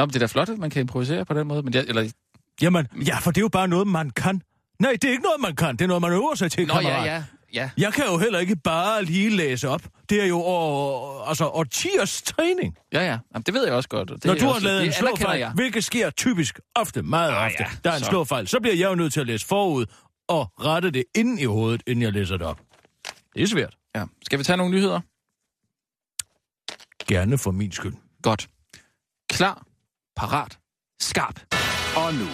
Nå, 0.01 0.05
men 0.05 0.09
det 0.09 0.15
er 0.15 0.19
da 0.19 0.25
flot, 0.25 0.49
at 0.49 0.57
man 0.57 0.69
kan 0.69 0.79
improvisere 0.79 1.25
på 1.25 1.33
den 1.33 1.47
måde. 1.47 1.63
Men 1.63 1.73
jeg, 1.73 1.85
eller, 1.87 2.11
Jamen, 2.61 2.87
ja, 3.07 3.17
for 3.19 3.31
det 3.31 3.37
er 3.37 3.41
jo 3.41 3.47
bare 3.49 3.67
noget, 3.67 3.87
man 3.87 4.09
kan. 4.09 4.41
Nej, 4.79 4.91
det 4.91 5.03
er 5.03 5.11
ikke 5.11 5.23
noget, 5.23 5.41
man 5.41 5.55
kan. 5.55 5.75
Det 5.75 5.81
er 5.81 5.87
noget, 5.87 6.01
man 6.01 6.11
øver 6.11 6.35
sig 6.35 6.51
til, 6.51 6.67
Nå, 6.67 6.73
kammerat. 6.73 7.05
ja, 7.05 7.13
ja, 7.13 7.23
ja. 7.53 7.69
Jeg 7.77 7.93
kan 7.93 8.05
jo 8.05 8.17
heller 8.17 8.39
ikke 8.39 8.55
bare 8.55 9.03
lige 9.05 9.29
læse 9.29 9.69
op. 9.69 9.81
Det 10.09 10.21
er 10.21 10.25
jo 10.25 10.37
år, 10.41 11.25
altså 11.25 11.47
årtiers 11.47 12.21
træning. 12.21 12.77
Ja, 12.93 12.99
ja. 12.99 13.17
Jamen, 13.33 13.43
det 13.45 13.53
ved 13.53 13.65
jeg 13.65 13.73
også 13.73 13.89
godt. 13.89 14.09
Det 14.09 14.25
Når 14.25 14.33
du 14.33 14.45
har 14.45 14.53
også, 14.53 14.67
lavet 14.67 14.85
en 14.85 14.91
slåfejl, 14.93 15.51
hvilket 15.55 15.83
sker 15.83 16.09
typisk 16.09 16.59
ofte, 16.75 17.01
meget 17.01 17.31
Ah, 17.31 17.45
ofte, 17.45 17.63
ja, 17.63 17.69
der 17.83 17.91
er 17.91 17.95
en 17.95 18.03
så. 18.03 18.09
slåfejl, 18.09 18.47
så 18.47 18.59
bliver 18.59 18.75
jeg 18.75 18.89
jo 18.89 18.95
nødt 18.95 19.13
til 19.13 19.19
at 19.19 19.27
læse 19.27 19.45
forud 19.47 19.85
og 20.27 20.51
rette 20.65 20.91
det 20.91 21.03
ind 21.15 21.39
i 21.39 21.45
hovedet, 21.45 21.83
inden 21.87 22.03
jeg 22.03 22.11
læser 22.13 22.37
det 22.37 22.47
op. 22.47 22.59
Det 23.35 23.43
er 23.43 23.47
svært. 23.47 23.75
Ja. 23.95 24.05
Skal 24.25 24.39
vi 24.39 24.43
tage 24.43 24.57
nogle 24.57 24.73
nyheder? 24.75 24.99
Gerne 27.07 27.37
for 27.37 27.51
min 27.51 27.71
skyld. 27.71 27.93
Godt. 28.23 28.49
Klar, 29.29 29.63
parat, 30.15 30.57
skarp. 31.01 31.39
Og 31.95 32.13
nu, 32.13 32.27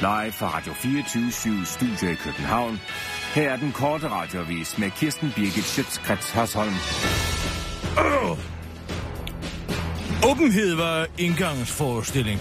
live 0.00 0.32
fra 0.32 0.56
Radio 0.56 0.72
24 0.72 1.64
Studio 1.64 2.12
i 2.12 2.14
København. 2.14 2.80
Her 3.34 3.50
er 3.50 3.56
den 3.56 3.72
korte 3.72 4.08
radiovis 4.08 4.78
med 4.78 4.90
Kirsten 4.90 5.32
Birgit 5.36 5.64
Schøtzgrads 5.64 6.30
Hasholm. 6.30 6.74
Åbenhed 10.30 10.74
var 10.74 11.06
indgangsforestilling. 11.18 12.40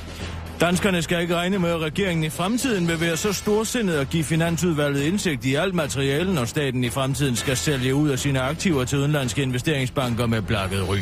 Danskerne 0.61 1.01
skal 1.01 1.21
ikke 1.21 1.35
regne 1.35 1.59
med, 1.59 1.69
at 1.69 1.79
regeringen 1.79 2.23
i 2.23 2.29
fremtiden 2.29 2.87
vil 2.87 3.01
være 3.01 3.17
så 3.17 3.33
storsindet 3.33 3.93
at 3.93 4.09
give 4.09 4.23
Finansudvalget 4.23 5.01
indsigt 5.01 5.45
i 5.45 5.55
alt 5.55 5.75
materiale, 5.75 6.33
når 6.33 6.45
staten 6.45 6.83
i 6.83 6.89
fremtiden 6.89 7.35
skal 7.35 7.57
sælge 7.57 7.95
ud 7.95 8.09
af 8.09 8.19
sine 8.19 8.41
aktiver 8.41 8.85
til 8.85 8.97
udenlandske 8.97 9.41
investeringsbanker 9.41 10.25
med 10.25 10.41
blakket 10.41 10.89
ry. 10.89 10.97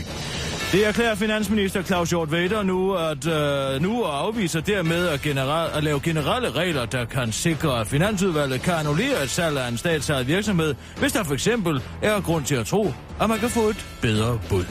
Det 0.72 0.88
erklærer 0.88 1.16
finansminister 1.16 1.84
Claus 1.84 2.10
Hjort 2.10 2.32
Vader 2.32 2.64
nu, 2.64 2.94
at, 2.94 3.28
øh, 3.28 3.82
nu 3.82 4.04
og 4.04 4.20
afviser 4.20 4.62
dermed 4.62 5.08
at, 5.08 5.22
general, 5.22 5.70
at 5.78 5.84
lave 5.84 6.00
generelle 6.04 6.52
regler, 6.52 6.86
der 6.86 7.06
kan 7.06 7.32
sikre, 7.32 7.80
at 7.80 7.88
Finansudvalget 7.88 8.62
kan 8.62 8.74
annullere 8.74 9.24
et 9.24 9.30
salg 9.30 9.58
af 9.58 9.68
en 9.68 9.78
statsejet 9.78 10.28
virksomhed, 10.28 10.76
hvis 11.00 11.12
der 11.12 11.24
for 11.24 11.34
eksempel 11.34 11.82
er 12.02 12.22
grund 12.22 12.46
til 12.46 12.56
at 12.56 12.66
tro, 12.66 12.94
at 13.22 13.30
man 13.30 13.40
kan 13.40 13.50
få 13.50 13.60
et 13.60 13.86
bedre 14.02 14.40
bud. 14.50 14.66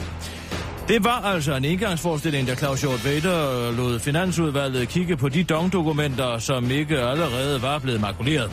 Det 0.87 1.03
var 1.03 1.21
altså 1.25 1.55
en 1.55 1.65
indgangsforestilling, 1.65 2.47
da 2.47 2.55
Claus 2.55 2.81
Hjort 2.81 3.05
Vader 3.05 3.67
øh, 3.69 3.77
lod 3.77 3.99
Finansudvalget 3.99 4.89
kigge 4.89 5.17
på 5.17 5.29
de 5.29 5.43
dongdokumenter, 5.43 6.37
som 6.37 6.71
ikke 6.71 6.99
allerede 6.99 7.61
var 7.61 7.79
blevet 7.79 8.01
makuleret. 8.01 8.51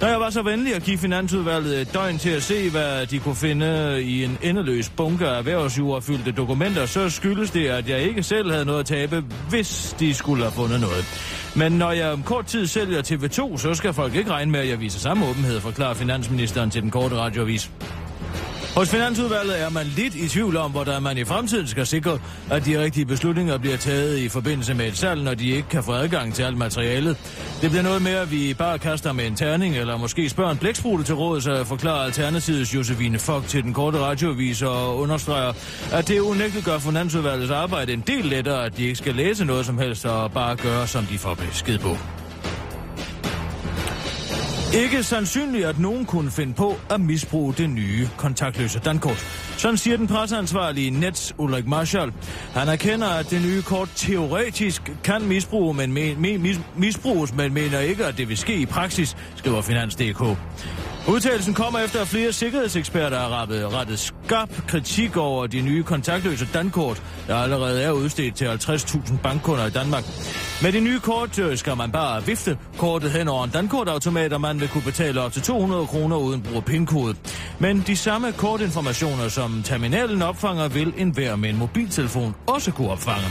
Da 0.00 0.06
jeg 0.06 0.20
var 0.20 0.30
så 0.30 0.42
venlig 0.42 0.74
at 0.74 0.82
give 0.82 0.98
Finansudvalget 0.98 1.80
et 1.80 1.94
døgn 1.94 2.18
til 2.18 2.30
at 2.30 2.42
se, 2.42 2.70
hvad 2.70 3.06
de 3.06 3.18
kunne 3.18 3.36
finde 3.36 4.02
i 4.02 4.24
en 4.24 4.38
endeløs 4.42 4.88
bunke 4.88 5.26
af 5.26 5.38
erhvervsjordfyldte 5.38 6.32
dokumenter, 6.32 6.86
så 6.86 7.10
skyldes 7.10 7.50
det, 7.50 7.68
at 7.68 7.88
jeg 7.88 8.00
ikke 8.00 8.22
selv 8.22 8.50
havde 8.52 8.64
noget 8.64 8.80
at 8.80 8.86
tabe, 8.86 9.24
hvis 9.48 9.96
de 10.00 10.14
skulle 10.14 10.42
have 10.42 10.52
fundet 10.52 10.80
noget. 10.80 11.04
Men 11.56 11.72
når 11.72 11.92
jeg 11.92 12.12
om 12.12 12.22
kort 12.22 12.46
tid 12.46 12.66
sælger 12.66 13.02
TV2, 13.02 13.58
så 13.58 13.74
skal 13.74 13.92
folk 13.92 14.14
ikke 14.14 14.30
regne 14.30 14.50
med, 14.50 14.60
at 14.60 14.68
jeg 14.68 14.80
viser 14.80 15.00
samme 15.00 15.26
åbenhed, 15.26 15.60
forklarer 15.60 15.94
finansministeren 15.94 16.70
til 16.70 16.82
den 16.82 16.90
korte 16.90 17.16
radioavis. 17.16 17.70
Hos 18.74 18.90
Finansudvalget 18.90 19.60
er 19.62 19.68
man 19.68 19.86
lidt 19.86 20.14
i 20.14 20.28
tvivl 20.28 20.56
om, 20.56 20.70
hvordan 20.70 21.02
man 21.02 21.18
i 21.18 21.24
fremtiden 21.24 21.66
skal 21.66 21.86
sikre, 21.86 22.18
at 22.50 22.66
de 22.66 22.82
rigtige 22.82 23.06
beslutninger 23.06 23.58
bliver 23.58 23.76
taget 23.76 24.18
i 24.18 24.28
forbindelse 24.28 24.74
med 24.74 24.86
et 24.86 24.96
salg, 24.96 25.22
når 25.22 25.34
de 25.34 25.48
ikke 25.50 25.68
kan 25.68 25.82
få 25.82 25.92
adgang 25.92 26.34
til 26.34 26.42
alt 26.42 26.56
materialet. 26.56 27.16
Det 27.62 27.70
bliver 27.70 27.82
noget 27.82 28.02
med, 28.02 28.12
at 28.12 28.30
vi 28.30 28.54
bare 28.54 28.78
kaster 28.78 29.12
med 29.12 29.26
en 29.26 29.36
terning, 29.36 29.76
eller 29.76 29.96
måske 29.96 30.28
spørger 30.28 30.50
en 30.50 30.58
blæksprutte 30.58 31.04
til 31.04 31.14
råd, 31.14 31.40
så 31.40 31.52
øh, 31.52 31.66
forklarer 31.66 32.04
Alternativets 32.04 32.74
Josefine 32.74 33.18
Fock 33.18 33.46
til 33.46 33.62
den 33.62 33.74
korte 33.74 33.98
radioavis 33.98 34.62
og 34.62 34.98
understreger, 34.98 35.52
at 35.92 36.08
det 36.08 36.18
unægteligt 36.20 36.66
gør 36.66 36.78
Finansudvalgets 36.78 37.50
arbejde 37.50 37.92
en 37.92 38.04
del 38.06 38.24
lettere, 38.24 38.64
at 38.64 38.76
de 38.76 38.82
ikke 38.82 38.96
skal 38.96 39.14
læse 39.14 39.44
noget 39.44 39.66
som 39.66 39.78
helst 39.78 40.06
og 40.06 40.32
bare 40.32 40.56
gøre, 40.56 40.86
som 40.86 41.06
de 41.06 41.18
får 41.18 41.34
besked 41.34 41.78
på. 41.78 41.96
Ikke 44.74 45.02
sandsynligt, 45.02 45.66
at 45.66 45.78
nogen 45.78 46.06
kunne 46.06 46.30
finde 46.30 46.54
på 46.54 46.76
at 46.90 47.00
misbruge 47.00 47.54
det 47.54 47.70
nye 47.70 48.08
kontaktløse 48.16 48.78
dankort. 48.78 49.16
Sådan 49.56 49.76
siger 49.76 49.96
den 49.96 50.06
presseansvarlige 50.06 50.90
Nets 50.90 51.34
Ulrik 51.38 51.66
Marshall. 51.66 52.12
Han 52.52 52.68
erkender, 52.68 53.06
at 53.08 53.30
det 53.30 53.42
nye 53.42 53.62
kort 53.62 53.88
teoretisk 53.96 54.92
kan 55.04 55.24
misbruge, 55.24 55.74
men 55.74 55.92
me, 55.92 56.14
me, 56.14 56.38
mis, 56.38 56.60
misbruges, 56.76 57.34
men 57.34 57.54
mener 57.54 57.78
ikke, 57.78 58.04
at 58.04 58.18
det 58.18 58.28
vil 58.28 58.36
ske 58.36 58.56
i 58.56 58.66
praksis, 58.66 59.16
skriver 59.36 59.62
Finans.dk. 59.62 60.38
Udtalelsen 61.08 61.54
kommer 61.54 61.78
efter, 61.78 62.00
at 62.00 62.08
flere 62.08 62.32
sikkerhedseksperter 62.32 63.18
har 63.18 63.42
rettet, 63.42 63.72
rettet 63.72 63.98
skarp 63.98 64.66
kritik 64.68 65.16
over 65.16 65.46
de 65.46 65.60
nye 65.60 65.82
kontaktløse 65.82 66.48
dankort, 66.54 67.02
der 67.26 67.36
allerede 67.36 67.82
er 67.82 67.90
udstedt 67.90 68.34
til 68.34 68.44
50.000 68.44 69.16
bankkunder 69.22 69.66
i 69.66 69.70
Danmark. 69.70 70.04
Med 70.62 70.72
de 70.72 70.80
nye 70.80 71.00
kort 71.00 71.38
øh, 71.38 71.58
skal 71.58 71.76
man 71.76 71.92
bare 71.92 72.26
vifte 72.26 72.58
kortet 72.78 73.10
hen 73.10 73.28
over 73.28 73.44
en 73.44 73.50
dankortautomat, 73.50 74.32
og 74.32 74.40
man 74.40 74.60
vil 74.60 74.68
kunne 74.68 74.82
betale 74.82 75.20
op 75.20 75.32
til 75.32 75.42
200 75.42 75.86
kroner 75.86 76.16
uden 76.16 76.42
brug 76.42 76.56
af 76.56 76.64
pindkode. 76.64 77.14
Men 77.58 77.84
de 77.86 77.96
samme 77.96 78.32
kortinformationer, 78.32 79.28
som 79.28 79.62
terminalen 79.64 80.22
opfanger, 80.22 80.68
vil 80.68 80.94
enhver 80.96 81.36
med 81.36 81.50
en 81.50 81.56
mobiltelefon 81.56 82.34
også 82.46 82.72
kunne 82.72 82.90
opfange. 82.90 83.28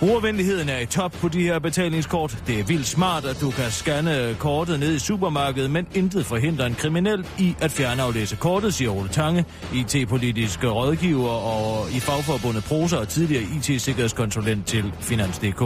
Brugervenligheden 0.00 0.68
er 0.68 0.78
i 0.78 0.86
top 0.86 1.12
på 1.12 1.28
de 1.28 1.42
her 1.42 1.58
betalingskort. 1.58 2.38
Det 2.46 2.60
er 2.60 2.64
vildt 2.64 2.86
smart, 2.86 3.24
at 3.24 3.40
du 3.40 3.50
kan 3.50 3.70
scanne 3.70 4.36
kortet 4.38 4.80
ned 4.80 4.94
i 4.94 4.98
supermarkedet, 4.98 5.70
men 5.70 5.86
intet 5.94 6.26
forhindrer 6.26 6.66
en 6.66 6.74
kriminel 6.74 7.26
i 7.38 7.54
at 7.60 7.70
fjernaflæse 7.70 8.36
kortet, 8.36 8.74
siger 8.74 8.90
Ole 8.90 9.08
Tange, 9.08 9.44
IT-politiske 9.74 10.68
rådgiver 10.68 11.28
og 11.28 11.90
i 11.90 12.00
fagforbundet 12.00 12.64
Prosa 12.64 12.96
og 12.96 13.08
tidligere 13.08 13.42
IT-sikkerhedskonsulent 13.42 14.66
til 14.66 14.92
Finans.dk. 15.00 15.62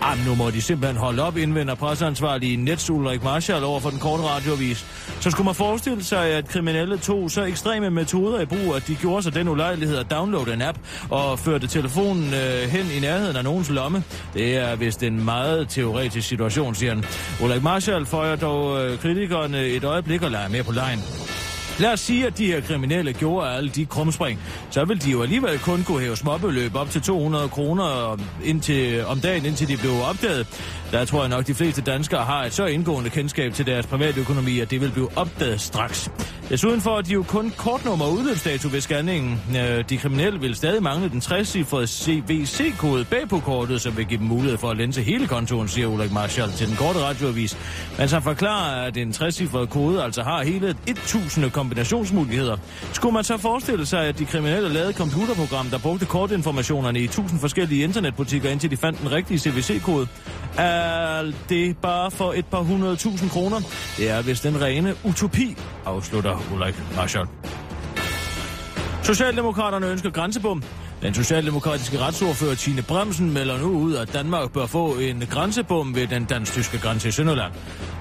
Am, 0.00 0.18
nu 0.26 0.34
må 0.34 0.50
de 0.50 0.62
simpelthen 0.62 0.96
holde 0.96 1.22
op, 1.22 1.36
indvender 1.36 1.74
presseansvarlige 1.74 2.56
Nets 2.56 2.90
Ulrik 2.90 3.24
Marshall 3.24 3.64
over 3.64 3.80
for 3.80 3.90
den 3.90 3.98
korte 3.98 4.22
radiovis. 4.22 4.86
Så 5.20 5.30
skulle 5.30 5.44
man 5.44 5.54
forestille 5.54 6.04
sig, 6.04 6.26
at 6.26 6.48
kriminelle 6.48 6.98
tog 6.98 7.30
så 7.30 7.44
ekstreme 7.44 7.90
metoder 7.90 8.40
i 8.40 8.44
brug, 8.44 8.74
at 8.74 8.86
de 8.88 8.94
gjorde 8.94 9.22
sig 9.22 9.34
den 9.34 9.48
ulejlighed 9.48 9.96
at 9.96 10.10
downloade 10.10 10.54
en 10.54 10.62
app 10.62 10.78
og 11.10 11.38
førte 11.38 11.66
telefonen 11.66 12.34
øh, 12.34 12.70
hen 12.70 12.86
i 12.96 13.00
nærheden 13.00 13.36
af 13.36 13.44
nogens 13.62 13.70
lomme. 13.70 14.04
Det 14.34 14.56
er 14.56 14.76
vist 14.76 15.02
en 15.02 15.24
meget 15.24 15.68
teoretisk 15.68 16.28
situation, 16.28 16.74
siger 16.74 16.94
han. 16.94 17.04
Ulrik 17.42 17.62
Marshall 17.62 18.06
føjer 18.06 18.36
dog 18.36 18.84
øh, 18.84 18.98
kritikerne 18.98 19.66
et 19.66 19.84
øjeblik 19.84 20.22
og 20.22 20.30
leger 20.30 20.48
mere 20.48 20.62
på 20.62 20.72
lejen. 20.72 20.98
Lad 21.78 21.92
os 21.92 22.00
sige, 22.00 22.26
at 22.26 22.38
de 22.38 22.46
her 22.46 22.60
kriminelle 22.60 23.12
gjorde 23.12 23.50
alle 23.50 23.70
de 23.70 23.86
krumspring. 23.86 24.40
Så 24.70 24.84
vil 24.84 25.04
de 25.04 25.10
jo 25.10 25.22
alligevel 25.22 25.58
kun 25.58 25.84
kunne 25.84 26.00
hæve 26.00 26.16
småbeløb 26.16 26.74
op 26.74 26.90
til 26.90 27.02
200 27.02 27.48
kroner 27.48 28.18
indtil, 28.44 29.04
om 29.06 29.20
dagen, 29.20 29.46
indtil 29.46 29.68
de 29.68 29.76
blev 29.76 29.92
opdaget. 30.08 30.46
Der 30.92 31.04
tror 31.04 31.20
jeg 31.20 31.28
nok, 31.28 31.46
de 31.46 31.54
fleste 31.54 31.82
danskere 31.82 32.24
har 32.24 32.44
et 32.44 32.52
så 32.52 32.66
indgående 32.66 33.10
kendskab 33.10 33.54
til 33.54 33.66
deres 33.66 33.86
private 33.86 34.20
økonomi, 34.20 34.60
at 34.60 34.70
det 34.70 34.80
vil 34.80 34.90
blive 34.90 35.08
opdaget 35.16 35.60
straks. 35.60 36.10
Desuden 36.48 36.80
får 36.80 37.00
de 37.00 37.12
jo 37.12 37.22
kun 37.22 37.52
kortnummer 37.56 38.04
og 38.04 38.12
udløbsdato 38.12 38.68
ved 38.72 38.80
scanningen. 38.80 39.40
Øh, 39.56 39.84
de 39.88 39.96
kriminelle 39.98 40.40
vil 40.40 40.54
stadig 40.54 40.82
mangle 40.82 41.10
den 41.10 41.18
60-cifrede 41.18 41.86
CVC-kode 41.86 43.04
bag 43.04 43.28
på 43.28 43.40
kortet, 43.40 43.80
som 43.80 43.96
vil 43.96 44.06
give 44.06 44.18
dem 44.18 44.26
mulighed 44.26 44.58
for 44.58 44.70
at 44.70 44.76
lænse 44.76 45.02
hele 45.02 45.26
kontoen, 45.26 45.68
siger 45.68 45.86
Ulrik 45.86 46.12
Marshall 46.12 46.52
til 46.52 46.68
den 46.68 46.76
korte 46.76 46.98
radioavis. 46.98 47.56
Men 47.98 48.08
så 48.08 48.20
forklarer, 48.20 48.86
at 48.86 48.96
en 48.96 49.10
60-cifrede 49.10 49.66
kode 49.66 50.02
altså 50.02 50.22
har 50.22 50.42
hele 50.42 50.74
1000 50.86 51.50
kombinationsmuligheder. 51.50 52.56
Skulle 52.92 53.12
man 53.12 53.24
så 53.24 53.36
forestille 53.36 53.86
sig, 53.86 54.04
at 54.04 54.18
de 54.18 54.24
kriminelle 54.24 54.68
lavede 54.68 54.90
et 54.90 54.96
computerprogram, 54.96 55.66
der 55.66 55.78
brugte 55.78 56.06
kortinformationerne 56.06 57.00
i 57.00 57.04
1000 57.04 57.40
forskellige 57.40 57.84
internetbutikker, 57.84 58.50
indtil 58.50 58.70
de 58.70 58.76
fandt 58.76 59.00
den 59.00 59.12
rigtige 59.12 59.38
CVC-kode? 59.38 60.08
Er 60.82 61.32
det 61.48 61.76
bare 61.78 62.10
for 62.10 62.32
et 62.32 62.46
par 62.46 62.60
hundrede 62.60 62.96
tusind 62.96 63.30
kroner? 63.30 63.60
Det 63.96 64.10
er 64.10 64.22
vist 64.22 64.44
den 64.44 64.60
rene 64.62 64.94
utopi, 65.04 65.56
afslutter 65.84 66.42
Ulrik 66.54 66.74
Marshall. 66.96 67.26
Socialdemokraterne 69.02 69.86
ønsker 69.86 70.10
grænsebom. 70.10 70.62
Den 71.02 71.14
socialdemokratiske 71.14 71.98
retsordfører 71.98 72.54
Tine 72.54 72.82
Bremsen 72.82 73.32
melder 73.32 73.58
nu 73.58 73.66
ud, 73.66 73.94
at 73.94 74.12
Danmark 74.12 74.52
bør 74.52 74.66
få 74.66 74.94
en 74.94 75.24
grænsebom 75.30 75.94
ved 75.94 76.06
den 76.06 76.24
dansk-tyske 76.24 76.78
grænse 76.78 77.08
i 77.08 77.10
Sønderland. 77.10 77.52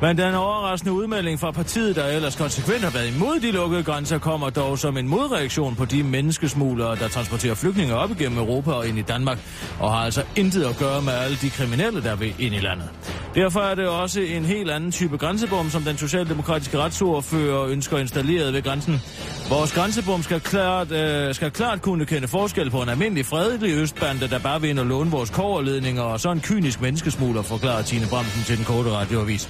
Men 0.02 0.18
den 0.18 0.34
overraskende 0.34 0.93
udmelding 0.93 1.39
fra 1.39 1.52
partiet, 1.52 1.95
der 1.95 2.06
ellers 2.06 2.36
konsekvent 2.36 2.82
har 2.84 2.89
været 2.89 3.16
imod 3.16 3.39
de 3.39 3.52
lukkede 3.52 3.84
grænser, 3.84 4.18
kommer 4.18 4.49
dog 4.49 4.80
som 4.80 4.97
en 4.97 5.08
modreaktion 5.08 5.76
på 5.76 5.86
de 5.86 6.04
menneskesmuglere, 6.04 6.95
der 6.95 7.08
transporterer 7.08 7.56
flygtninge 7.56 7.95
op 7.95 8.12
igennem 8.12 8.38
Europa 8.38 8.72
og 8.72 8.88
ind 8.88 8.97
i 8.97 9.02
Danmark, 9.02 9.39
og 9.80 9.91
har 9.91 9.99
altså 9.99 10.24
intet 10.36 10.64
at 10.66 10.78
gøre 10.78 11.02
med 11.02 11.14
alle 11.14 11.38
de 11.38 11.49
kriminelle, 11.49 12.04
der 12.04 12.16
vil 12.16 12.34
ind 12.39 12.56
i 12.56 12.60
landet. 12.60 12.89
Derfor 13.36 13.60
er 13.60 13.76
det 13.76 13.88
også 13.88 14.22
en 14.22 14.45
helt 14.45 14.72
anden 14.72 14.91
type 14.91 15.18
grænsebom, 15.18 15.70
som 15.70 15.82
den 15.82 15.97
socialdemokratiske 15.97 16.78
retsordfører 16.78 17.66
ønsker 17.66 17.97
installeret 17.97 18.54
ved 18.54 18.62
grænsen. 18.62 19.02
Vores 19.49 19.74
grænsebom 19.74 20.24
skal 20.24 20.39
klart, 20.39 20.91
øh, 20.91 21.36
skal 21.36 21.52
klart 21.52 21.82
kunne 21.82 22.06
kende 22.06 22.28
forskel 22.28 22.70
på 22.70 22.82
en 22.82 22.89
almindelig 22.92 23.26
fredelig 23.26 23.74
østbande, 23.74 24.28
der 24.28 24.39
bare 24.39 24.62
vil 24.62 24.70
ind 24.70 24.80
og 24.80 24.86
låne 24.86 25.12
vores 25.12 25.30
koverledninger, 25.30 26.02
og 26.02 26.20
så 26.20 26.32
en 26.32 26.39
kynisk 26.42 26.82
menneskesmugler, 26.82 27.42
forklarer 27.42 27.82
Tine 27.82 28.08
Bremsen 28.08 28.44
til 28.44 28.58
den 28.58 28.66
korte 28.66 28.89
radioavis. 28.89 29.50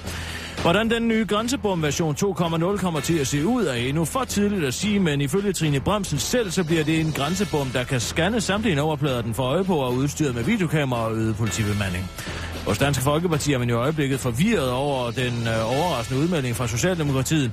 Hvordan 0.62 0.90
den 0.90 1.08
nye 1.08 1.24
grænsebom 1.28 1.82
version 1.82 2.14
2.0 2.14 2.76
kommer 2.76 3.00
til 3.00 3.18
at 3.18 3.26
se 3.26 3.46
ud 3.46 3.64
er 3.64 3.72
endnu 3.74 4.04
for 4.04 4.24
tidligt 4.24 4.64
at 4.64 4.74
sige, 4.74 5.00
men 5.00 5.20
ifølge 5.20 5.52
Trine 5.52 5.80
Bremsen 5.80 6.18
selv, 6.18 6.50
så 6.50 6.64
bliver 6.64 6.84
det 6.84 7.00
en 7.00 7.12
grænsebom, 7.12 7.66
der 7.66 7.84
kan 7.84 8.00
scanne 8.00 8.40
samtlige 8.40 8.82
overplader, 8.82 9.22
den 9.22 9.34
får 9.34 9.44
øje 9.44 9.64
på 9.64 9.76
og 9.76 9.94
udstyret 9.94 10.34
med 10.34 10.44
videokamera 10.44 11.06
og 11.06 11.16
øget 11.16 11.36
politibemanding. 11.36 12.10
Vores 12.64 12.78
Danske 12.78 13.02
Folkeparti 13.02 13.52
er 13.52 13.58
man 13.58 13.68
i 13.68 13.72
øjeblikket 13.72 14.20
forvirret 14.20 14.70
over 14.70 15.10
den 15.10 15.46
øh, 15.46 15.78
overraskende 15.78 16.20
udmelding 16.20 16.56
fra 16.56 16.66
Socialdemokratiet. 16.68 17.52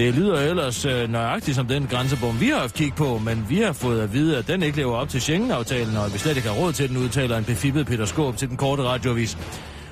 Det 0.00 0.14
lyder 0.14 0.40
ellers 0.40 0.84
øh, 0.84 1.10
nøjagtigt 1.10 1.56
som 1.56 1.66
den 1.66 1.86
grænsebom, 1.86 2.40
vi 2.40 2.48
har 2.48 2.58
haft 2.58 2.74
kig 2.74 2.94
på, 2.94 3.18
men 3.18 3.46
vi 3.48 3.60
har 3.60 3.72
fået 3.72 4.00
at 4.00 4.12
vide, 4.12 4.38
at 4.38 4.48
den 4.48 4.62
ikke 4.62 4.76
lever 4.76 4.94
op 4.94 5.08
til 5.08 5.20
Schengen-aftalen, 5.20 5.96
og 5.96 6.04
at 6.04 6.12
vi 6.12 6.18
slet 6.18 6.36
ikke 6.36 6.48
har 6.48 6.56
råd 6.56 6.72
til 6.72 6.88
den, 6.88 6.96
udtaler 6.96 7.36
en 7.38 7.44
befippet 7.44 7.86
Peter 7.86 8.04
Skåb 8.04 8.36
til 8.36 8.48
den 8.48 8.56
korte 8.56 8.82
radioavis. 8.82 9.38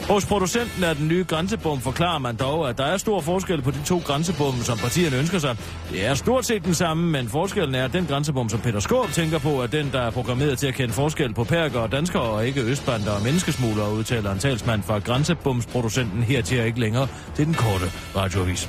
Hos 0.08 0.26
producenten 0.26 0.84
af 0.84 0.96
den 0.96 1.08
nye 1.08 1.24
grænsebom 1.24 1.80
forklarer 1.80 2.18
man 2.18 2.36
dog, 2.36 2.68
at 2.68 2.78
der 2.78 2.84
er 2.84 2.96
stor 2.96 3.20
forskel 3.20 3.62
på 3.62 3.70
de 3.70 3.82
to 3.84 3.98
grænsebomme, 3.98 4.62
som 4.62 4.78
partierne 4.78 5.16
ønsker 5.16 5.38
sig. 5.38 5.56
Det 5.90 6.06
er 6.06 6.14
stort 6.14 6.46
set 6.46 6.64
den 6.64 6.74
samme, 6.74 7.10
men 7.10 7.28
forskellen 7.28 7.74
er, 7.74 7.84
at 7.84 7.92
den 7.92 8.06
grænsebom, 8.06 8.48
som 8.48 8.60
Peter 8.60 8.80
Skåb 8.80 9.10
tænker 9.10 9.38
på, 9.38 9.48
er 9.48 9.66
den, 9.66 9.90
der 9.92 10.00
er 10.00 10.10
programmeret 10.10 10.58
til 10.58 10.66
at 10.66 10.74
kende 10.74 10.94
forskel 10.94 11.34
på 11.34 11.44
perker 11.44 11.80
og 11.80 11.92
danskere, 11.92 12.22
og 12.22 12.46
ikke 12.46 12.62
østbander 12.62 13.12
og 13.12 13.22
menneskesmuglere, 13.22 13.92
udtaler 13.92 14.32
en 14.32 14.38
talsmand 14.38 14.82
fra 14.82 14.98
grænsebomsproducenten 14.98 16.22
her 16.22 16.42
til 16.42 16.64
ikke 16.64 16.80
længere 16.80 17.08
til 17.36 17.46
den 17.46 17.54
korte 17.54 17.84
radioavis. 18.16 18.68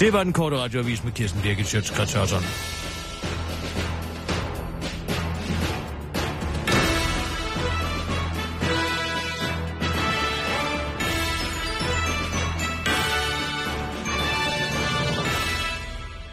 Det 0.00 0.12
var 0.12 0.24
den 0.24 0.32
korte 0.32 0.56
radioavis 0.56 1.04
med 1.04 1.12
Kirsten 1.12 1.42
Birgit 1.42 1.66
Schøtz, 1.66 1.90
Hørsson. 1.90 2.42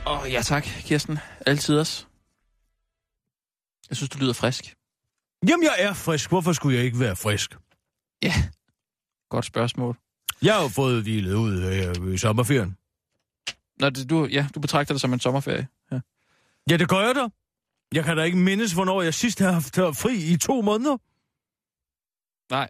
Åh, 0.08 0.22
oh, 0.22 0.32
ja 0.32 0.42
tak, 0.42 0.64
Kirsten. 0.64 1.20
Altid 1.46 1.80
også. 1.80 2.06
Jeg 3.90 3.98
synes, 3.98 4.10
du 4.10 4.18
lyder 4.18 4.34
frisk. 4.34 4.76
Jamen, 5.48 5.64
jeg 5.64 5.76
er 5.78 5.94
frisk. 5.94 6.30
Hvorfor 6.30 6.54
skulle 6.54 6.78
jeg 6.78 6.86
ikke 6.86 7.00
være 7.00 7.16
frisk? 7.16 7.58
Ja. 8.24 8.34
Godt 9.30 9.46
spørgsmål. 9.46 9.98
Jeg 10.42 10.54
har 10.54 10.62
jo 10.62 10.68
fået 10.68 11.04
hvilet 11.04 11.34
ud 11.34 11.64
øh, 11.64 12.14
i 12.14 12.18
sommerferien. 12.18 12.79
Nå, 13.80 13.90
det, 13.90 14.10
du, 14.10 14.26
ja, 14.26 14.48
du 14.56 14.60
betragter 14.60 14.94
det 14.94 15.02
som 15.02 15.14
en 15.14 15.20
sommerferie. 15.20 15.68
Ja. 15.92 16.00
Ja, 16.70 16.78
det 16.78 16.90
gør 16.90 17.00
jeg 17.00 17.16
da. 17.16 17.28
Jeg 17.94 18.04
kan 18.04 18.18
da 18.18 18.24
ikke 18.24 18.38
mindes, 18.38 18.74
hvornår 18.74 19.02
jeg 19.02 19.14
sidst 19.14 19.40
har 19.40 19.52
haft 19.52 19.78
øh, 19.78 19.96
fri 19.96 20.16
i 20.34 20.38
to 20.38 20.62
måneder. 20.62 20.98
Nej, 22.52 22.70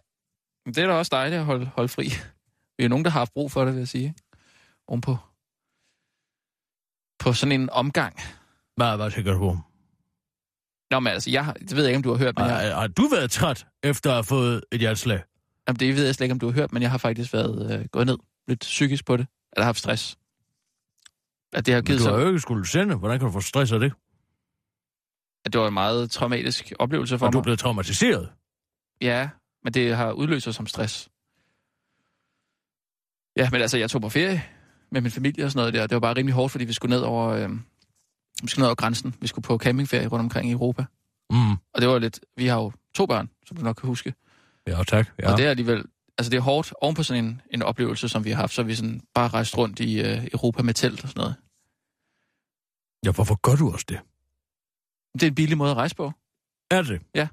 men 0.66 0.74
det 0.74 0.82
er 0.84 0.86
da 0.86 0.92
også 0.94 1.10
dejligt 1.12 1.38
at 1.38 1.44
holde, 1.44 1.66
holde 1.66 1.88
fri. 1.88 2.04
Vi 2.78 2.84
er 2.84 2.88
nogen, 2.88 3.04
der 3.04 3.10
har 3.10 3.20
haft 3.20 3.32
brug 3.32 3.52
for 3.52 3.64
det, 3.64 3.74
vil 3.74 3.80
jeg 3.80 3.88
sige. 3.88 4.14
Ovenpå. 4.88 5.16
På 7.18 7.32
sådan 7.32 7.60
en 7.60 7.70
omgang. 7.70 8.16
Hvad, 8.76 8.96
hvad 8.96 9.10
tænker 9.10 9.32
du 9.32 9.38
på? 9.38 9.58
Nå, 10.90 11.00
men 11.00 11.12
altså, 11.12 11.30
jeg, 11.30 11.54
det 11.60 11.76
ved 11.76 11.82
jeg 11.84 11.90
ikke, 11.90 11.96
om 11.96 12.02
du 12.02 12.10
har 12.10 12.18
hørt, 12.18 12.38
men 12.38 12.46
jeg, 12.46 12.54
Har, 12.56 12.80
har 12.80 12.86
du 12.86 13.08
været 13.08 13.30
træt, 13.30 13.66
efter 13.82 14.10
at 14.10 14.16
have 14.16 14.24
fået 14.24 14.64
et 14.72 14.80
hjerteslag? 14.80 15.22
jamen, 15.68 15.80
det 15.80 15.96
ved 15.96 16.04
jeg 16.04 16.14
slet 16.14 16.24
ikke, 16.24 16.32
om 16.32 16.38
du 16.38 16.46
har 16.46 16.52
hørt, 16.52 16.72
men 16.72 16.82
jeg 16.82 16.90
har 16.90 16.98
faktisk 16.98 17.32
været 17.32 17.80
øh, 17.80 17.86
gået 17.86 18.06
ned 18.06 18.18
lidt 18.48 18.60
psykisk 18.60 19.04
på 19.06 19.16
det. 19.16 19.26
Eller 19.52 19.64
haft 19.64 19.78
stress. 19.78 20.18
At 21.52 21.66
det 21.66 21.74
har 21.74 21.80
Men 21.80 21.86
givet 21.86 21.98
du 21.98 22.04
sig, 22.04 22.12
har 22.12 22.20
jo 22.20 22.26
ikke 22.26 22.40
skulle 22.40 22.66
sende. 22.66 22.94
Hvordan 22.94 23.18
kan 23.18 23.26
du 23.26 23.32
få 23.32 23.40
stress 23.40 23.72
af 23.72 23.80
det? 23.80 23.92
at 25.44 25.52
det 25.52 25.60
var 25.60 25.68
en 25.68 25.74
meget 25.74 26.10
traumatisk 26.10 26.72
oplevelse 26.78 27.18
for 27.18 27.26
Og 27.26 27.32
du 27.32 27.38
er 27.38 27.40
mig. 27.40 27.44
blevet 27.44 27.58
traumatiseret. 27.58 28.28
Ja, 29.00 29.28
men 29.64 29.72
det 29.74 29.96
har 29.96 30.12
udløst 30.12 30.44
sig 30.44 30.54
som 30.54 30.66
stress. 30.66 31.08
Ja, 33.36 33.50
men 33.50 33.60
altså, 33.62 33.78
jeg 33.78 33.90
tog 33.90 34.00
på 34.00 34.08
ferie 34.08 34.42
med 34.92 35.00
min 35.00 35.10
familie 35.10 35.44
og 35.44 35.50
sådan 35.50 35.60
noget 35.60 35.74
der. 35.74 35.86
Det 35.86 35.94
var 35.94 36.00
bare 36.00 36.14
rimelig 36.16 36.34
hårdt, 36.34 36.52
fordi 36.52 36.64
vi 36.64 36.72
skulle 36.72 36.96
ned 36.96 37.02
over, 37.02 37.28
øh, 37.28 37.50
vi 38.42 38.48
skulle 38.48 38.60
ned 38.62 38.66
over 38.66 38.74
grænsen. 38.74 39.14
Vi 39.20 39.26
skulle 39.26 39.42
på 39.42 39.58
campingferie 39.58 40.06
rundt 40.06 40.22
omkring 40.22 40.48
i 40.48 40.52
Europa. 40.52 40.84
Mm. 41.30 41.50
Og 41.52 41.80
det 41.80 41.88
var 41.88 41.98
lidt... 41.98 42.20
Vi 42.36 42.46
har 42.46 42.56
jo 42.56 42.72
to 42.94 43.06
børn, 43.06 43.30
som 43.46 43.56
du 43.56 43.62
nok 43.62 43.76
kan 43.76 43.86
huske. 43.86 44.14
Ja, 44.66 44.82
tak. 44.82 45.08
Ja. 45.18 45.32
Og 45.32 45.38
det 45.38 45.46
er 45.46 45.50
alligevel... 45.50 45.84
Altså, 46.20 46.30
det 46.30 46.36
er 46.36 46.40
hårdt 46.50 46.72
oven 46.80 46.94
på 46.94 47.02
sådan 47.02 47.24
en, 47.24 47.42
en 47.50 47.62
oplevelse, 47.62 48.08
som 48.08 48.24
vi 48.24 48.30
har 48.30 48.36
haft. 48.36 48.52
Så 48.54 48.62
vi 48.62 48.74
sådan 48.74 49.00
bare 49.14 49.28
rejst 49.28 49.56
rundt 49.58 49.80
i 49.80 50.00
øh, 50.00 50.24
Europa 50.32 50.62
med 50.62 50.74
telt 50.74 51.02
og 51.04 51.08
sådan 51.08 51.20
noget. 51.20 51.34
ja, 53.04 53.10
hvorfor 53.12 53.36
gør 53.46 53.56
du 53.56 53.72
også 53.72 53.86
det? 53.88 54.00
Det 55.14 55.22
er 55.22 55.30
en 55.30 55.34
billig 55.34 55.58
måde 55.58 55.70
at 55.70 55.76
rejse 55.76 55.96
på. 55.96 56.12
Er 56.70 56.82
det? 56.82 57.02
Ja. 57.14 57.28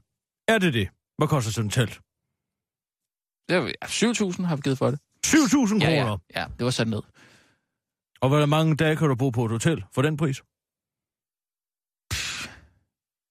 Er 0.47 0.57
det 0.57 0.73
det? 0.73 0.87
Hvad 1.17 1.27
koster 1.27 1.51
sådan 1.51 1.67
et 1.67 1.73
telt? 1.73 1.95
Det 3.47 3.53
er, 3.57 3.61
ja, 3.81 3.85
7.000 3.85 4.43
har 4.49 4.55
vi 4.55 4.61
givet 4.61 4.77
for 4.77 4.91
det. 4.91 4.99
7.000 5.27 5.33
Ja, 5.79 5.85
kroner. 5.85 6.17
ja, 6.35 6.39
ja, 6.41 6.45
det 6.57 6.65
var 6.65 6.71
sat 6.71 6.87
ned. 6.87 7.01
Og 8.21 8.29
hvor 8.29 8.45
mange 8.45 8.75
dage 8.75 8.95
kan 8.95 9.07
du 9.07 9.15
bo 9.15 9.29
på 9.29 9.45
et 9.45 9.51
hotel 9.51 9.83
for 9.93 10.01
den 10.01 10.17
pris? 10.17 10.37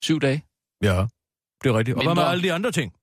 Syv 0.03 0.21
dage. 0.21 0.45
Ja, 0.83 1.07
det 1.63 1.69
er 1.71 1.79
rigtigt. 1.79 1.97
Og 1.97 2.03
hvad 2.03 2.15
med 2.15 2.23
Mindre. 2.23 2.31
alle 2.31 2.43
de 2.43 2.53
andre 2.53 2.73
ting? 2.73 2.96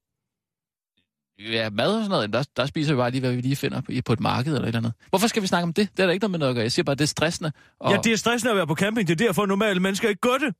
Ja, 1.52 1.70
mad 1.70 1.88
og 1.98 2.04
sådan 2.06 2.10
noget, 2.10 2.34
der, 2.34 2.44
der 2.58 2.66
spiser 2.66 2.94
vi 2.94 2.98
bare 2.98 3.12
lige, 3.12 3.22
hvad 3.22 3.34
vi 3.36 3.41
lige 3.41 3.56
finder 3.56 3.82
på, 3.82 3.91
på 4.06 4.14
et 4.14 4.20
marked 4.20 4.52
eller 4.56 4.62
et 4.64 4.68
eller 4.68 4.80
andet. 4.80 4.94
Hvorfor 5.10 5.28
skal 5.28 5.41
vi 5.41 5.48
snakke 5.48 5.64
om 5.64 5.74
det? 5.74 5.89
Det 5.91 6.00
er 6.00 6.06
der 6.06 6.14
ikke 6.14 6.24
noget 6.24 6.32
med 6.32 6.39
noget 6.39 6.50
at 6.50 6.56
gøre. 6.56 6.64
Jeg 6.64 6.72
siger 6.72 6.84
bare, 6.84 6.96
det 6.96 7.02
er 7.04 7.08
stressende. 7.08 7.52
Og, 7.80 7.91
Ja, 7.91 7.98
det 8.04 8.12
er 8.14 8.16
stressende 8.18 8.52
at 8.52 8.58
være 8.58 8.68
på 8.68 8.76
camping. 8.76 9.08
Det 9.08 9.22
er 9.22 9.26
derfor, 9.28 9.46
normale 9.46 9.80
mennesker 9.80 10.10
ikke 10.10 10.22
gør 10.22 10.38
det. 10.38 10.56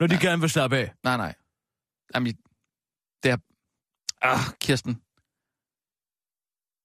Når 0.00 0.06
de 0.06 0.14
Ja. 0.14 0.28
gerne 0.30 0.40
vil 0.40 0.50
slappe 0.50 0.76
af. 0.76 0.92
Nej, 1.04 1.16
nej. 1.16 1.34
Jamen, 2.14 2.34
det 3.22 3.30
er... 3.30 3.36
Ah, 4.22 4.54
Kirsten. 4.60 4.94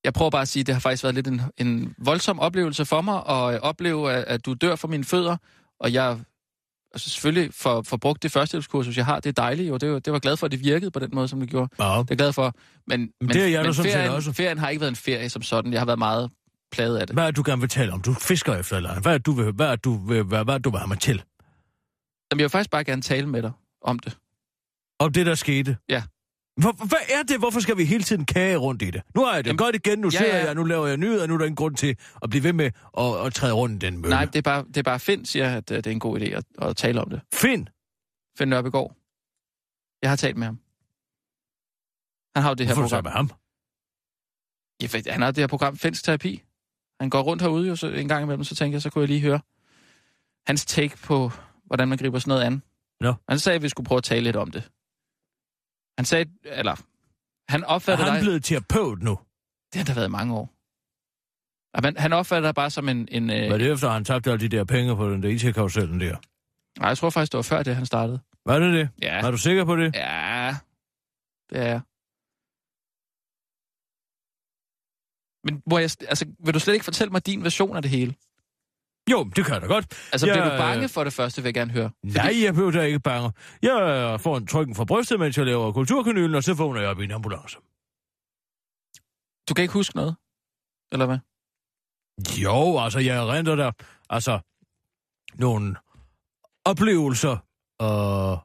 Jeg 0.04 0.14
prøver 0.14 0.32
bare 0.32 0.42
at 0.42 0.48
sige, 0.48 0.62
at 0.62 0.68
det 0.68 0.76
har 0.76 0.80
faktisk 0.80 1.04
været 1.04 1.16
lidt 1.16 1.28
en, 1.28 1.42
en 1.58 1.96
voldsom 1.98 2.40
oplevelse 2.40 2.86
for 2.86 3.02
mig, 3.02 3.16
at 3.16 3.62
opleve, 3.62 4.12
at, 4.14 4.24
at 4.24 4.46
du 4.46 4.54
dør 4.54 4.76
for 4.76 4.88
mine 4.88 5.04
fødder, 5.04 5.38
og 5.80 5.94
jeg 5.94 6.20
altså 6.94 7.10
selvfølgelig 7.10 7.54
får, 7.54 7.82
får 7.82 7.98
brugt 7.98 8.24
det 8.24 8.32
førstehjælpskursus, 8.32 8.98
jeg 8.98 9.06
har. 9.06 9.20
Det 9.20 9.30
er 9.30 9.42
dejligt 9.42 9.70
jo. 9.70 9.78
Det, 9.78 9.92
var, 9.92 10.00
det 10.00 10.14
var 10.14 10.20
glad 10.20 10.38
for, 10.38 10.46
at 10.46 10.52
det 10.52 10.60
virkede 10.60 10.92
på 10.92 11.00
den 11.00 11.10
måde, 11.14 11.28
som 11.28 11.40
det 11.40 11.50
gjorde. 11.50 11.70
Ja. 11.80 11.98
Det 12.02 12.12
er 12.12 12.16
glad 12.16 12.34
for. 12.34 12.54
Men, 12.88 13.12
men, 13.22 13.30
det 13.30 13.44
er 13.44 13.48
jeg 13.48 13.64
men 13.64 13.74
ferien, 13.74 14.12
også. 14.12 14.34
ferien 14.34 14.58
har 14.58 14.70
ikke 14.70 14.82
været 14.82 14.92
en 14.92 14.96
ferie 14.96 15.30
som 15.30 15.42
sådan. 15.42 15.74
Jeg 15.74 15.82
har 15.82 15.86
været 15.86 16.00
meget 16.00 16.32
plaget 16.72 16.98
af 16.98 17.08
det. 17.08 17.16
Hvad 17.16 17.24
er 17.24 17.28
det, 17.28 17.38
du 17.38 17.44
gerne 17.46 17.60
vil 17.62 17.70
tale 17.70 17.94
om? 17.94 18.02
Du 18.02 18.14
fisker 18.14 18.56
efter 18.56 18.78
eller. 18.78 19.00
Hvad 19.00 19.14
er 19.14 19.18
det, 19.18 19.26
du 19.26 19.32
vil, 19.32 19.52
hvad 19.52 19.68
er 19.68 19.76
det, 19.76 19.84
du 19.84 20.08
vil, 20.08 20.24
hvad, 20.24 20.44
hvad 20.44 20.54
er 20.54 20.58
det, 20.58 20.66
du 20.66 20.70
vil 20.70 20.80
have 20.80 20.88
mig 20.88 21.00
til? 21.00 21.24
Jamen, 22.32 22.40
jeg 22.40 22.44
vil 22.44 22.50
faktisk 22.50 22.70
bare 22.70 22.84
gerne 22.84 23.02
tale 23.02 23.28
med 23.28 23.42
dig 23.42 23.52
om 23.82 24.00
det. 24.00 24.18
Om 25.00 25.14
det, 25.14 25.26
der 25.26 25.36
skete? 25.36 25.78
Ja. 25.90 26.04
Hvor, 26.58 26.72
hvad 26.72 27.00
er 27.20 27.24
det? 27.24 27.40
Hvorfor 27.40 27.60
skal 27.60 27.78
vi 27.78 27.86
hele 27.86 28.04
tiden 28.04 28.26
kage 28.26 28.58
rundt 28.58 28.82
i 28.82 28.92
det? 28.92 29.02
Nu 29.16 29.26
har 29.26 29.34
jeg 29.36 29.44
det 29.44 29.48
Jamen, 29.48 29.58
godt 29.58 29.76
igen, 29.76 30.00
nu 30.00 30.08
ja, 30.14 30.18
ser 30.18 30.38
ja. 30.38 30.46
jeg, 30.46 30.56
nu 30.56 30.64
laver 30.64 30.88
jeg 30.88 30.98
nyheder, 30.98 31.28
nu 31.28 31.34
er 31.34 31.38
der 31.38 31.46
ingen 31.46 31.56
grund 31.56 31.76
til 31.76 31.98
at 32.22 32.30
blive 32.30 32.44
ved 32.44 32.54
med 32.54 32.72
at, 32.98 33.26
at 33.26 33.34
træde 33.34 33.54
rundt 33.54 33.84
i 33.84 33.86
den 33.86 33.98
mølle. 33.98 34.10
Nej, 34.16 34.26
det 34.26 34.36
er 34.36 34.42
bare, 34.42 34.64
det 34.68 34.78
er 34.78 34.84
bare 34.84 35.00
Finn, 35.00 35.26
siger, 35.26 35.58
at 35.58 35.72
øh, 35.72 35.78
det 35.78 35.88
er 35.88 35.92
en 35.92 36.00
god 36.00 36.20
idé 36.20 36.26
at, 36.26 36.44
at 36.62 36.76
tale 36.78 37.02
om 37.02 37.10
det. 37.10 37.22
Find! 37.34 37.68
Finn 38.38 38.50
Nørbegaard. 38.50 38.96
Jeg 40.02 40.10
har 40.12 40.16
talt 40.16 40.38
med 40.38 40.46
ham. 40.46 40.60
Han 42.36 42.44
har 42.44 42.50
jo 42.50 42.54
det 42.56 42.68
her 42.68 42.74
Hvorfor 42.74 42.90
program. 42.90 43.04
med 43.04 43.12
ham? 43.12 43.32
Ja, 44.82 44.88
for 44.88 45.12
han 45.12 45.22
har 45.22 45.32
det 45.32 45.42
her 45.42 45.48
program, 45.48 45.78
Finns 45.78 46.02
Terapi. 46.02 46.44
Han 47.02 47.10
går 47.10 47.22
rundt 47.22 47.42
herude 47.42 47.68
jo 47.68 47.76
så 47.76 47.88
en 47.88 48.08
gang 48.08 48.24
imellem, 48.24 48.44
så 48.44 48.56
tænker 48.56 48.76
jeg, 48.76 48.82
så 48.82 48.90
kunne 48.90 49.02
jeg 49.02 49.10
lige 49.10 49.22
høre 49.22 49.40
hans 50.48 50.66
take 50.66 50.98
på, 50.98 51.32
hvordan 51.66 51.88
man 51.88 51.98
griber 51.98 52.20
sådan 52.20 52.30
noget 52.32 52.44
an. 52.44 52.62
Nå. 53.02 53.14
Han 53.30 53.40
sagde, 53.40 53.56
at 53.56 53.62
vi 53.62 53.70
skulle 53.70 53.88
prøve 53.88 53.98
at 53.98 54.04
tale 54.04 54.24
lidt 54.24 54.36
om 54.36 54.52
det. 54.52 54.72
Han 55.98 56.06
sagde, 56.06 56.26
eller 56.44 56.76
han 57.50 57.64
Er 57.64 57.68
opfattede 57.68 58.10
han 58.10 58.16
dig... 58.16 58.24
blevet 58.26 58.44
terapeut 58.44 59.02
nu? 59.02 59.20
Det 59.74 59.78
har 59.80 59.86
der 59.86 59.94
været 59.94 60.12
mange 60.12 60.34
år. 60.36 60.54
Men 61.82 61.98
han 61.98 62.14
opfatter 62.14 62.48
dig 62.48 62.56
bare 62.56 62.70
som 62.70 62.90
en... 62.90 63.08
en 63.12 63.30
øh... 63.30 63.36
Hvad 63.36 63.52
er 63.52 63.58
det 63.58 63.72
efter, 63.72 63.88
at 63.88 63.94
han 63.94 64.06
tabte 64.06 64.32
alle 64.32 64.50
de 64.50 64.58
der 64.58 64.64
penge 64.64 64.96
på 64.96 65.10
den 65.10 65.24
der 65.24 65.30
IT-karusellen 65.30 66.00
der? 66.00 66.18
Nej, 66.80 66.88
jeg 66.90 66.98
tror 66.98 67.10
faktisk, 67.10 67.32
det 67.32 67.38
var 67.38 67.42
før 67.44 67.64
det, 67.64 67.76
han 67.76 67.86
startede. 67.86 68.20
Var 68.46 68.60
det 68.60 68.74
det? 68.74 68.90
Ja. 69.02 69.16
Er 69.28 69.32
du 69.32 69.38
sikker 69.38 69.66
på 69.66 69.76
det? 69.76 69.96
Ja, 69.96 70.56
det 71.50 71.58
er 71.58 71.68
jeg. 71.74 71.82
Men 75.46 75.62
må 75.72 75.78
jeg, 75.78 75.90
altså, 76.12 76.26
vil 76.46 76.54
du 76.54 76.60
slet 76.60 76.74
ikke 76.74 76.84
fortælle 76.84 77.12
mig 77.12 77.26
din 77.26 77.44
version 77.44 77.76
af 77.76 77.82
det 77.82 77.92
hele? 77.92 78.16
Jo, 79.12 79.24
det 79.24 79.46
kan 79.46 79.54
jeg 79.54 79.62
da 79.62 79.68
godt. 79.68 79.86
Altså, 80.12 80.28
Ja, 80.28 80.34
bliver 80.34 80.46
du 80.46 80.52
øh, 80.52 80.58
bange 80.58 80.90
for 80.90 81.04
det 81.04 81.14
første, 81.14 81.42
vil 81.42 81.48
jeg 81.48 81.54
gerne 81.54 81.72
høre. 81.72 81.92
Nej, 82.04 82.34
jeg 82.44 82.54
behøver 82.54 82.72
da 82.72 82.82
ikke 82.82 83.00
bange. 83.00 83.32
Jeg 83.62 83.82
øh, 84.14 84.20
får 84.20 84.38
en 84.38 84.48
trykken 84.48 84.76
fra 84.76 84.86
brystet, 84.86 85.20
mens 85.20 85.38
jeg 85.38 85.46
laver 85.46 85.72
kulturkanylen, 85.72 86.36
og 86.36 86.44
så 86.44 86.54
vågner 86.54 86.82
jeg 86.82 86.90
op 86.90 87.00
i 87.00 87.04
en 87.04 87.12
ambulance. 87.12 87.58
Du 89.50 89.54
kan 89.54 89.62
ikke 89.62 89.74
huske 89.74 89.96
noget? 89.96 90.16
Eller 90.92 91.06
hvad? 91.06 91.18
Jo, 92.44 92.80
altså, 92.80 93.00
jeg 93.00 93.22
renter 93.28 93.56
der, 93.56 93.72
altså, 94.10 94.40
nogle 95.36 95.76
oplevelser, 96.66 97.38
og 97.80 98.40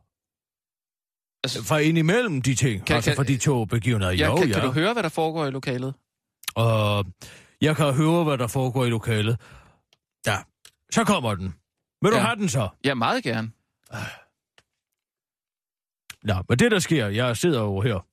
Altså, 1.45 1.65
fra 1.65 1.79
ind 1.79 1.99
imellem 1.99 2.43
de 2.43 2.55
ting, 2.55 2.79
Kan- 2.79 2.85
kan, 2.87 2.97
altså 2.97 3.11
kan- 3.11 3.17
fra 3.17 3.25
de 3.25 3.37
to 3.39 3.65
begivenheder. 3.65 4.13
ja, 4.13 4.27
jo, 4.27 4.37
kan, 4.37 4.49
ja. 4.49 4.53
kan 4.55 4.63
du 4.63 4.71
høre, 4.73 4.93
hvad 4.93 5.03
der 5.03 5.09
foregår 5.09 5.47
i 5.47 5.51
lokalet? 5.51 5.95
Og 6.55 7.07
jeg 7.61 7.77
kan 7.77 7.93
høre, 7.95 8.25
hvad 8.25 8.39
der 8.39 8.47
foregår 8.47 8.85
i 8.85 8.91
lokalet. 8.91 9.41
Ja, 10.27 10.39
så 10.93 11.05
kommer 11.05 11.35
den. 11.35 11.55
Vil 12.03 12.11
du 12.13 12.17
Ja. 12.17 12.23
have 12.23 12.37
den 12.37 12.49
så? 12.49 12.69
Ja, 12.85 12.95
meget 12.95 13.23
gerne. 13.25 13.51
Nå, 16.23 16.35
men 16.49 16.59
det 16.59 16.71
der 16.71 16.79
sker, 16.79 17.07
jeg 17.07 17.37
sidder 17.37 17.61
over 17.61 17.83
her 17.83 18.07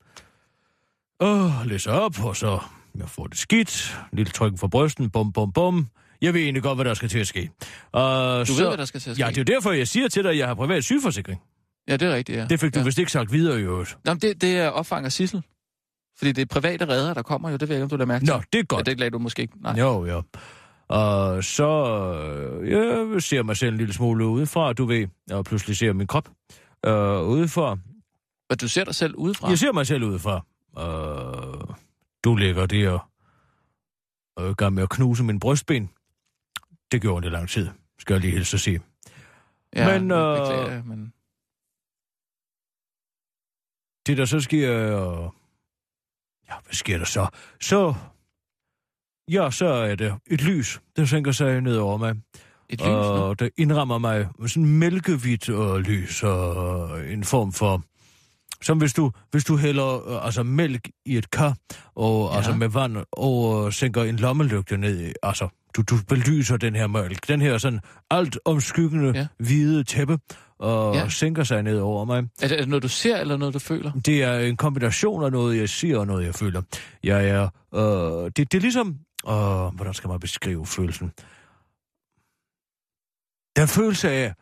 og 1.19 1.65
læser 1.65 1.91
op, 1.91 2.19
og 2.25 2.36
så 2.36 2.59
jeg 2.95 3.09
får 3.09 3.27
det 3.27 3.38
skidt. 3.38 3.97
En 4.11 4.17
lille 4.17 4.32
tryk 4.32 4.57
for 4.59 4.67
brysten, 4.67 5.09
bum, 5.09 5.34
bum, 5.34 5.53
bum. 5.53 5.88
Jeg 6.21 6.34
ved 6.34 6.41
egentlig 6.41 6.63
godt, 6.63 6.77
hvad 6.77 6.86
der 6.86 6.93
skal 6.93 7.09
til 7.09 7.19
at 7.19 7.27
ske. 7.27 7.49
Og 7.91 8.39
Du 8.47 8.53
så, 8.53 8.61
ved, 8.61 8.67
hvad 8.69 8.77
der 8.77 8.86
skal 8.86 8.99
til 9.01 9.09
at 9.09 9.15
ske. 9.15 9.23
Ja, 9.23 9.30
det 9.30 9.38
er 9.38 9.41
jo 9.53 9.55
derfor, 9.55 9.71
jeg 9.71 9.88
siger 9.88 10.07
til 10.07 10.23
dig, 10.23 10.32
at 10.32 10.38
jeg 10.38 10.47
har 10.47 10.55
privat 10.55 10.84
sygeforsikring. 10.84 11.41
Ja, 11.88 11.97
det 11.97 12.07
er 12.07 12.15
rigtigt, 12.15 12.38
ja. 12.38 12.45
Det 12.45 12.59
fik 12.59 12.73
du 12.73 12.80
ja. 12.80 12.86
vist 12.86 12.97
ikke 12.99 13.11
sagt 13.11 13.32
videre 13.32 13.59
i 13.59 13.63
øvrigt. 13.63 13.97
Nå, 14.05 14.13
det, 14.13 14.41
det 14.41 14.57
er 14.57 14.69
opfang 14.69 15.05
af 15.05 15.11
Sissel. 15.11 15.43
Fordi 16.17 16.32
det 16.32 16.41
er 16.41 16.45
private 16.45 16.88
redder, 16.88 17.13
der 17.13 17.21
kommer 17.21 17.49
jo. 17.49 17.57
Det 17.57 17.69
ved 17.69 17.75
jeg 17.75 17.80
ikke, 17.80 17.84
om 17.84 17.89
du 17.89 17.95
lader 17.95 18.05
mærke 18.07 18.25
til. 18.25 18.34
Nå, 18.34 18.41
det 18.53 18.59
er 18.59 18.63
Ja, 18.71 18.75
godt. 18.75 18.86
det 18.86 18.99
lagde 18.99 19.11
du 19.11 19.19
måske 19.19 19.41
ikke. 19.41 19.53
Nej. 19.61 19.80
Jo, 19.80 20.05
jo. 20.05 20.23
Og 20.90 21.44
så 21.44 21.68
øh, 22.62 22.70
jeg 22.70 23.22
ser 23.22 23.44
mig 23.44 23.58
selv 23.58 23.72
en 23.72 23.78
lille 23.78 23.94
smule 23.94 24.28
udefra, 24.28 24.74
du 24.74 24.86
ved, 24.86 25.08
og 25.32 25.46
pludselig 25.46 25.78
ser 25.78 25.94
min 25.94 26.08
krop 26.08 26.30
øh, 26.86 27.22
udefra. 27.22 27.76
Men 28.50 28.58
du 28.58 28.68
ser 28.68 28.84
dig 28.84 28.96
selv 28.96 29.16
udefra. 29.16 29.50
Jeg 29.50 29.60
ser 29.60 29.72
mig 29.72 29.88
selv 29.88 30.04
udefra. 30.04 30.46
Og 30.74 31.76
du 32.24 32.36
ligger 32.36 32.66
der 32.66 33.10
og 34.36 34.50
i 34.50 34.54
gang 34.54 34.74
med 34.74 34.84
at 34.84 34.90
knuse 34.90 35.24
min 35.24 35.40
brystben. 35.40 35.90
Det 36.92 37.02
gjorde 37.02 37.24
det 37.24 37.32
lang 37.32 37.50
tid, 37.50 37.70
skal 38.00 38.14
jeg 38.14 38.22
lige 38.22 38.32
hilse 38.32 38.56
at 38.56 38.62
sige. 38.62 38.82
ja, 39.76 40.00
men, 40.00 40.10
det 40.10 40.16
øh, 40.16 40.38
beklager 40.38 40.84
men... 40.84 41.14
Det 44.08 44.18
der 44.18 44.26
så 44.26 44.40
sker, 44.40 44.74
øh, 44.74 45.30
ja, 46.50 46.54
hvad 46.64 46.74
sker 46.74 46.98
der 46.98 47.06
så? 47.06 47.28
Så, 47.62 47.94
ja, 49.32 49.51
så 49.51 49.65
er 49.65 49.95
det 49.95 50.13
et 50.32 50.41
lys, 50.41 50.80
der 50.97 51.05
sænker 51.05 51.32
sig 51.32 51.61
ned 51.61 51.77
over 51.77 51.97
mig. 51.97 52.15
Et 52.69 52.80
lys, 52.82 52.88
og 52.89 53.39
det 53.39 53.49
indrammer 53.57 53.97
mig 53.97 54.27
med 54.39 54.47
sådan 54.47 54.65
mælkehvidt 54.65 55.49
og 55.49 55.82
lys 55.82 56.23
og 56.23 56.89
en 57.11 57.23
form 57.23 57.53
for... 57.53 57.82
Som 58.61 58.77
hvis 58.77 58.93
du, 58.93 59.11
hvis 59.32 59.43
du 59.43 59.57
hælder 59.57 60.09
øh, 60.09 60.25
altså 60.25 60.43
mælk 60.43 60.89
i 61.05 61.17
et 61.17 61.32
kar, 61.32 61.55
og 61.95 62.30
Ja. 62.32 62.38
altså 62.38 62.53
med 62.53 62.67
vand, 62.69 62.97
og 63.11 63.65
øh, 63.65 63.73
sænker 63.73 64.03
en 64.03 64.15
lommelygte 64.15 64.77
ned 64.77 65.07
i, 65.09 65.13
altså 65.23 65.47
du, 65.75 65.82
du 65.82 65.95
belyser 66.07 66.57
den 66.57 66.75
her 66.75 66.88
mælk, 66.88 67.27
den 67.27 67.41
her 67.41 67.57
sådan 67.57 67.80
alt 68.11 68.39
omskyggende 68.45 69.11
Ja. 69.15 69.27
hvide 69.39 69.84
tæppe, 69.84 70.17
og 70.59 70.95
Ja. 70.95 71.09
sænker 71.09 71.43
sig 71.43 71.63
ned 71.63 71.80
over 71.80 72.05
mig. 72.05 72.17
Er 72.41 72.47
det, 72.47 72.51
er 72.51 72.57
det 72.59 72.69
noget, 72.69 72.84
du 72.84 72.88
ser, 72.88 73.17
eller 73.17 73.38
noget, 73.38 73.53
du 73.53 73.59
føler? 73.59 73.91
Det 74.05 74.23
er 74.23 74.39
en 74.39 74.57
kombination 74.57 75.23
af 75.23 75.32
noget, 75.32 75.57
jeg 75.57 75.69
siger, 75.69 75.97
og 75.97 76.07
noget, 76.07 76.25
jeg 76.25 76.36
føler. 76.36 76.61
Jeg 77.03 77.27
er... 77.30 77.43
Øh, 77.75 78.25
det, 78.25 78.38
det 78.51 78.53
er 78.53 78.61
ligesom... 78.61 78.95
Øh, 79.28 79.76
hvordan 79.76 79.93
skal 79.93 80.07
man 80.07 80.20
beskrive 80.20 80.65
følelsen? 80.65 81.07
Den 83.55 83.67
følelse 83.67 84.09
af 84.09 84.34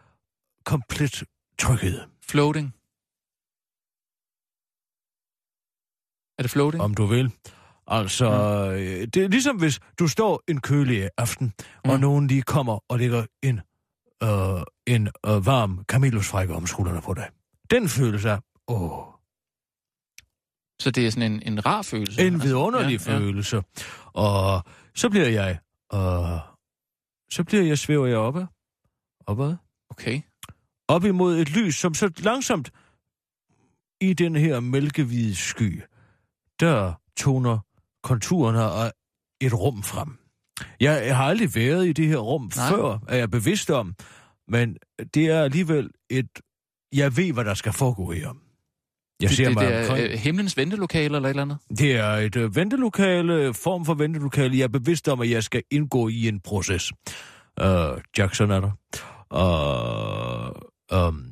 komplet 0.66 1.24
tryghed, 1.60 2.02
Floating. 2.30 2.74
Er 6.38 6.42
det 6.44 6.52
floating? 6.52 6.84
om 6.84 6.94
du 6.94 7.06
vil. 7.06 7.32
Altså, 7.88 8.30
Mm. 8.30 8.74
øh, 8.76 9.08
det 9.14 9.18
er 9.18 9.28
ligesom 9.28 9.58
hvis 9.58 9.80
du 10.00 10.08
står 10.08 10.44
en 10.48 10.62
kølig 10.62 11.10
aften, 11.18 11.54
og 11.84 11.94
Mm. 11.94 12.00
nogen 12.00 12.28
lige 12.28 12.42
kommer 12.42 12.80
og 12.90 13.00
lægger 13.00 13.26
en, 13.44 13.62
øh, 14.24 14.62
en 14.96 15.08
øh, 15.08 15.46
varm 15.46 15.84
kamillosfrække 15.90 16.54
om 16.56 16.68
skuldrene 16.68 17.02
på 17.02 17.14
dig. 17.14 17.30
Den 17.72 17.90
følelse 17.90 18.30
er, 18.30 18.40
åh, 18.68 19.04
Så 20.80 20.92
det 20.92 21.06
er 21.08 21.10
sådan 21.10 21.32
en, 21.32 21.42
en 21.54 21.66
rar 21.66 21.82
følelse? 21.82 22.28
En 22.28 22.42
vidunderlig 22.44 22.94
Altså, 22.94 23.12
ja, 23.12 23.18
ja, 23.18 23.24
følelse. 23.24 23.64
Og 24.18 24.64
så 24.96 25.10
bliver 25.10 25.28
jeg... 25.28 25.60
Og 25.90 26.40
så 27.32 27.44
bliver 27.44 27.64
jeg, 27.64 27.78
svæver 27.78 28.08
jeg 28.08 28.18
oppe. 28.18 28.48
Opad. 29.26 29.56
Okay. 29.90 30.22
Op 30.88 31.06
imod 31.06 31.40
et 31.40 31.50
lys, 31.50 31.76
som 31.76 31.94
så 31.94 32.12
langsomt 32.18 32.72
i 34.02 34.14
den 34.14 34.36
her 34.36 34.60
mælkehvide 34.60 35.36
sky, 35.36 35.82
der 36.60 36.94
toner 37.18 37.60
konturerne 38.04 38.64
af 38.64 38.92
et 39.42 39.54
rum 39.54 39.84
frem. 39.84 40.18
Jeg, 40.80 41.06
jeg 41.06 41.18
har 41.18 41.26
aldrig 41.26 41.56
været 41.56 41.88
i 41.88 41.94
det 41.94 42.08
her 42.08 42.18
rum 42.18 42.52
Nej. 42.56 42.70
Nej. 42.70 42.70
før, 42.70 43.00
er 43.08 43.18
jeg 43.18 43.32
bevidst 43.32 43.70
om, 43.70 43.96
men 44.48 44.78
det 45.14 45.26
er 45.26 45.42
alligevel 45.42 45.90
et... 46.10 46.30
Jeg 46.94 47.18
ved, 47.18 47.34
hvad 47.34 47.46
der 47.46 47.54
skal 47.54 47.74
foregå 47.74 48.12
her. 48.12 48.34
Jeg 49.22 49.30
Det, 49.30 49.38
ser 49.38 49.46
det, 49.46 49.54
mig 49.54 49.66
det 49.68 49.74
er 49.76 49.90
omkring. 49.90 50.08
øh, 50.12 50.18
himlens 50.20 50.58
ventelokale 50.58 51.16
eller 51.16 51.20
et 51.20 51.30
eller 51.30 51.42
andet? 51.42 51.58
Det 51.78 51.96
er 51.96 52.08
et 52.12 52.36
øh, 52.36 52.56
ventelokale, 52.56 53.54
form 53.54 53.86
for 53.86 53.94
ventelokale. 53.94 54.58
Jeg 54.58 54.64
er 54.64 54.68
bevidst 54.68 55.08
om, 55.08 55.22
at 55.22 55.30
jeg 55.30 55.44
skal 55.44 55.64
indgå 55.72 56.08
i 56.08 56.28
en 56.28 56.40
proces. 56.40 56.92
Uh, 57.62 57.68
Jackson 58.18 58.52
er 58.52 58.60
der. 58.60 58.72
Og, 59.30 60.56
um, 61.08 61.26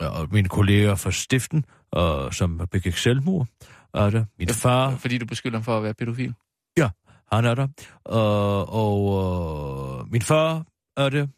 og 0.00 0.28
mine 0.32 0.48
kolleger 0.48 0.94
fra 0.94 1.10
stiften, 1.10 1.64
uh, 1.96 2.30
som 2.32 2.60
begik 2.70 2.96
selvmord, 2.96 3.46
er 3.94 4.10
der. 4.10 4.24
Min 4.38 4.48
far, 4.48 4.96
Fordi 4.96 5.18
du 5.18 5.26
beskylder 5.26 5.56
ham 5.58 5.64
for 5.64 5.76
at 5.76 5.82
være 5.82 5.94
pædofil? 5.94 6.34
han 7.32 7.44
er 7.44 7.54
der. 7.54 7.66
Uh, 8.10 8.74
og 8.74 9.04
uh, 9.04 10.12
min 10.12 10.22
far 10.22 10.64
er 10.96 11.08
det. 11.08 11.28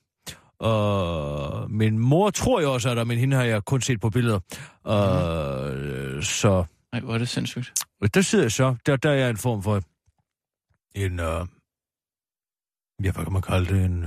Og 0.59 1.70
min 1.70 1.98
mor 1.98 2.30
tror 2.30 2.61
jeg 2.61 2.68
også 2.68 2.90
er 2.90 2.94
der, 2.94 3.05
men 3.05 3.18
hende 3.18 3.36
har 3.36 3.44
jeg 3.44 3.64
kun 3.64 3.80
set 3.80 4.00
på 4.00 4.11
billeder. 4.11 4.40
Uh, 4.84 6.22
så 6.22 6.64
Nej, 6.92 7.00
hvor 7.00 7.14
er 7.14 7.18
det 7.18 7.28
sindssygt. 7.28 7.72
Og 8.00 8.14
der 8.14 8.20
sidder 8.20 8.44
jeg 8.44 8.52
så, 8.52 8.74
der, 8.86 8.96
der 8.96 9.11
er 9.11 9.30
en 9.30 9.36
form 9.36 9.62
for 9.62 9.82
en, 10.94 11.20
øh, 11.20 11.46
ja, 13.05 13.12
hvad 13.12 13.24
kan 13.24 13.32
man 13.32 13.42
kalde 13.42 13.74
det, 13.74 13.84
en, 13.84 14.07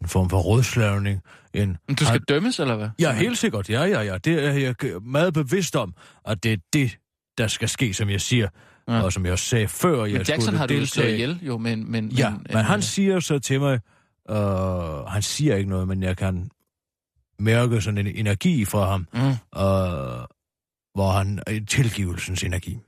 en 0.00 0.08
form 0.08 0.30
for 0.30 0.38
rådslavning. 0.38 1.20
En, 1.54 1.76
Men 1.88 1.96
du 1.96 2.04
skal 2.04 2.20
dømmes, 2.20 2.60
eller 2.60 2.76
hvad? 2.76 2.88
ja, 2.98 3.12
helt 3.12 3.38
sikkert, 3.38 3.70
ja, 3.70 3.84
ja, 3.84 4.00
ja. 4.00 4.18
Det 4.18 4.44
er 4.44 4.52
jeg 4.52 4.74
meget 5.02 5.34
bevidst 5.34 5.76
om, 5.76 5.94
at 6.24 6.42
det 6.42 6.52
er 6.52 6.56
det, 6.72 6.98
der 7.38 7.46
skal 7.46 7.68
ske, 7.68 7.94
som 7.94 8.10
jeg 8.10 8.20
siger. 8.20 8.48
Ja. 8.88 9.02
Og 9.02 9.12
som 9.12 9.26
jeg 9.26 9.38
sagde 9.38 9.68
før, 9.68 10.04
jeg 10.04 10.12
Men 10.12 10.16
Jackson 10.16 10.40
skulle 10.40 10.58
har 10.58 10.66
du 10.66 10.74
jo 10.74 10.86
slået 10.86 11.06
deltage. 11.06 11.14
ihjel, 11.14 11.38
jo, 11.42 11.58
men... 11.58 11.90
men 11.90 12.08
Ja, 12.08 12.30
men, 12.30 12.46
men 12.52 12.64
han 12.64 12.82
siger 12.82 13.20
så 13.20 13.38
til 13.38 13.60
mig, 13.60 13.80
øh, 14.30 15.06
han 15.06 15.22
siger 15.22 15.56
ikke 15.56 15.70
noget, 15.70 15.88
men 15.88 16.02
jeg 16.02 16.16
kan 16.16 16.50
mærke 17.38 17.80
sådan 17.80 18.06
en 18.06 18.16
energi 18.16 18.64
fra 18.64 18.84
ham, 18.90 19.06
Mm. 19.12 19.20
øh, 19.60 20.26
hvor 20.94 21.10
han, 21.12 21.42
en 21.50 21.66
tilgivelsens 21.66 22.42
energi. 22.42 22.78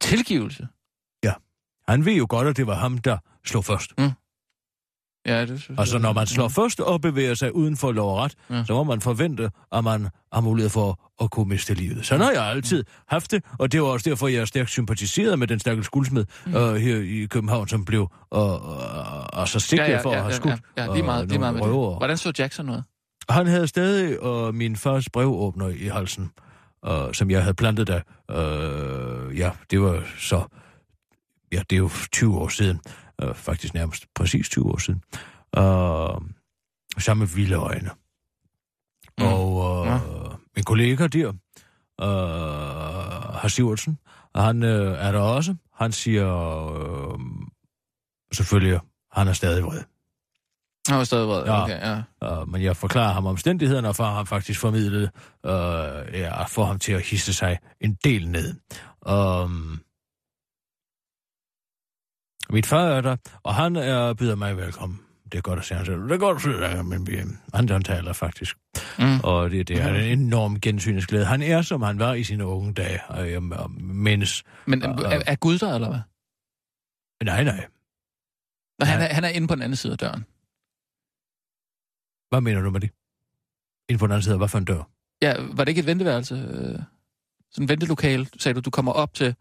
Tilgivelse? 0.00 0.68
Han 1.88 2.04
ved 2.04 2.12
jo 2.12 2.26
godt, 2.28 2.48
at 2.48 2.56
det 2.56 2.66
var 2.66 2.74
ham, 2.74 2.98
der 2.98 3.18
slog 3.44 3.64
først. 3.64 3.92
Ja, 5.26 5.40
det 5.46 5.60
synes 5.62 5.78
Altså, 5.78 5.94
jeg. 5.96 6.02
når 6.02 6.12
man 6.12 6.26
slår 6.26 6.48
først 6.48 6.80
og 6.80 7.00
bevæger 7.00 7.34
sig 7.34 7.54
uden 7.54 7.76
for 7.76 7.92
lov 7.92 8.10
og 8.16 8.18
ret, 8.24 8.34
Ja. 8.50 8.56
ja. 8.56 8.64
så 8.64 8.72
må 8.74 8.84
man 8.84 9.00
forvente, 9.00 9.50
at 9.72 9.84
man 9.84 10.08
har 10.32 10.40
mulighed 10.40 10.70
for 10.70 11.10
at 11.24 11.30
kunne 11.30 11.48
miste 11.48 11.74
livet. 11.74 12.06
Sådan 12.06 12.24
har 12.24 12.32
jeg 12.32 12.42
altid 12.44 12.84
haft 13.08 13.30
det, 13.30 13.44
og 13.58 13.72
det 13.72 13.82
var 13.82 13.88
også 13.88 14.10
derfor, 14.10 14.28
jeg 14.28 14.40
er 14.40 14.44
stærkt 14.44 14.70
sympatiseret 14.70 15.38
med 15.38 15.46
den 15.46 15.58
stakkels 15.58 15.88
guldsmed 15.88 16.24
mm. 16.46 16.54
uh, 16.54 16.74
her 16.74 16.96
i 16.96 17.26
København, 17.30 17.68
som 17.68 17.84
blev 17.84 18.00
uh, 18.36 18.40
uh, 18.42 19.46
så 19.46 19.60
sigtet 19.60 19.84
ja, 19.86 19.90
ja, 19.92 20.00
for 20.00 20.10
at 20.10 20.16
ja, 20.16 20.20
have 20.22 20.30
ja, 20.30 20.36
skudt 20.36 20.54
ja, 20.76 20.84
ja, 20.84 20.92
lige 20.94 21.02
meget, 21.02 21.22
øh, 21.22 21.28
lige 21.28 21.38
meget 21.38 21.54
nogle 21.54 21.66
med 21.66 21.72
det. 21.74 21.82
røvere. 21.84 21.98
Hvordan 21.98 22.16
så 22.18 22.32
Jackson 22.38 22.66
noget? 22.66 22.84
Han 23.30 23.46
havde 23.46 23.66
stadig 23.66 24.22
uh, 24.22 24.54
min 24.54 24.76
fars 24.76 25.04
brevåbner 25.12 25.68
i 25.68 25.86
halsen, 25.86 26.30
uh, 26.88 27.12
som 27.12 27.30
jeg 27.30 27.42
havde 27.42 27.54
plantet 27.54 27.86
der. 27.86 28.00
Uh, 28.32 29.38
ja, 29.38 29.50
det 29.70 29.80
var 29.80 30.02
så... 30.18 30.42
Ja, 31.52 31.62
det 31.70 31.76
er 31.76 31.80
jo 31.80 31.90
20 32.12 32.38
år 32.38 32.48
siden. 32.48 32.80
Uh, 33.24 33.34
faktisk 33.34 33.74
nærmest 33.74 34.06
præcis 34.14 34.48
20 34.48 34.66
år 34.72 34.78
siden. 34.78 35.02
Uh, 35.58 36.22
sammen 36.98 37.20
med 37.20 37.34
vilde 37.34 37.56
øjne. 37.56 37.90
Mm. 39.18 39.26
Og 39.26 39.52
uh, 39.80 39.86
Ja. 39.86 39.98
min 40.56 40.64
kollega 40.64 41.06
der, 41.06 41.28
uh, 42.02 43.34
Har 43.40 43.48
Sivertsen, 43.48 43.98
han 44.34 44.62
uh, 44.62 44.68
er 44.70 45.12
der 45.12 45.20
også. 45.20 45.54
Han 45.74 45.92
siger 45.92 46.26
uh, 47.14 47.20
selvfølgelig, 48.32 48.80
han 49.12 49.28
er 49.28 49.32
stadig 49.32 49.64
vred. 49.64 49.82
Han 50.88 50.98
var 50.98 51.04
stadig 51.04 51.28
vred. 51.28 51.44
Ja. 51.44 51.62
Okay, 51.62 52.02
ja. 52.22 52.40
Uh, 52.42 52.48
men 52.48 52.62
jeg 52.62 52.76
forklarer 52.76 53.12
ham 53.12 53.26
omstændighederne, 53.26 53.88
og 53.88 53.96
for 53.96 54.04
ham 54.04 54.26
faktisk 54.26 54.60
formidlet, 54.60 55.10
uh, 55.44 55.50
ja, 56.20 56.44
får 56.44 56.64
ham 56.64 56.78
til 56.78 56.92
at 56.92 57.02
hisse 57.02 57.34
sig 57.34 57.58
en 57.80 57.96
del 58.04 58.28
ned. 58.30 58.54
Um, 59.12 59.80
mit 62.52 62.66
far 62.66 62.84
er 62.84 63.00
der, 63.00 63.16
og 63.42 63.54
han 63.54 63.76
er, 63.76 64.14
byder 64.14 64.34
mig 64.34 64.56
velkommen. 64.56 65.00
Det 65.32 65.38
er 65.38 65.42
godt 65.42 65.58
at 65.58 65.64
se 65.64 65.74
ham 65.74 65.84
selv. 65.84 66.02
Det 66.02 66.12
er 66.12 66.18
godt 66.18 66.36
at 66.36 66.42
se 66.42 66.50
dig, 66.50 66.84
men 66.86 67.06
vi, 67.06 67.16
han, 67.54 67.68
han 67.68 67.82
taler 67.82 68.12
faktisk. 68.12 68.56
Mm. 68.98 69.20
Og 69.24 69.50
det, 69.50 69.68
det 69.68 69.76
er 69.82 69.94
en 69.94 70.18
enorm 70.20 70.60
gensynsglæde. 70.60 71.24
Han 71.24 71.42
er, 71.42 71.62
som 71.62 71.82
han 71.82 71.98
var 71.98 72.14
i 72.14 72.24
sine 72.24 72.46
unge 72.46 72.74
dage, 72.74 73.00
og 73.08 73.30
jeg 73.30 73.42
mindes... 73.80 74.42
Men 74.66 74.82
Ja, 74.82 74.88
er, 74.88 75.22
er 75.26 75.36
Gud 75.36 75.58
der, 75.58 75.74
eller 75.74 75.88
hvad? 75.88 76.00
Nej, 77.24 77.44
nej. 77.44 77.66
Nå, 78.78 78.84
han, 78.86 79.00
er, 79.00 79.14
han 79.14 79.24
er 79.24 79.28
inde 79.28 79.48
på 79.48 79.54
den 79.54 79.62
anden 79.62 79.76
side 79.76 79.92
af 79.92 79.98
døren. 79.98 80.24
Hvad 82.30 82.40
mener 82.40 82.60
du 82.60 82.70
med 82.70 82.80
det? 82.80 82.90
Ind 83.88 83.98
på 83.98 84.06
den 84.06 84.12
anden 84.12 84.22
side, 84.22 84.36
hvad 84.36 84.48
for 84.48 84.58
en 84.58 84.64
dør? 84.64 84.82
Ja, 85.22 85.34
var 85.38 85.64
det 85.64 85.68
ikke 85.68 85.80
et 85.80 85.86
venteværelse? 85.86 86.34
Øh, 86.34 86.78
Sådan 87.50 87.64
et 87.64 87.68
ventelokale, 87.68 88.26
sagde 88.38 88.54
du, 88.54 88.60
du 88.60 88.70
kommer 88.70 88.92
op 88.92 89.14
til, 89.14 89.34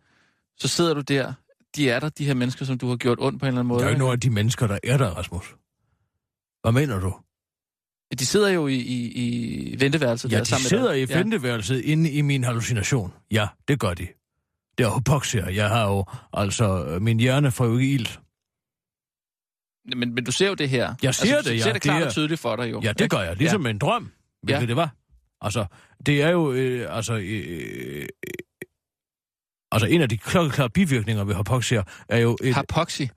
så 0.58 0.68
sidder 0.68 0.94
du 0.94 1.02
der, 1.02 1.34
de 1.76 1.90
er 1.90 2.00
der, 2.00 2.10
de 2.10 2.26
her 2.26 2.34
mennesker, 2.34 2.66
som 2.66 2.78
du 2.78 2.88
har 2.90 2.96
gjort 2.96 3.18
ondt 3.22 3.40
på 3.40 3.46
en 3.46 3.48
eller 3.48 3.60
anden 3.60 3.68
måde. 3.68 3.80
Der 3.80 3.86
er 3.86 3.90
jo 3.90 3.94
ikke 3.94 4.00
nogen 4.00 4.14
af 4.14 4.20
de 4.20 4.30
mennesker, 4.30 4.68
der 4.68 4.80
er 4.84 4.98
der, 4.98 5.10
Rasmus. 5.10 5.56
Hvad 6.62 6.72
mener 6.72 7.00
du? 7.00 7.16
De 8.20 8.26
sidder 8.26 8.50
jo 8.50 8.68
i, 8.68 8.76
i, 8.76 9.12
i 9.74 9.80
venteværelset 9.80 10.32
Ja, 10.32 10.38
der 10.38 10.44
de 10.44 10.50
sammen 10.50 10.68
sidder 10.70 10.92
med 10.94 11.00
i 11.02 11.06
dig. 11.06 11.18
venteværelset 11.20 11.82
inde 11.82 12.12
i 12.12 12.22
min 12.22 12.44
hallucination. 12.44 13.14
Ja, 13.32 13.48
det 13.68 13.80
gør 13.80 13.94
de. 13.94 14.08
Det 14.78 14.86
er 14.86 14.98
hypoxia. 15.00 15.46
Jeg 15.56 15.70
har 15.70 15.88
jo, 15.88 16.06
altså, 16.34 16.98
min 17.02 17.20
hjerne 17.20 17.52
får 17.52 17.66
jo 17.66 17.78
ikke 17.78 17.94
ild. 17.94 18.08
Ja. 19.92 19.96
Men, 19.96 20.14
men 20.16 20.24
du 20.24 20.32
ser 20.32 20.48
jo 20.48 20.54
det 20.54 20.70
her. 20.70 20.94
Jeg 21.04 21.16
ser 21.16 21.36
altså, 21.36 21.50
det, 21.52 21.58
Du 21.58 21.62
ser 21.64 21.70
ja. 21.70 21.74
det 21.74 21.82
klart 21.82 21.96
Det 21.98 22.02
er- 22.04 22.08
og 22.08 22.12
tydeligt 22.14 22.40
for 22.42 22.56
dig 22.56 22.72
jo. 22.72 22.82
Ja, 22.84 22.94
det 22.94 23.10
gør 23.10 23.20
jeg. 23.20 23.36
Ligesom 23.38 23.66
en 23.66 23.78
drøm, 23.78 24.12
hvilket 24.44 24.62
Ja. 24.62 24.66
det 24.68 24.76
var. 24.76 24.96
Altså, 25.42 25.66
det 26.06 26.22
er 26.22 26.30
jo, 26.30 26.52
øh, 26.52 26.96
altså, 26.98 27.14
øh, 27.14 27.46
øh, 27.50 28.08
altså, 29.72 29.88
en 29.88 30.02
af 30.02 30.10
de 30.10 30.18
klokkeklare 30.18 30.70
bivirkninger 30.70 31.24
ved 31.24 31.36
hypoxia 31.36 31.84
er 32.10 32.18
jo 32.18 32.38
et 32.44 32.56
Hypoxia. 32.56 33.08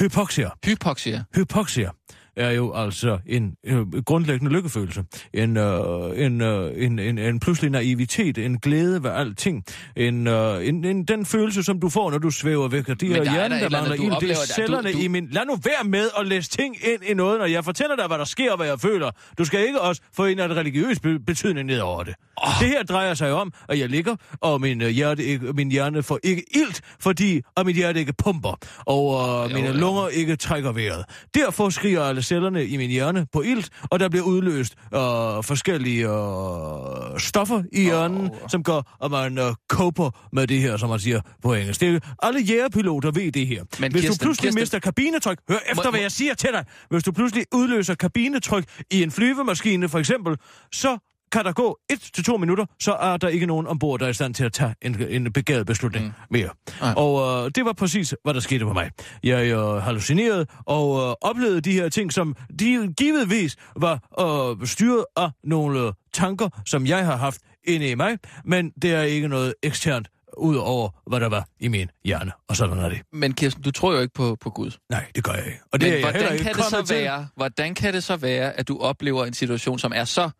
hypoxia. 0.00 0.50
Hypoxia. 0.64 1.24
Hypoxia 1.34 1.90
er 2.36 2.50
jo 2.50 2.72
altså 2.74 3.18
en 3.26 3.54
øh, 3.66 3.86
grundlæggende 4.06 4.52
lykkefølelse. 4.52 5.04
En, 5.34 5.56
øh, 5.56 6.24
en, 6.24 6.40
øh, 6.40 6.72
en, 6.84 6.98
en, 6.98 7.18
en 7.18 7.40
pludselig 7.40 7.70
naivitet, 7.70 8.38
en 8.38 8.58
glæde 8.58 9.02
ved 9.02 9.10
alting. 9.10 9.64
En, 9.96 10.26
øh, 10.26 10.66
en, 10.68 10.84
en, 10.84 11.04
den 11.04 11.26
følelse, 11.26 11.62
som 11.62 11.80
du 11.80 11.88
får, 11.88 12.10
når 12.10 12.18
du 12.18 12.30
svæver 12.30 12.68
væk. 12.68 12.88
Og 12.88 13.00
de 13.00 13.06
her 13.08 13.16
er 13.16 13.32
hjernen, 13.32 13.60
der 13.60 13.70
mangler 13.70 13.94
ild, 13.94 14.20
det 14.20 14.30
er 14.30 14.32
at 14.42 14.48
du- 14.48 14.54
cellerne 14.54 14.92
du- 14.92 14.98
i 14.98 15.08
min... 15.08 15.28
Lad 15.30 15.42
nu 15.46 15.56
være 15.64 15.84
med 15.84 16.08
at 16.18 16.26
læse 16.26 16.50
ting 16.50 16.76
ind 16.92 17.02
i 17.10 17.14
noget, 17.14 17.38
når 17.38 17.46
jeg 17.46 17.64
fortæller 17.64 17.96
dig, 17.96 18.06
hvad 18.06 18.18
der 18.18 18.24
sker 18.24 18.50
og 18.50 18.56
hvad 18.56 18.66
jeg 18.66 18.80
føler. 18.80 19.10
Du 19.38 19.44
skal 19.44 19.66
ikke 19.66 19.80
også 19.80 20.02
få 20.16 20.24
en 20.26 20.38
af 20.38 20.48
det 20.48 20.56
religiøs 20.56 21.00
be- 21.00 21.18
betydning 21.26 21.66
ned 21.66 21.78
over 21.80 22.02
det. 22.02 22.14
Oh. 22.36 22.48
Det 22.60 22.68
her 22.68 22.82
drejer 22.82 23.14
sig 23.14 23.32
om, 23.32 23.52
at 23.68 23.78
jeg 23.78 23.88
ligger, 23.88 24.16
og 24.40 24.60
min, 24.60 24.82
øh, 24.82 24.88
hjerte 24.88 25.24
ikke, 25.24 25.52
min 25.52 25.70
hjerne 25.70 26.02
får 26.02 26.18
ikke 26.22 26.44
ilt, 26.54 26.80
fordi 27.00 27.40
og 27.56 27.66
mit 27.66 27.76
hjerte 27.76 28.00
ikke 28.00 28.12
pumper, 28.12 28.54
og 28.86 29.04
øh, 29.44 29.50
Jo, 29.50 29.56
mine 29.56 29.68
ja. 29.68 29.74
lunger 29.74 30.08
ikke 30.08 30.36
trækker 30.36 30.72
vejret. 30.72 31.04
Derfor 31.34 31.68
skriger 31.70 32.02
alle 32.02 32.21
cellerne 32.22 32.66
i 32.66 32.76
min 32.76 32.90
hjerne 32.90 33.26
på 33.32 33.42
ilt, 33.42 33.70
og 33.90 34.00
der 34.00 34.08
bliver 34.08 34.24
udløst 34.24 34.74
øh, 34.94 35.00
forskellige 35.44 36.04
øh, 36.08 37.20
stoffer 37.20 37.62
i 37.72 37.82
hjernen, 37.82 38.30
Åh. 38.30 38.48
som 38.48 38.62
gør, 38.62 38.96
at 39.04 39.10
man 39.10 39.38
øh, 39.38 39.54
coper 39.70 40.10
med 40.32 40.46
det 40.46 40.60
her, 40.60 40.76
som 40.76 40.88
man 40.88 40.98
siger 41.00 41.20
på 41.42 41.54
engelsk. 41.54 41.80
Det 41.80 41.94
er, 41.94 42.00
alle 42.22 42.40
jægerpiloter 42.40 43.10
ved 43.10 43.32
det 43.32 43.46
her. 43.46 43.64
Men 43.80 43.92
Hvis 43.92 44.02
Kirsten, 44.02 44.18
du 44.18 44.24
pludselig 44.24 44.48
Kirsten- 44.48 44.60
mister 44.60 44.78
kabinetryk, 44.78 45.38
hør 45.50 45.58
efter, 45.70 45.84
Må- 45.84 45.90
hvad 45.90 46.00
jeg 46.00 46.12
siger 46.12 46.34
til 46.34 46.50
dig. 46.52 46.64
Hvis 46.90 47.02
du 47.04 47.12
pludselig 47.12 47.44
udløser 47.54 47.94
kabinetryk 47.94 48.64
i 48.90 49.02
en 49.02 49.10
flyvemaskine, 49.10 49.88
for 49.88 49.98
eksempel, 49.98 50.36
så 50.72 50.98
kan 51.32 51.44
der 51.44 51.52
gå 51.52 51.78
et 51.90 52.00
til 52.14 52.24
to 52.24 52.36
minutter, 52.36 52.66
så 52.80 52.92
er 52.92 53.16
der 53.16 53.28
ikke 53.28 53.46
nogen 53.46 53.66
ombord, 53.66 54.00
der 54.00 54.06
er 54.06 54.10
i 54.10 54.14
stand 54.14 54.34
til 54.34 54.44
at 54.44 54.52
tage 54.52 54.74
en, 54.82 55.02
en 55.08 55.32
begavet 55.32 55.66
beslutning 55.66 56.06
mm. 56.06 56.12
mere. 56.30 56.50
Nej. 56.80 56.94
Og 56.96 57.44
øh, 57.44 57.50
det 57.54 57.64
var 57.64 57.72
præcis, 57.72 58.14
hvad 58.24 58.34
der 58.34 58.40
skete 58.40 58.64
på 58.64 58.72
mig. 58.72 58.90
Jeg 59.22 59.46
øh, 59.52 59.74
hallucinerede 59.74 60.46
og 60.66 61.08
øh, 61.08 61.14
oplevede 61.30 61.60
de 61.60 61.72
her 61.72 61.88
ting, 61.88 62.12
som 62.12 62.36
de 62.58 62.94
givetvis 62.98 63.56
var 63.76 63.98
øh, 64.20 64.66
styret 64.66 65.04
af 65.16 65.30
nogle 65.44 65.80
øh, 65.80 65.92
tanker, 66.12 66.48
som 66.66 66.86
jeg 66.86 67.06
har 67.06 67.16
haft 67.16 67.40
inde 67.64 67.90
i 67.90 67.94
mig, 67.94 68.18
men 68.44 68.70
det 68.82 68.94
er 68.94 69.02
ikke 69.02 69.28
noget 69.28 69.54
eksternt 69.62 70.08
ud 70.38 70.56
over, 70.56 70.88
hvad 71.06 71.20
der 71.20 71.28
var 71.28 71.46
i 71.60 71.68
min 71.68 71.90
hjerne. 72.04 72.32
Og 72.48 72.56
sådan 72.56 72.78
er 72.78 72.88
det. 72.88 73.00
Men 73.12 73.32
Kirsten, 73.32 73.62
du 73.62 73.70
tror 73.70 73.92
jo 73.92 74.00
ikke 74.00 74.14
på, 74.14 74.36
på 74.40 74.50
Gud. 74.50 74.70
Nej, 74.90 75.04
det 75.14 75.24
gør 75.24 75.32
jeg 75.32 75.46
ikke. 75.46 75.58
Og 75.72 75.80
det 75.80 75.86
Men 75.88 75.92
er 75.92 75.98
jeg 75.98 76.10
hvordan 76.10 76.32
ikke 76.32 76.44
kan, 76.44 76.54
det 76.54 76.64
så 76.64 76.82
til. 76.86 76.96
være, 76.96 77.28
hvordan 77.36 77.74
kan 77.74 77.94
det 77.94 78.04
så 78.04 78.16
være, 78.16 78.52
at 78.52 78.68
du 78.68 78.78
oplever 78.78 79.24
en 79.26 79.34
situation, 79.34 79.78
som 79.78 79.92
er 79.94 80.04
så 80.04 80.30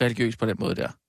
religiøs 0.00 0.36
på 0.36 0.46
den 0.46 0.56
måde 0.60 0.74
der? 0.74 1.01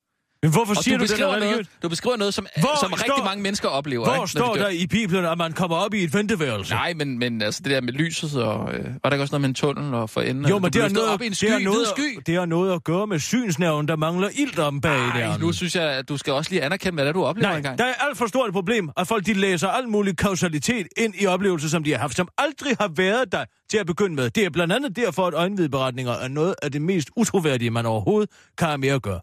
Men 0.44 0.52
hvorfor 0.52 0.74
Og 0.76 0.84
siger 0.84 0.98
du 0.98 1.04
du, 1.04 1.14
den 1.14 1.22
er 1.22 1.38
noget, 1.38 1.68
du 1.82 1.88
beskriver 1.88 2.16
noget, 2.16 2.34
som, 2.34 2.46
Hvor 2.56 2.68
som 2.80 2.92
står- 2.96 3.04
rigtig 3.10 3.24
mange 3.24 3.42
mennesker 3.42 3.68
oplever. 3.68 4.04
Hvor 4.04 4.14
ikke, 4.14 4.28
står 4.28 4.54
der 4.54 4.68
i 4.68 4.86
Bibelen, 4.86 5.24
at 5.24 5.38
man 5.38 5.52
kommer 5.52 5.76
op 5.76 5.94
i 5.94 6.04
et 6.04 6.14
venteværelse? 6.14 6.74
Nej, 6.74 6.92
men, 6.94 7.18
men 7.18 7.42
altså 7.42 7.60
det 7.64 7.70
der 7.72 7.80
med 7.80 7.92
lyset, 7.92 8.42
og 8.42 8.74
øh, 8.74 8.84
var 8.84 9.10
der 9.10 9.12
ikke 9.12 9.22
også 9.22 9.32
noget 9.32 9.40
med 9.40 9.48
en 9.48 9.54
tunnel 9.54 9.94
og 9.94 10.10
for 10.10 10.20
enden? 10.20 10.48
Jo, 10.48 10.58
men 10.58 10.64
det 10.72 10.74
slået 10.74 10.92
noget, 10.92 11.10
op 11.10 11.22
i 11.22 11.26
en 11.26 11.34
sky, 11.34 11.44
det, 11.46 11.52
har 11.52 11.58
noget, 11.60 11.86
sky. 11.96 12.18
det 12.26 12.34
har 12.34 12.46
noget 12.46 12.72
at 12.74 12.84
gøre 12.84 13.06
med 13.06 13.18
synsnerven, 13.18 13.88
der 13.88 13.96
mangler 13.96 14.28
ild 14.34 14.58
om 14.58 14.80
bag 14.80 14.98
Ej, 14.98 15.20
der. 15.20 15.38
nu 15.38 15.52
synes 15.52 15.76
jeg, 15.76 15.84
at 15.90 16.08
du 16.08 16.16
skal 16.16 16.32
også 16.32 16.50
lige 16.50 16.62
anerkende, 16.62 16.94
hvad 16.94 17.04
det 17.04 17.08
er, 17.08 17.12
du 17.12 17.24
oplever 17.24 17.48
Nej, 17.48 17.56
engang. 17.56 17.78
der 17.78 17.84
er 17.84 17.94
alt 18.08 18.18
for 18.18 18.26
stort 18.26 18.48
et 18.48 18.52
problem, 18.54 18.90
at 18.96 19.06
folk 19.08 19.26
de 19.26 19.32
læser 19.34 19.68
alt 19.68 19.88
mulig 19.88 20.16
kausalitet 20.16 20.86
ind 20.96 21.14
i 21.20 21.26
oplevelser, 21.26 21.68
som 21.68 21.84
de 21.84 21.90
har 21.92 21.98
haft, 21.98 22.16
som 22.16 22.28
aldrig 22.38 22.76
har 22.80 22.90
været 22.96 23.32
der 23.32 23.44
til 23.70 23.78
at 23.78 23.86
begynde 23.86 24.14
med. 24.14 24.30
Det 24.30 24.44
er 24.44 24.50
blandt 24.50 24.72
andet 24.72 24.96
derfor, 24.96 25.26
at 25.26 25.34
øjenvidberetninger 25.34 26.12
er 26.12 26.28
noget 26.28 26.54
af 26.62 26.72
det 26.72 26.82
mest 26.82 27.08
utroværdige, 27.16 27.70
man 27.70 27.86
overhovedet 27.86 28.30
kan 28.58 28.68
have 28.68 28.78
med 28.78 28.88
at 28.88 29.02
gøre. 29.02 29.20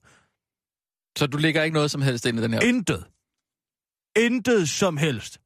Så 1.18 1.28
du 1.28 1.38
lægger 1.38 1.64
ikke 1.64 1.74
noget 1.74 1.92
som 1.92 2.02
helst 2.02 2.26
ind 2.26 2.40
i 2.40 2.42
den 2.42 2.54
her... 2.54 2.62
Intet. 2.62 3.06
Intet 4.16 4.70
som 4.70 4.98
helst. 4.98 5.40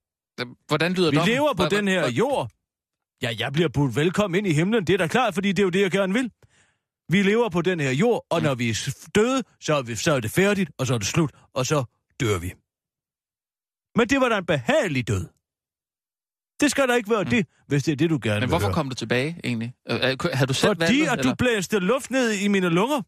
Hvordan 0.67 0.93
lyder 0.93 1.11
Vi 1.11 1.17
dommen? 1.17 1.33
lever 1.33 1.53
på 1.53 1.65
den 1.65 1.87
her 1.87 2.09
jord. 2.09 2.51
Ja, 3.21 3.35
jeg 3.39 3.53
bliver 3.53 3.69
budt 3.69 3.95
velkommen 3.95 4.37
ind 4.37 4.47
i 4.47 4.53
himlen, 4.53 4.87
det 4.87 4.93
er 4.93 4.97
da 4.97 5.07
klart, 5.07 5.33
fordi 5.33 5.51
det 5.51 5.59
er 5.59 5.63
jo 5.63 5.69
det, 5.69 5.81
jeg 5.81 5.91
gerne 5.91 6.13
vil. 6.13 6.31
Vi 7.09 7.23
lever 7.23 7.49
på 7.49 7.61
den 7.61 7.79
her 7.79 7.91
jord, 7.91 8.25
og 8.29 8.41
når 8.41 8.55
vi 8.55 8.69
er 8.69 8.95
døde, 9.15 9.43
så 9.61 9.75
er, 9.75 9.81
vi, 9.81 9.95
så 9.95 10.13
er 10.13 10.19
det 10.19 10.31
færdigt, 10.31 10.71
og 10.77 10.87
så 10.87 10.93
er 10.93 10.97
det 10.97 11.07
slut, 11.07 11.31
og 11.53 11.65
så 11.65 11.83
dør 12.19 12.37
vi. 12.39 12.53
Men 13.97 14.07
det 14.09 14.21
var 14.21 14.29
da 14.29 14.37
en 14.37 14.45
behagelig 14.45 15.07
død. 15.07 15.25
Det 16.59 16.71
skal 16.71 16.87
da 16.87 16.93
ikke 16.93 17.09
være 17.09 17.23
mm. 17.23 17.29
det, 17.29 17.47
hvis 17.67 17.83
det 17.83 17.91
er 17.91 17.95
det, 17.95 18.09
du 18.09 18.19
gerne 18.23 18.35
Men 18.35 18.41
vil 18.41 18.49
hvorfor 18.49 18.71
kom 18.71 18.89
du 18.89 18.95
tilbage, 18.95 19.39
egentlig? 19.43 19.73
Øh, 19.89 19.95
øh, 19.95 20.17
Har 20.33 20.45
du 20.45 20.53
selv 20.53 20.69
Fordi 20.69 20.81
valgt, 20.81 21.11
at 21.11 21.17
du 21.17 21.19
eller? 21.19 21.35
blæste 21.35 21.79
luft 21.79 22.11
ned 22.11 22.31
i 22.31 22.47
mine 22.47 22.69
lunger, 22.69 23.01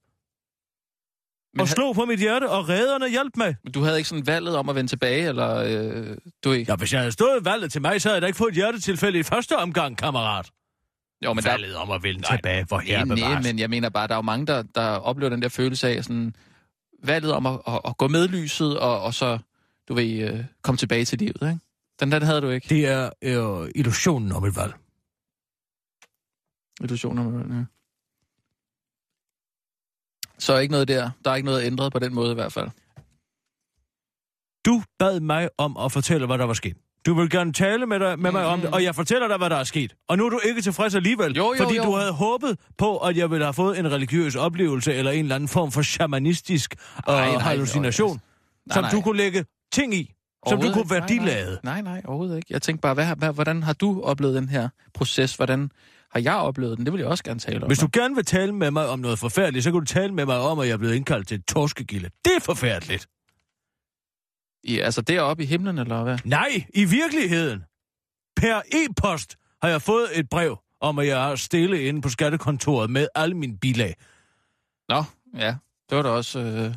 Men 1.58 1.62
og 1.62 1.68
slog 1.68 1.96
på 1.96 2.06
mit 2.06 2.20
hjerte, 2.20 2.50
og 2.50 2.70
redderne 2.70 3.10
hjalp 3.10 3.38
mig. 3.38 3.56
Men 3.64 3.74
du 3.74 3.82
havde 3.82 3.98
ikke 3.98 4.10
sådan 4.10 4.28
valget 4.28 4.56
om 4.56 4.70
at 4.70 4.76
vende 4.76 4.90
tilbage, 4.90 5.28
eller 5.28 5.56
øh, 5.56 6.18
du 6.44 6.52
ikke? 6.52 6.72
Ja, 6.72 6.76
hvis 6.76 6.94
jeg 6.94 7.02
havde 7.02 7.12
stået 7.12 7.46
valget 7.46 7.72
til 7.72 7.82
mig, 7.82 8.02
så 8.02 8.10
havde 8.10 8.16
jeg 8.16 8.22
da 8.22 8.28
ikke 8.28 8.38
fået 8.38 8.50
et 8.50 8.56
hjertetilfælde 8.56 9.20
i 9.20 9.24
første 9.24 9.58
omgang, 9.58 9.98
kammerat. 9.98 10.50
Jo, 11.26 11.34
men 11.34 11.44
der, 11.44 11.52
Valget 11.52 11.76
om 11.76 11.92
at 11.92 12.04
vende 12.04 12.22
tilbage, 12.22 12.66
hvor 12.66 12.78
nej, 12.78 12.86
her 12.86 13.06
nej, 13.06 13.16
bevares. 13.16 13.46
men 13.46 13.60
jeg 13.60 13.70
mener 13.70 13.90
bare, 13.90 14.08
der 14.08 14.14
er 14.14 14.18
jo 14.18 14.22
mange, 14.22 14.46
der, 14.46 14.62
der 14.76 14.88
oplever 14.90 15.30
den 15.30 15.42
der 15.42 15.50
følelse 15.50 15.88
af 15.90 16.04
sådan, 16.04 16.36
valget 17.04 17.32
om 17.32 17.46
at, 17.46 17.60
at, 17.68 17.82
at 17.86 17.98
gå 17.98 18.08
med 18.08 18.28
lyset, 18.28 18.80
og, 18.80 19.02
og 19.02 19.14
så, 19.14 19.38
du 19.88 19.94
ved, 19.94 20.34
øh, 20.34 20.46
komme 20.62 20.78
tilbage 20.78 21.06
til 21.06 21.20
livet, 21.20 21.42
ikke? 21.42 21.60
Den 22.00 22.12
der 22.12 22.20
den 22.20 22.28
havde 22.28 22.42
du 22.42 22.50
ikke. 22.50 22.70
Det 22.70 22.88
er 22.88 23.10
øh, 23.22 23.72
illusionen 23.76 24.32
om 24.32 24.46
et 24.46 24.56
valg. 24.56 24.74
Illusioner. 26.82 27.24
Ja. 27.58 27.64
Så 30.40 30.58
ikke 30.58 30.72
noget 30.72 30.88
der. 30.88 31.10
Der 31.26 31.32
er 31.32 31.36
ikke 31.36 31.46
noget 31.46 31.66
ændret 31.66 31.94
på 31.94 32.00
den 32.00 32.14
måde 32.14 32.32
i 32.32 32.36
hvert 32.36 32.54
fald. 32.54 32.70
Du 34.66 34.82
bad 35.00 35.20
mig 35.20 35.50
om 35.58 35.78
at 35.78 35.92
fortælle, 35.92 36.28
hvad 36.28 36.38
der 36.38 36.46
var 36.46 36.54
sket. 36.54 36.78
Du 37.06 37.14
vil 37.14 37.30
gerne 37.30 37.54
tale 37.54 37.86
med, 37.86 38.00
dig, 38.00 38.20
med 38.20 38.32
mig 38.32 38.46
om 38.46 38.62
det, 38.62 38.70
og 38.74 38.84
jeg 38.84 38.96
fortæller 38.96 39.28
dig, 39.28 39.38
hvad 39.38 39.50
der 39.50 39.56
er 39.56 39.64
sket. 39.64 39.96
Og 40.10 40.18
nu 40.18 40.26
er 40.26 40.30
du 40.30 40.40
ikke 40.46 40.62
tilfreds 40.62 40.96
alligevel, 40.96 41.36
Jo, 41.36 41.54
jo, 41.54 41.64
fordi 41.64 41.78
jo. 41.78 41.84
du 41.84 41.96
havde 41.96 42.12
håbet 42.12 42.60
på, 42.78 42.98
at 42.98 43.18
jeg 43.18 43.32
ville 43.32 43.46
have 43.46 43.54
fået 43.54 43.80
en 43.80 43.92
religiøs 43.92 44.36
oplevelse, 44.36 44.94
eller 44.94 45.12
en 45.12 45.20
eller 45.20 45.36
anden 45.36 45.50
form 45.50 45.72
for 45.72 45.82
shamanistisk 45.82 46.76
øh, 47.10 47.14
Ej, 47.16 47.32
nej, 47.32 47.40
hallucination, 47.42 48.10
nej, 48.66 48.74
som 48.74 48.84
nej. 48.84 48.92
du 48.92 49.02
kunne 49.02 49.18
lægge 49.18 49.46
ting 49.72 49.94
i, 49.94 50.14
som 50.48 50.62
du 50.62 50.68
kunne 50.72 50.82
ikke. 50.82 50.94
Nej, 50.94 51.00
værdilade. 51.00 51.60
Nej, 51.64 51.82
nej, 51.82 51.94
nej, 51.94 52.02
overhovedet 52.06 52.36
ikke. 52.36 52.48
Jeg 52.50 52.62
tænkte 52.62 52.82
bare, 52.82 52.94
hvad, 52.94 53.16
hvad, 53.16 53.34
hvordan 53.34 53.64
har 53.64 53.74
du 53.74 54.02
oplevet 54.02 54.36
den 54.36 54.50
her 54.50 54.70
proces? 54.94 55.36
Hvordan 55.36 55.72
har 56.18 56.22
jeg 56.24 56.36
oplevet 56.36 56.78
den? 56.78 56.86
Det 56.86 56.94
vil 56.94 57.00
jeg 57.00 57.08
også 57.08 57.24
gerne 57.24 57.40
tale 57.40 57.62
om. 57.64 57.68
Hvis 57.68 57.80
du 57.80 57.90
gerne 57.94 58.16
vil 58.16 58.26
tale 58.26 58.52
med 58.56 58.72
mig 58.72 58.90
om 58.90 59.00
noget 59.00 59.20
forfærdeligt, 59.20 59.64
så 59.64 59.72
kan 59.72 59.80
du 59.80 59.86
tale 59.86 60.14
med 60.14 60.26
mig 60.26 60.38
om, 60.40 60.60
at 60.60 60.68
jeg 60.68 60.74
er 60.74 60.78
blevet 60.78 60.96
indkaldt 60.96 61.28
til 61.28 61.36
et 61.40 61.46
torskegilde. 61.46 62.10
Det 62.26 62.36
er 62.36 62.40
forfærdeligt. 62.40 63.08
I, 64.64 64.80
altså 64.80 65.02
deroppe 65.02 65.44
i 65.44 65.46
himlen, 65.46 65.78
eller 65.78 66.04
hvad? 66.04 66.18
Nej, 66.26 66.66
i 66.74 66.86
virkeligheden. 66.86 67.64
Per 68.36 68.62
e-post 68.74 69.36
har 69.62 69.70
jeg 69.70 69.82
fået 69.82 70.20
et 70.20 70.30
brev 70.30 70.58
om, 70.82 71.00
at 71.00 71.08
jeg 71.08 71.32
er 71.32 71.36
stille 71.36 71.82
inde 71.84 72.02
på 72.02 72.10
skattekontoret 72.10 72.90
med 72.90 73.08
alle 73.16 73.36
mine 73.38 73.58
bilag. 73.58 73.96
Nå, 74.90 75.04
ja. 75.38 75.56
Det 75.90 75.96
var 75.98 76.02
da 76.04 76.10
også... 76.10 76.40
Øh, 76.40 76.74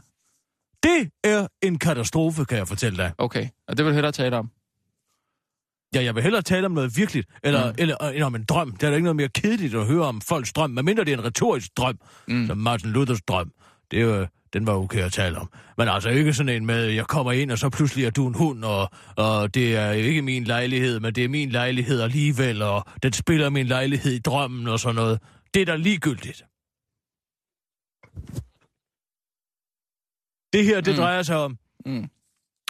Det 0.82 1.10
er 1.24 1.46
en 1.62 1.78
katastrofe, 1.78 2.44
kan 2.44 2.58
jeg 2.58 2.68
fortælle 2.68 2.96
dig. 2.98 3.12
okay, 3.18 3.48
og 3.68 3.76
det 3.76 3.84
vil 3.84 3.90
jeg 3.90 3.94
hellere 3.94 4.12
tale 4.12 4.36
om. 4.36 4.50
Ja, 5.94 6.02
jeg 6.02 6.14
vil 6.14 6.22
hellere 6.22 6.42
tale 6.42 6.66
om 6.66 6.72
noget 6.72 6.96
virkeligt, 6.96 7.28
eller, 7.44 7.66
Mm. 7.70 7.74
eller 7.78 7.96
end 7.96 8.22
om 8.22 8.34
en 8.34 8.44
drøm. 8.44 8.72
Det 8.72 8.82
er 8.82 8.90
da 8.90 8.96
ikke 8.96 9.04
noget 9.04 9.16
mere 9.16 9.28
kedeligt 9.28 9.74
at 9.74 9.86
høre 9.86 10.02
om 10.06 10.20
folks 10.20 10.52
drøm, 10.52 10.70
medmindre 10.70 11.04
det 11.04 11.12
er 11.12 11.18
en 11.18 11.24
retorisk 11.24 11.76
drøm, 11.76 11.98
Mm. 12.28 12.46
som 12.46 12.58
Martin 12.58 12.90
Luthers 12.90 13.22
drøm. 13.22 13.52
Det 13.90 14.00
er 14.00 14.04
jo, 14.04 14.26
den 14.52 14.66
var 14.66 14.72
okay 14.74 14.98
at 15.00 15.12
tale 15.12 15.38
om. 15.38 15.50
Men 15.78 15.88
altså 15.88 16.08
ikke 16.08 16.32
sådan 16.32 16.56
en 16.56 16.66
med, 16.66 16.84
jeg 16.84 17.06
kommer 17.06 17.32
ind, 17.32 17.50
og 17.52 17.58
så 17.58 17.70
pludselig 17.70 18.04
er 18.04 18.10
du 18.10 18.26
en 18.28 18.34
hund, 18.34 18.64
og, 18.64 18.90
og 19.16 19.54
det 19.54 19.76
er 19.76 19.90
ikke 19.90 20.22
min 20.22 20.44
lejlighed, 20.44 21.00
men 21.00 21.14
det 21.14 21.24
er 21.24 21.28
min 21.28 21.50
lejlighed 21.50 22.00
alligevel, 22.00 22.62
og 22.62 22.84
den 23.02 23.12
spiller 23.12 23.50
min 23.50 23.66
lejlighed 23.66 24.12
i 24.12 24.18
drømmen 24.18 24.68
og 24.68 24.80
sådan 24.80 24.94
noget. 24.94 25.20
Det 25.54 25.62
er 25.62 25.66
da 25.66 25.76
ligegyldigt. 25.76 26.44
Det 30.52 30.64
her, 30.64 30.80
det 30.80 30.94
mm. 30.94 30.96
drejer 30.96 31.22
sig 31.22 31.36
om, 31.36 31.58
Mm. 31.86 32.08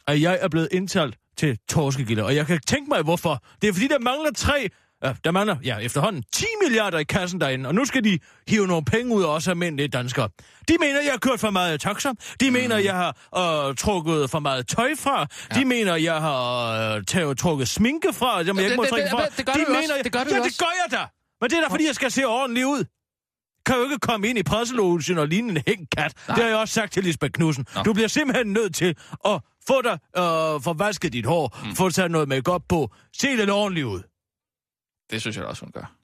at 0.06 0.20
jeg 0.20 0.38
er 0.42 0.48
blevet 0.48 0.68
indtalt 0.72 1.16
til 1.40 1.58
torskegilder, 1.68 2.24
og 2.24 2.34
jeg 2.34 2.46
kan 2.46 2.60
tænke 2.66 2.88
mig, 2.88 3.02
hvorfor. 3.02 3.42
Det 3.62 3.68
er 3.68 3.72
fordi, 3.72 3.88
der 3.88 3.98
mangler 3.98 4.30
tre... 4.36 4.68
Ja, 5.04 5.12
der 5.24 5.30
mangler, 5.30 5.56
ja, 5.64 5.78
efterhånden 5.78 6.22
10 6.32 6.44
milliarder 6.62 6.98
i 6.98 7.04
kassen 7.04 7.40
derinde, 7.40 7.68
og 7.68 7.74
nu 7.74 7.84
skal 7.84 8.04
de 8.04 8.18
hive 8.48 8.66
nogle 8.66 8.84
penge 8.84 9.14
ud 9.14 9.22
af 9.22 9.26
os 9.28 9.48
almindelige 9.48 9.88
danskere. 9.88 10.28
De 10.68 10.76
mener, 10.80 11.00
jeg 11.00 11.10
har 11.12 11.18
kørt 11.18 11.40
for 11.40 11.50
meget 11.50 11.80
taxa. 11.80 12.08
De 12.40 12.46
mm. 12.50 12.52
mener, 12.52 12.76
jeg 12.76 12.94
har 12.94 13.68
øh, 13.68 13.74
trukket 13.76 14.30
for 14.30 14.38
meget 14.38 14.66
tøj 14.68 14.90
fra. 14.98 15.26
Ja. 15.54 15.60
De 15.60 15.64
mener, 15.64 15.94
jeg 15.96 16.14
har 16.20 16.70
øh, 16.96 17.04
taget, 17.04 17.38
trukket 17.38 17.68
sminke 17.68 18.12
fra, 18.12 18.44
som 18.44 18.56
jeg 18.56 18.64
det- 18.64 18.70
ikke 18.70 18.76
må 18.76 18.82
det- 18.82 18.90
trække 18.90 19.04
det- 19.04 19.10
fra. 19.10 19.26
det 19.36 19.46
gør 19.46 19.52
de 19.52 19.58
du 19.64 19.64
mener, 19.68 19.78
også. 19.82 19.94
jeg- 19.94 20.04
Det 20.04 20.12
gør 20.12 20.24
du 20.24 20.30
ja, 20.34 20.42
det 20.42 20.58
gør 20.58 20.72
jeg 20.84 20.98
da. 20.98 21.04
Men 21.40 21.50
det 21.50 21.56
er 21.58 21.62
da, 21.62 21.68
fordi 21.68 21.86
jeg 21.86 21.94
skal 21.94 22.10
se 22.10 22.24
ordentligt 22.24 22.66
ud. 22.66 22.84
kan 23.66 23.76
jo 23.76 23.82
ikke 23.82 23.98
komme 23.98 24.28
ind 24.28 24.38
i 24.38 24.42
presselogen 24.42 25.18
og 25.18 25.28
ligne 25.28 25.50
en 25.50 25.62
hængt 25.66 25.90
kat. 25.96 26.14
Nej. 26.28 26.34
Det 26.34 26.44
har 26.44 26.50
jeg 26.50 26.58
også 26.58 26.74
sagt 26.74 26.92
til 26.92 27.04
Lisbeth 27.04 27.32
Knudsen. 27.32 27.66
Nå. 27.74 27.82
Du 27.82 27.92
bliver 27.92 28.08
simpelthen 28.08 28.52
nødt 28.52 28.74
til 28.74 28.96
at 29.24 29.40
få 29.66 29.82
dig 29.82 29.98
øh, 30.16 30.62
forvasket 30.62 31.12
dit 31.12 31.26
hår, 31.26 31.58
mm. 31.64 31.76
få 31.76 31.90
taget 31.90 32.10
noget 32.10 32.28
makeup 32.28 32.62
på, 32.68 32.90
se 33.16 33.36
lidt 33.36 33.50
ordentligt 33.50 33.86
ud. 33.86 34.02
Det 35.10 35.20
synes 35.20 35.36
jeg 35.36 35.44
også, 35.44 35.64
hun 35.64 35.72
gør. 35.72 35.99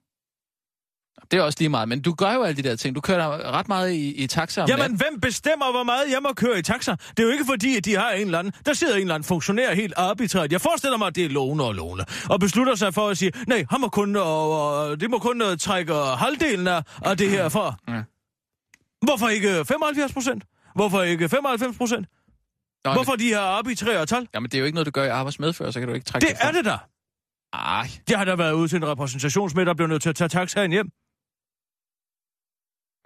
Det 1.30 1.38
er 1.38 1.42
også 1.42 1.56
lige 1.60 1.68
meget, 1.68 1.88
men 1.88 2.02
du 2.02 2.14
gør 2.14 2.32
jo 2.34 2.42
alle 2.42 2.62
de 2.62 2.68
der 2.68 2.76
ting. 2.76 2.94
Du 2.96 3.00
kører 3.00 3.52
ret 3.52 3.68
meget 3.68 3.92
i, 3.92 4.12
i 4.14 4.26
taxa 4.26 4.60
Jamen, 4.68 4.78
natten. 4.78 4.96
hvem 4.98 5.20
bestemmer, 5.20 5.70
hvor 5.70 5.82
meget 5.82 6.10
jeg 6.10 6.18
må 6.22 6.32
køre 6.32 6.58
i 6.58 6.62
taxa? 6.62 6.90
Det 7.10 7.18
er 7.18 7.22
jo 7.22 7.28
ikke 7.30 7.44
fordi, 7.44 7.76
at 7.76 7.84
de 7.84 7.94
har 7.96 8.10
en 8.10 8.20
eller 8.26 8.38
anden... 8.38 8.52
Der 8.66 8.72
sidder 8.72 8.94
en 8.94 9.00
eller 9.00 9.14
anden 9.14 9.26
funktionær 9.26 9.74
helt 9.74 9.94
arbitrært. 9.96 10.52
Jeg 10.52 10.60
forestiller 10.60 10.98
mig, 10.98 11.06
at 11.06 11.14
det 11.16 11.24
er 11.24 11.28
Lone 11.28 11.64
og 11.64 11.74
Lone. 11.74 12.04
Og 12.30 12.40
beslutter 12.40 12.74
sig 12.74 12.94
for 12.94 13.08
at 13.08 13.18
sige, 13.18 13.32
nej, 13.46 13.64
han 13.70 13.80
må 13.80 13.88
kun, 13.88 14.16
og, 14.16 14.76
og, 14.78 15.00
det 15.00 15.10
må 15.10 15.18
kun 15.18 15.42
uh, 15.42 15.56
trække 15.60 15.94
halvdelen 15.94 16.66
af, 16.66 16.82
af 17.04 17.16
det 17.16 17.30
her 17.30 17.48
fra. 17.48 17.74
Ja. 17.88 18.02
Hvorfor 19.06 19.28
ikke 19.28 19.64
75 19.64 20.12
procent? 20.12 20.44
Hvorfor 20.74 21.02
ikke 21.02 21.28
95 21.28 21.76
procent? 21.76 22.06
Nå, 22.84 22.92
Hvorfor 22.92 23.12
de 23.16 23.24
her 23.28 23.40
arbitrære 23.40 24.06
tal? 24.06 24.20
Det, 24.20 24.28
jamen, 24.34 24.50
det 24.50 24.54
er 24.54 24.58
jo 24.58 24.64
ikke 24.64 24.74
noget, 24.74 24.86
du 24.86 24.90
gør 24.90 25.04
i 25.04 25.08
arbejdsmedfører, 25.08 25.70
så 25.70 25.78
kan 25.80 25.88
du 25.88 25.94
ikke 25.94 26.06
trække 26.06 26.26
Det 26.28 26.36
fra. 26.40 26.48
er 26.48 26.52
det 26.52 26.64
da. 26.64 26.76
Ej, 27.52 27.88
Jeg 28.10 28.18
har 28.18 28.24
da 28.24 28.34
været 28.34 28.52
ude 28.52 28.68
til 28.68 28.76
en 28.76 28.86
repræsentationsmøde, 28.88 29.66
der 29.66 29.74
blev 29.74 29.86
nødt 29.88 30.02
til 30.02 30.08
at 30.08 30.16
tage 30.16 30.28
taxaen 30.28 30.70
hjem. 30.72 30.88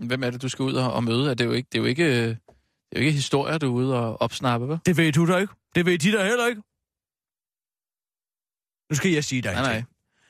Hvem 0.06 0.22
er 0.22 0.30
det, 0.30 0.42
du 0.42 0.48
skal 0.48 0.62
ud 0.62 0.72
og, 0.74 0.92
og 0.92 1.04
møde? 1.04 1.30
Det 1.30 1.40
er 1.40 1.44
jo 1.44 1.52
ikke, 1.52 1.68
det 1.72 1.78
er 1.78 1.82
jo 1.82 1.86
ikke, 1.86 2.04
øh, 2.04 2.12
det 2.12 2.28
er 2.92 3.00
jo 3.00 3.00
ikke 3.00 3.12
historier, 3.12 3.58
du 3.58 3.66
er 3.66 3.70
ude 3.70 3.96
og 3.96 4.22
opsnappe, 4.22 4.68
vel? 4.68 4.78
Det 4.86 4.96
ved 4.96 5.12
du 5.12 5.26
da 5.26 5.36
ikke. 5.36 5.52
Det 5.74 5.86
ved 5.86 5.98
de 5.98 6.12
da 6.12 6.24
heller 6.24 6.46
ikke. 6.46 6.62
Nu 8.90 8.96
skal 8.96 9.10
jeg 9.10 9.24
sige 9.24 9.42
dig 9.42 9.52
Nej, 9.52 9.62
nej. 9.62 9.74
ting. 9.74 9.86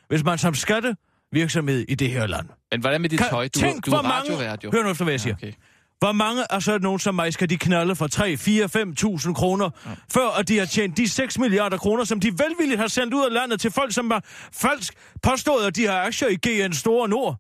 Hvis 0.09 0.25
man 0.25 0.39
som 0.39 0.55
skattevirksomhed 0.55 1.85
i 1.89 1.95
det 1.95 2.11
her 2.11 2.27
land... 2.27 2.49
Men 2.71 2.81
hvordan 2.81 3.01
med 3.01 3.11
dit 3.11 3.18
Kan, 3.18 3.29
tøj? 3.31 3.49
Du, 3.55 3.59
tænk, 3.59 3.87
du 3.87 3.91
hvor 3.91 4.03
mange... 4.03 4.55
jo. 4.64 4.71
Hør 4.71 4.83
nu 4.83 4.91
efter, 4.91 5.05
hvad 5.05 5.14
jeg. 5.14 5.27
Ja, 5.27 5.33
okay. 5.33 5.53
Hvor 5.99 6.12
mange 6.12 6.53
af 6.53 6.62
sådan 6.62 6.81
nogen 6.81 6.99
som 6.99 7.14
mig 7.14 7.33
skal 7.33 7.51
de 7.51 7.57
knalde 7.57 7.97
for 7.97 8.07
3, 8.07 8.37
4, 8.37 8.64
5.000 8.64 9.33
kroner, 9.35 9.71
ja. 9.87 9.91
før 10.12 10.39
at 10.39 10.49
de 10.49 10.59
har 10.59 10.66
tjent 10.66 10.97
de 10.97 11.09
6 11.09 11.39
milliarder 11.39 11.79
kroner, 11.79 12.05
som 12.05 12.21
de 12.21 12.29
velvilligt 12.39 12.81
har 12.81 12.87
sendt 12.89 13.14
ud 13.14 13.25
af 13.25 13.33
landet 13.33 13.61
til 13.61 13.71
folk, 13.71 13.93
som 13.95 14.11
har 14.11 14.25
falsk 14.53 14.95
påstået, 15.23 15.66
at 15.66 15.77
de 15.77 15.87
har 15.87 16.01
aktier 16.01 16.29
i 16.29 16.35
GN 16.35 16.73
Store 16.73 17.09
Nord. 17.09 17.37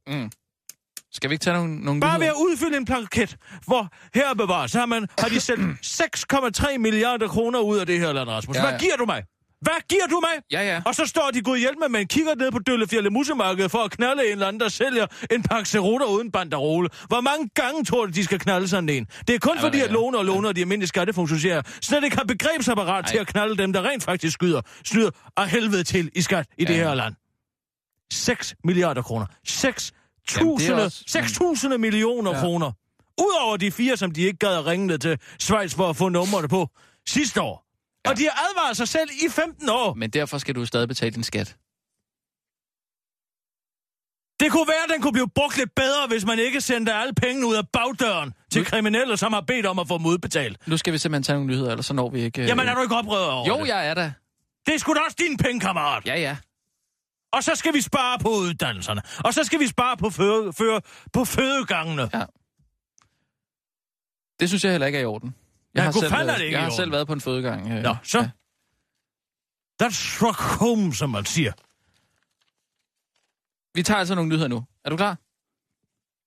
Skal 1.12 1.30
vi 1.30 1.34
ikke 1.34 1.42
tage 1.42 1.56
nogle, 1.56 1.80
nogle 1.80 2.00
Bare 2.00 2.20
ved 2.20 2.26
at 2.26 2.32
udfylde 2.32 2.76
en 2.76 2.84
blanket, 2.84 3.36
hvor 3.66 3.88
her 4.14 4.34
bevares, 4.34 4.70
så 4.70 4.78
har, 4.78 4.86
man, 4.86 5.06
har 5.18 5.28
de 5.28 5.40
sendt 5.40 5.86
6,3 6.66 6.78
milliarder 6.78 7.28
kroner 7.28 7.58
ud 7.60 7.78
af 7.78 7.86
det 7.86 8.00
her 8.00 8.12
land, 8.12 8.28
Rasmus. 8.28 8.56
Ja, 8.56 8.62
Hvad 8.62 8.70
ja. 8.72 8.78
giver 8.78 8.96
du 8.96 9.04
mig? 9.04 9.22
Hvad 9.60 9.88
giver 9.88 10.06
du 10.06 10.20
mig? 10.20 10.42
Ja, 10.52 10.62
ja. 10.74 10.82
Og 10.86 10.94
så 10.94 11.06
står 11.06 11.30
de 11.34 11.42
gud 11.42 11.58
hjælp 11.58 11.76
med, 11.80 11.88
man 11.88 12.06
kigger 12.06 12.34
ned 12.34 12.50
på 12.52 12.58
Døllefjælde 12.58 13.10
Musemarked 13.10 13.68
for 13.68 13.78
at 13.78 13.90
knalde 13.90 14.26
en 14.26 14.32
eller 14.32 14.46
anden, 14.46 14.60
der 14.60 14.68
sælger 14.68 15.06
en 15.30 15.42
pakke 15.42 15.68
cerutter 15.68 16.06
uden 16.06 16.30
banderole. 16.32 16.88
Hvor 17.08 17.20
mange 17.20 17.48
gange 17.54 17.84
tror 17.84 18.06
du, 18.06 18.12
de 18.12 18.24
skal 18.24 18.38
knalde 18.38 18.68
sådan 18.68 18.88
en? 18.88 19.04
Det 19.28 19.34
er 19.34 19.38
kun 19.38 19.56
Ja, 19.56 19.62
fordi, 19.62 19.78
ja, 19.78 19.84
at 19.84 19.88
ja. 19.90 19.94
låner 19.94 20.18
og 20.18 20.24
låner 20.24 20.52
de 20.52 20.60
almindelige 20.60 20.88
skattefunktionærer 20.88 21.62
slet 21.80 22.04
ikke 22.04 22.16
har 22.16 22.24
begrebsapparat 22.24 23.06
til 23.06 23.16
Ej. 23.16 23.20
at 23.20 23.26
knalde 23.26 23.56
dem, 23.56 23.72
der 23.72 23.82
rent 23.88 24.02
faktisk 24.04 24.34
skyder, 24.34 24.60
snyder 24.84 25.10
af 25.36 25.48
helvede 25.48 25.84
til 25.84 26.10
i 26.14 26.22
skat 26.22 26.46
i 26.58 26.64
det 26.64 26.74
Ja. 26.74 26.78
her 26.88 26.94
land. 26.94 27.14
6 28.12 28.54
milliarder 28.64 29.02
kroner. 29.02 29.26
6 29.46 29.66
Jamen, 29.82 29.90
det 29.90 29.96
er 29.96 29.99
tusinde, 30.28 30.84
også- 30.84 31.04
6.000 31.08 31.78
millioner 31.78 32.30
Ja. 32.34 32.40
kroner. 32.40 32.72
Udover 33.20 33.56
de 33.56 33.70
fire, 33.72 33.96
som 33.96 34.10
de 34.10 34.22
ikke 34.22 34.38
gad 34.38 34.56
at 34.56 34.66
ringe 34.66 34.86
ned 34.86 34.98
til 34.98 35.18
Schweiz 35.38 35.74
for 35.74 35.88
at 35.90 35.96
få 35.96 36.08
numrene 36.08 36.48
på 36.48 36.68
sidste 37.08 37.40
år. 37.40 37.66
Og 38.08 38.16
de 38.16 38.22
har 38.22 38.42
advaret 38.50 38.76
sig 38.76 38.88
selv 38.88 39.10
i 39.26 39.28
15 39.30 39.68
år. 39.68 39.94
Men 39.94 40.10
derfor 40.10 40.38
skal 40.38 40.54
du 40.54 40.64
stadig 40.66 40.88
betale 40.88 41.10
din 41.10 41.22
skat. 41.24 41.56
Det 44.40 44.52
kunne 44.52 44.68
være, 44.68 44.84
at 44.84 44.90
den 44.94 45.02
kunne 45.02 45.12
blive 45.12 45.28
brugt 45.34 45.56
lidt 45.56 45.74
bedre, 45.74 46.06
hvis 46.08 46.24
man 46.24 46.38
ikke 46.38 46.60
sendte 46.60 46.92
alle 46.92 47.14
pengene 47.14 47.46
ud 47.46 47.54
af 47.54 47.68
bagdøren 47.72 48.32
til 48.52 48.60
Nu- 48.62 48.64
kriminelle, 48.64 49.16
som 49.16 49.32
har 49.32 49.40
bedt 49.40 49.66
om 49.66 49.78
at 49.78 49.88
få 49.88 49.98
dem 49.98 50.06
udbetalt. 50.06 50.68
Nu 50.68 50.76
skal 50.76 50.92
vi 50.92 50.98
simpelthen 50.98 51.22
tage 51.22 51.36
nogle 51.36 51.46
nyheder, 51.52 51.70
ellers 51.70 51.86
så 51.86 51.94
når 51.94 52.10
vi 52.10 52.20
ikke... 52.20 52.42
øh, 52.42 52.48
Jamen 52.48 52.68
er 52.68 52.74
du 52.74 52.82
ikke 52.82 52.94
oprørt 52.96 53.30
over 53.30 53.48
Jo, 53.48 53.58
det? 53.60 53.68
jeg 53.68 53.88
er 53.88 53.94
da. 53.94 54.12
Det 54.66 54.74
er 54.74 54.78
sgu 54.78 54.94
da 54.94 55.00
også 55.00 55.16
din 55.20 55.36
penge, 55.36 55.60
kammerat. 55.60 56.06
Ja, 56.06 56.14
ja. 56.20 56.36
Og 57.32 57.44
så 57.44 57.54
skal 57.54 57.74
vi 57.74 57.80
spare 57.80 58.18
på 58.18 58.28
uddannelserne. 58.28 59.02
Og 59.24 59.34
så 59.34 59.44
skal 59.44 59.60
vi 59.60 59.66
spare 59.66 59.96
på, 59.96 60.10
føde, 60.10 60.52
føde, 60.52 60.80
på 61.12 61.24
fødegangene. 61.24 62.10
Ja. 62.14 62.24
Det 64.40 64.48
synes 64.48 64.64
jeg 64.64 64.72
heller 64.72 64.86
ikke 64.86 64.98
er 64.98 65.02
i 65.02 65.04
orden. 65.04 65.34
Jeg 65.74 65.80
Ja, 65.80 65.84
har, 65.84 65.92
selv, 65.92 66.12
er 66.12 66.24
været- 66.24 66.40
ikke 66.42 66.56
jeg 66.56 66.62
har 66.64 66.70
selv 66.70 66.92
været 66.92 67.06
på 67.06 67.12
en 67.12 67.20
fødegang. 67.20 67.72
øh, 67.72 67.82
Nå, 67.82 67.96
så. 68.02 68.18
ja. 68.18 68.30
That's 69.82 70.14
struck 70.16 70.40
home, 70.40 70.94
som 70.94 71.10
man 71.10 71.24
siger. 71.24 71.52
Vi 73.74 73.82
tager 73.82 73.98
altså 73.98 74.14
nogle 74.14 74.28
nyheder 74.28 74.48
nu. 74.48 74.64
Er 74.84 74.90
du 74.90 74.96
klar? 74.96 75.18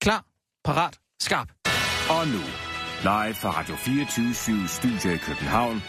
Klar, 0.01 0.25
parat, 0.63 0.99
skarp. 1.19 1.47
Og 2.09 2.27
nu, 2.27 2.39
live 3.01 3.33
fra 3.35 3.51
Radio 3.59 3.75
24 3.75 4.67
Studio 4.67 5.11
i 5.11 5.17
København. 5.17 5.79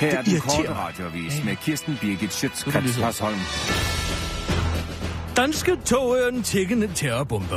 Her 0.00 0.08
er 0.10 0.16
Det 0.16 0.24
den 0.26 0.32
irriterer 0.34 0.56
korte 0.56 0.74
radiovis 0.74 1.44
med 1.44 1.56
Kirsten 1.56 1.96
Birgit 2.00 2.22
er 2.22 2.28
Schøtzgrads. 2.32 2.96
Hasholm. 2.96 3.38
Danske 5.36 5.76
tog 5.84 6.18
er 6.18 6.28
en 6.28 6.42
tækkende 6.42 6.90
terrorbombe. 6.94 7.54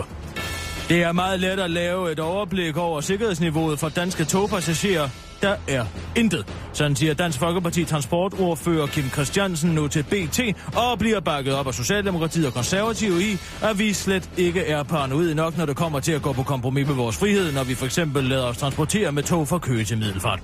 Det 0.89 1.03
er 1.03 1.11
meget 1.11 1.39
let 1.39 1.59
at 1.59 1.71
lave 1.71 2.11
et 2.11 2.19
overblik 2.19 2.77
over 2.77 3.01
sikkerhedsniveauet 3.01 3.80
for 3.80 3.89
danske 3.89 4.25
togpassagerer. 4.25 5.28
Der 5.42 5.56
er 5.68 5.86
intet. 6.16 6.46
Sådan 6.74 6.96
siger 6.96 7.14
Dansk 7.14 7.40
Folkeparti 7.40 7.86
transportordfører 7.86 8.88
Kim 8.88 9.10
Christiansen 9.10 9.70
nu 9.70 9.88
til 9.88 10.04
BT, 10.04 10.40
og 10.78 11.00
bliver 11.00 11.20
bakket 11.20 11.56
op 11.56 11.68
af 11.68 11.74
Socialdemokratiet 11.74 12.48
og 12.48 12.54
Konservative 12.54 13.22
i, 13.22 13.38
at 13.62 13.80
vi 13.80 13.94
slet 13.94 14.30
ikke 14.38 14.66
er 14.66 14.84
paranoide 14.84 15.36
nok, 15.36 15.58
når 15.58 15.66
det 15.66 15.76
kommer 15.76 16.00
til 16.00 16.12
at 16.12 16.22
gå 16.22 16.34
på 16.34 16.44
kompromis 16.44 16.88
med 16.88 16.96
vores 16.96 17.18
frihed, 17.18 17.52
når 17.52 17.64
vi 17.64 17.76
for 17.76 17.86
eksempel 17.86 18.24
lader 18.24 18.46
os 18.46 18.58
transportere 18.58 19.12
med 19.12 19.24
tog 19.24 19.48
fra 19.48 19.58
Køge 19.58 19.84
til 19.84 19.98
Middelfart. 19.98 20.40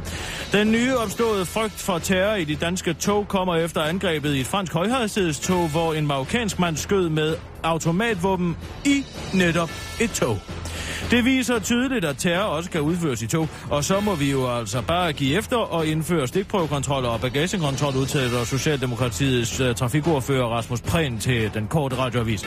Den 0.52 0.72
nye 0.72 0.98
opståede 0.98 1.46
frygt 1.46 1.80
for 1.80 1.98
terror 2.00 2.36
i 2.36 2.44
de 2.44 2.56
danske 2.56 2.94
tog 2.94 3.28
kommer 3.28 3.56
efter 3.56 3.82
angrebet 3.82 4.36
i 4.36 4.40
et 4.40 4.48
fransk 4.48 4.74
højhastighedstog, 4.74 5.70
hvor 5.70 5.94
en 5.94 6.08
marokkansk 6.08 6.60
mand 6.60 6.78
skød 6.78 7.10
med 7.10 7.36
automatvåben 7.64 8.58
i 8.86 9.06
netop 9.34 9.72
et 10.02 10.12
tog. 10.12 10.40
Det 11.12 11.26
viser 11.26 11.60
tydeligt, 11.60 12.06
at 12.06 12.18
terror 12.18 12.44
også 12.44 12.70
kan 12.70 12.82
udføres 12.82 13.22
i 13.22 13.28
tog, 13.28 13.50
og 13.70 13.84
så 13.84 14.00
må 14.00 14.16
vi 14.16 14.32
jo 14.32 14.58
altså 14.58 14.82
bare 14.88 15.14
give 15.14 15.38
efter 15.38 15.58
og 15.58 15.88
indføre 15.88 16.28
stikprøvekontroller 16.28 17.10
og 17.10 17.22
bagagekontrol, 17.22 17.96
udtaler 17.96 18.44
Socialdemokratiets 18.44 19.60
uh, 19.60 19.76
trafikordfører 19.76 20.48
Rasmus 20.48 20.82
Prehn 20.82 21.20
til 21.20 21.54
den 21.54 21.68
korte 21.68 21.98
radioavis. 21.98 22.44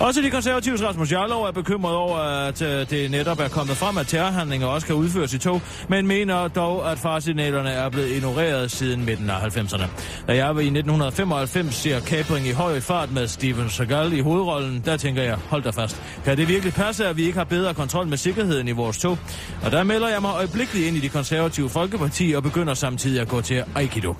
Også 0.00 0.22
de 0.22 0.30
konservatives 0.30 0.82
Rasmus 0.82 1.12
Jarlov 1.12 1.44
er 1.44 1.50
bekymret 1.50 1.94
over, 1.94 2.16
at 2.18 2.62
uh, 2.62 2.68
det 2.68 3.10
netop 3.10 3.40
er 3.40 3.48
kommet 3.48 3.76
frem, 3.76 3.98
at 3.98 4.06
terrorhandlinger 4.06 4.66
også 4.66 4.86
kan 4.86 4.96
udføres 4.96 5.34
i 5.34 5.38
tog, 5.38 5.62
men 5.88 6.06
mener 6.06 6.48
dog, 6.48 6.90
at 6.90 6.98
farsignalerne 6.98 7.70
er 7.70 7.88
blevet 7.88 8.10
ignoreret 8.10 8.70
siden 8.70 9.04
midten 9.04 9.30
af 9.30 9.56
90'erne. 9.56 9.86
Da 10.26 10.36
jeg 10.36 10.54
var 10.54 10.60
i 10.60 10.66
1995 10.66 11.74
ser 11.74 12.00
kapring 12.00 12.46
i 12.46 12.52
høj 12.52 12.80
fart 12.80 13.12
med 13.12 13.28
Steven 13.28 13.70
Seagal 13.70 14.12
i 14.12 14.20
hovedrollen, 14.20 14.82
der 14.84 14.96
tænker 14.96 15.22
jeg, 15.22 15.34
hold 15.34 15.62
da 15.62 15.70
fast. 15.70 16.02
Kan 16.24 16.36
det 16.36 16.48
virkelig 16.48 16.74
passe, 16.74 17.06
at 17.06 17.16
vi 17.16 17.24
ikke 17.24 17.38
har 17.38 17.44
bedre 17.44 17.74
kontrol 17.74 18.06
med 18.06 18.16
sikkerheden 18.16 18.68
i 18.68 18.72
vores 18.72 18.98
tog? 18.98 19.18
Og 19.64 19.70
der 19.70 19.82
melder 19.82 20.08
jeg 20.08 20.22
mig 20.22 20.34
øjeblikkeligt 20.34 20.86
ind 20.86 20.96
i 20.96 21.00
de 21.00 21.08
konservative 21.08 21.70
Folkeparti 21.74 22.32
og 22.36 22.42
begynder 22.42 22.74
samtidig 22.74 23.20
at 23.20 23.28
gå 23.28 23.40
til 23.40 23.64
Aikido, 23.74 24.14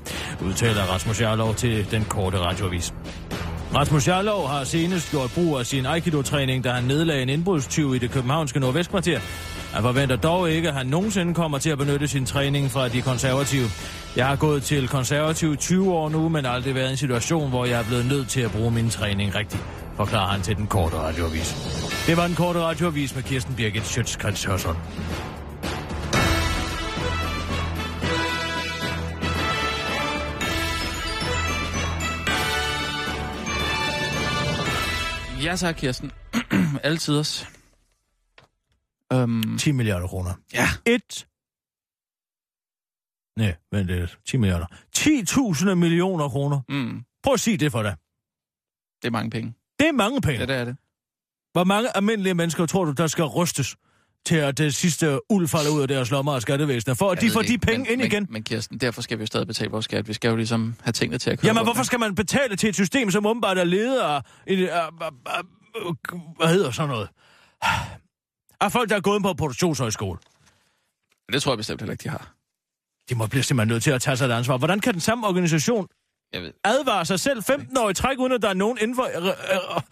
udtaler 0.44 0.82
Rasmus 0.82 1.20
Jarlov 1.20 1.54
til 1.54 1.90
den 1.90 2.04
korte 2.04 2.38
radioavis. 2.38 2.94
Rasmus 3.74 4.08
Jarlov 4.08 4.48
har 4.48 4.64
senest 4.64 5.10
gjort 5.10 5.30
brug 5.34 5.58
af 5.58 5.66
sin 5.66 5.86
Aikido-træning, 5.86 6.64
da 6.64 6.70
han 6.70 6.84
nedlagde 6.84 7.22
en 7.22 7.28
indbrudstyv 7.28 7.94
i 7.94 7.98
det 7.98 8.10
københavnske 8.10 8.60
nordvestkvarter. 8.60 9.20
Han 9.72 9.82
forventer 9.82 10.16
dog 10.16 10.50
ikke, 10.50 10.68
at 10.68 10.74
han 10.74 10.86
nogensinde 10.86 11.34
kommer 11.34 11.58
til 11.58 11.70
at 11.70 11.78
benytte 11.78 12.08
sin 12.08 12.26
træning 12.26 12.70
fra 12.70 12.88
de 12.88 13.02
konservative. 13.02 13.68
Jeg 14.16 14.26
har 14.26 14.36
gået 14.36 14.62
til 14.62 14.88
konservativ 14.88 15.56
20 15.56 15.92
år 15.92 16.08
nu, 16.08 16.28
men 16.28 16.46
aldrig 16.46 16.74
været 16.74 16.88
i 16.88 16.90
en 16.90 16.96
situation, 16.96 17.48
hvor 17.48 17.64
jeg 17.64 17.80
er 17.80 17.84
blevet 17.84 18.06
nødt 18.06 18.28
til 18.28 18.40
at 18.40 18.50
bruge 18.50 18.70
min 18.70 18.90
træning 18.90 19.34
rigtigt, 19.34 19.62
forklarer 19.96 20.28
han 20.28 20.42
til 20.42 20.56
den 20.56 20.66
korte 20.66 20.96
radioavis. 20.96 21.54
Det 22.06 22.16
var 22.16 22.26
den 22.26 22.36
korte 22.36 22.60
radioavis 22.60 23.14
med 23.14 23.22
Kirsten 23.22 23.54
Birgit 23.54 23.86
Schøtzgrads 23.86 24.44
Hørsholm. 24.44 24.78
Ja, 35.44 35.56
tak, 35.56 35.74
Kirsten. 35.74 36.12
Altid 36.82 37.18
os. 37.18 37.46
Øhm, 39.12 39.58
10 39.58 39.72
milliarder 39.72 40.06
kroner. 40.06 40.34
ja. 40.54 40.66
Et... 40.86 41.26
Nej, 43.36 43.54
vent 43.72 43.86
lidt. 43.86 44.18
10 44.26 44.36
milliarder. 44.36 44.66
10.000 44.96 45.74
millioner 45.74 46.28
kroner. 46.28 46.60
Mm, 46.68 47.04
Prøv 47.22 47.34
at 47.34 47.40
sige 47.40 47.56
det 47.56 47.72
for 47.72 47.82
dig. 47.82 47.96
det 49.02 49.08
er 49.08 49.10
mange 49.12 49.30
penge. 49.30 49.54
Det 49.78 49.88
er 49.88 49.92
mange 49.92 50.20
penge. 50.20 50.40
Ja, 50.40 50.46
det 50.46 50.56
er 50.56 50.64
det. 50.64 50.76
Hvor 51.52 51.64
mange 51.64 51.96
almindelige 51.96 52.34
mennesker 52.34 52.66
tror 52.66 52.84
du, 52.84 52.92
der 52.92 53.06
skal 53.06 53.24
rystes 53.24 53.76
til 54.26 54.36
at 54.36 54.58
det 54.58 54.74
sidste 54.74 55.32
uld 55.32 55.48
falder 55.48 55.70
ud 55.70 55.82
af 55.82 55.88
deres 55.88 56.10
lommer 56.10 56.32
af 56.34 56.42
skattevæsenet, 56.42 56.98
for 56.98 57.10
at 57.10 57.20
de 57.20 57.30
får 57.30 57.42
de 57.42 57.58
penge 57.58 57.78
men, 57.78 57.90
ind 57.90 57.96
men, 57.98 58.06
igen? 58.06 58.26
Men 58.30 58.42
Kirsten, 58.42 58.78
derfor 58.78 59.02
skal 59.02 59.18
vi 59.18 59.22
jo 59.22 59.26
stadig 59.26 59.46
betale 59.46 59.70
vores 59.70 59.84
skat. 59.84 60.08
Vi 60.08 60.12
skal 60.12 60.28
jo 60.28 60.36
ligesom 60.36 60.74
have 60.82 60.92
tingene 60.92 61.18
til 61.18 61.30
at 61.30 61.38
køre 61.38 61.46
Jamen, 61.46 61.64
hvorfor 61.64 61.82
skal 61.82 62.00
man 62.00 62.14
betale 62.14 62.56
til 62.56 62.68
et 62.68 62.74
system, 62.74 63.10
som 63.10 63.26
åbenbart 63.26 63.58
er 63.58 63.64
ledet 63.64 64.00
af... 64.00 64.14
Af, 64.14 64.22
af, 64.46 64.88
af 65.26 65.42
hvad 66.36 66.48
hedder 66.48 66.70
sådan 66.70 66.88
noget? 66.88 67.08
Af 68.60 68.72
folk, 68.72 68.90
der 68.90 68.96
er 68.96 69.00
gået 69.00 69.22
på 69.22 69.32
produktionshøjskole. 69.32 70.18
Det 71.32 71.42
tror 71.42 71.52
jeg 71.52 71.56
bestemt 71.56 71.80
heller 71.80 71.92
ikke, 71.92 72.02
de 72.02 72.08
har. 72.08 72.34
De 73.08 73.14
må 73.14 73.26
blive 73.26 73.42
simpelthen 73.42 73.72
nødt 73.74 73.82
til 73.82 73.90
at 73.90 74.02
tage 74.02 74.16
sig 74.16 74.26
et 74.26 74.32
ansvar. 74.32 74.58
Hvordan 74.58 74.80
kan 74.80 74.92
den 74.92 75.00
samme 75.00 75.26
organisation 75.26 75.86
Jeg 76.32 76.42
ved. 76.42 76.52
advare 76.64 77.04
sig 77.04 77.20
selv 77.20 77.42
15 77.42 77.78
år 77.78 77.90
i 77.90 77.94
træk, 77.94 78.18
uden 78.18 78.32
at 78.32 78.42
der 78.42 78.48
er 78.48 78.54
nogen 78.54 78.78
inden 78.80 78.96
for, 78.96 79.02
øh, 79.02 79.26
øh, 79.26 79.82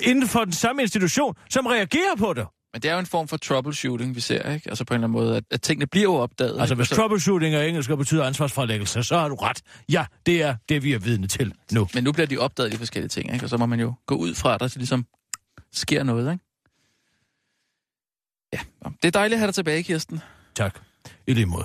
inden 0.00 0.28
for 0.28 0.44
den 0.44 0.52
samme 0.52 0.82
institution, 0.82 1.34
som 1.50 1.66
reagerer 1.66 2.16
på 2.18 2.32
det? 2.32 2.46
Men 2.72 2.82
det 2.82 2.88
er 2.90 2.92
jo 2.94 2.98
en 3.00 3.06
form 3.06 3.28
for 3.28 3.36
troubleshooting, 3.36 4.14
vi 4.14 4.20
ser, 4.20 4.52
ikke? 4.52 4.68
Altså 4.70 4.84
på 4.84 4.94
en 4.94 4.96
eller 4.98 5.08
anden 5.08 5.24
måde, 5.24 5.36
at, 5.36 5.44
at 5.50 5.62
tingene 5.62 5.86
bliver 5.86 6.02
jo 6.04 6.14
opdaget. 6.14 6.60
Altså, 6.60 6.74
ikke? 6.74 6.80
hvis 6.80 6.88
Så- 6.88 6.94
troubleshooting 6.94 7.54
er 7.54 7.62
engelsk 7.62 7.90
og 7.90 7.98
betyder 7.98 8.24
ansvarsforlæggelse, 8.24 9.02
så 9.02 9.18
har 9.18 9.28
du 9.28 9.34
ret. 9.34 9.62
Ja, 9.88 10.06
det 10.26 10.42
er 10.42 10.56
det, 10.68 10.82
vi 10.82 10.92
er 10.92 10.98
vidne 10.98 11.26
til 11.26 11.54
nu. 11.72 11.88
Men 11.94 12.04
nu 12.04 12.12
bliver 12.12 12.26
de 12.26 12.38
opdaget, 12.38 12.72
de 12.72 12.76
forskellige 12.78 13.08
ting, 13.08 13.32
ikke? 13.32 13.46
Og 13.46 13.50
så 13.50 13.56
må 13.56 13.66
man 13.66 13.80
jo 13.80 13.94
gå 14.06 14.14
ud 14.14 14.34
fra, 14.34 14.54
at 14.54 14.60
der 14.60 14.72
ligesom 14.76 15.06
sker 15.72 16.02
noget, 16.02 16.32
ikke? 16.32 16.44
Ja, 18.52 18.58
det 19.02 19.08
er 19.08 19.10
dejligt 19.12 19.34
at 19.34 19.38
have 19.38 19.46
dig 19.46 19.54
tilbage, 19.54 19.82
Kirsten. 19.82 20.20
Tak. 20.54 20.78
I 21.26 21.34
lige 21.34 21.46
måde. 21.46 21.64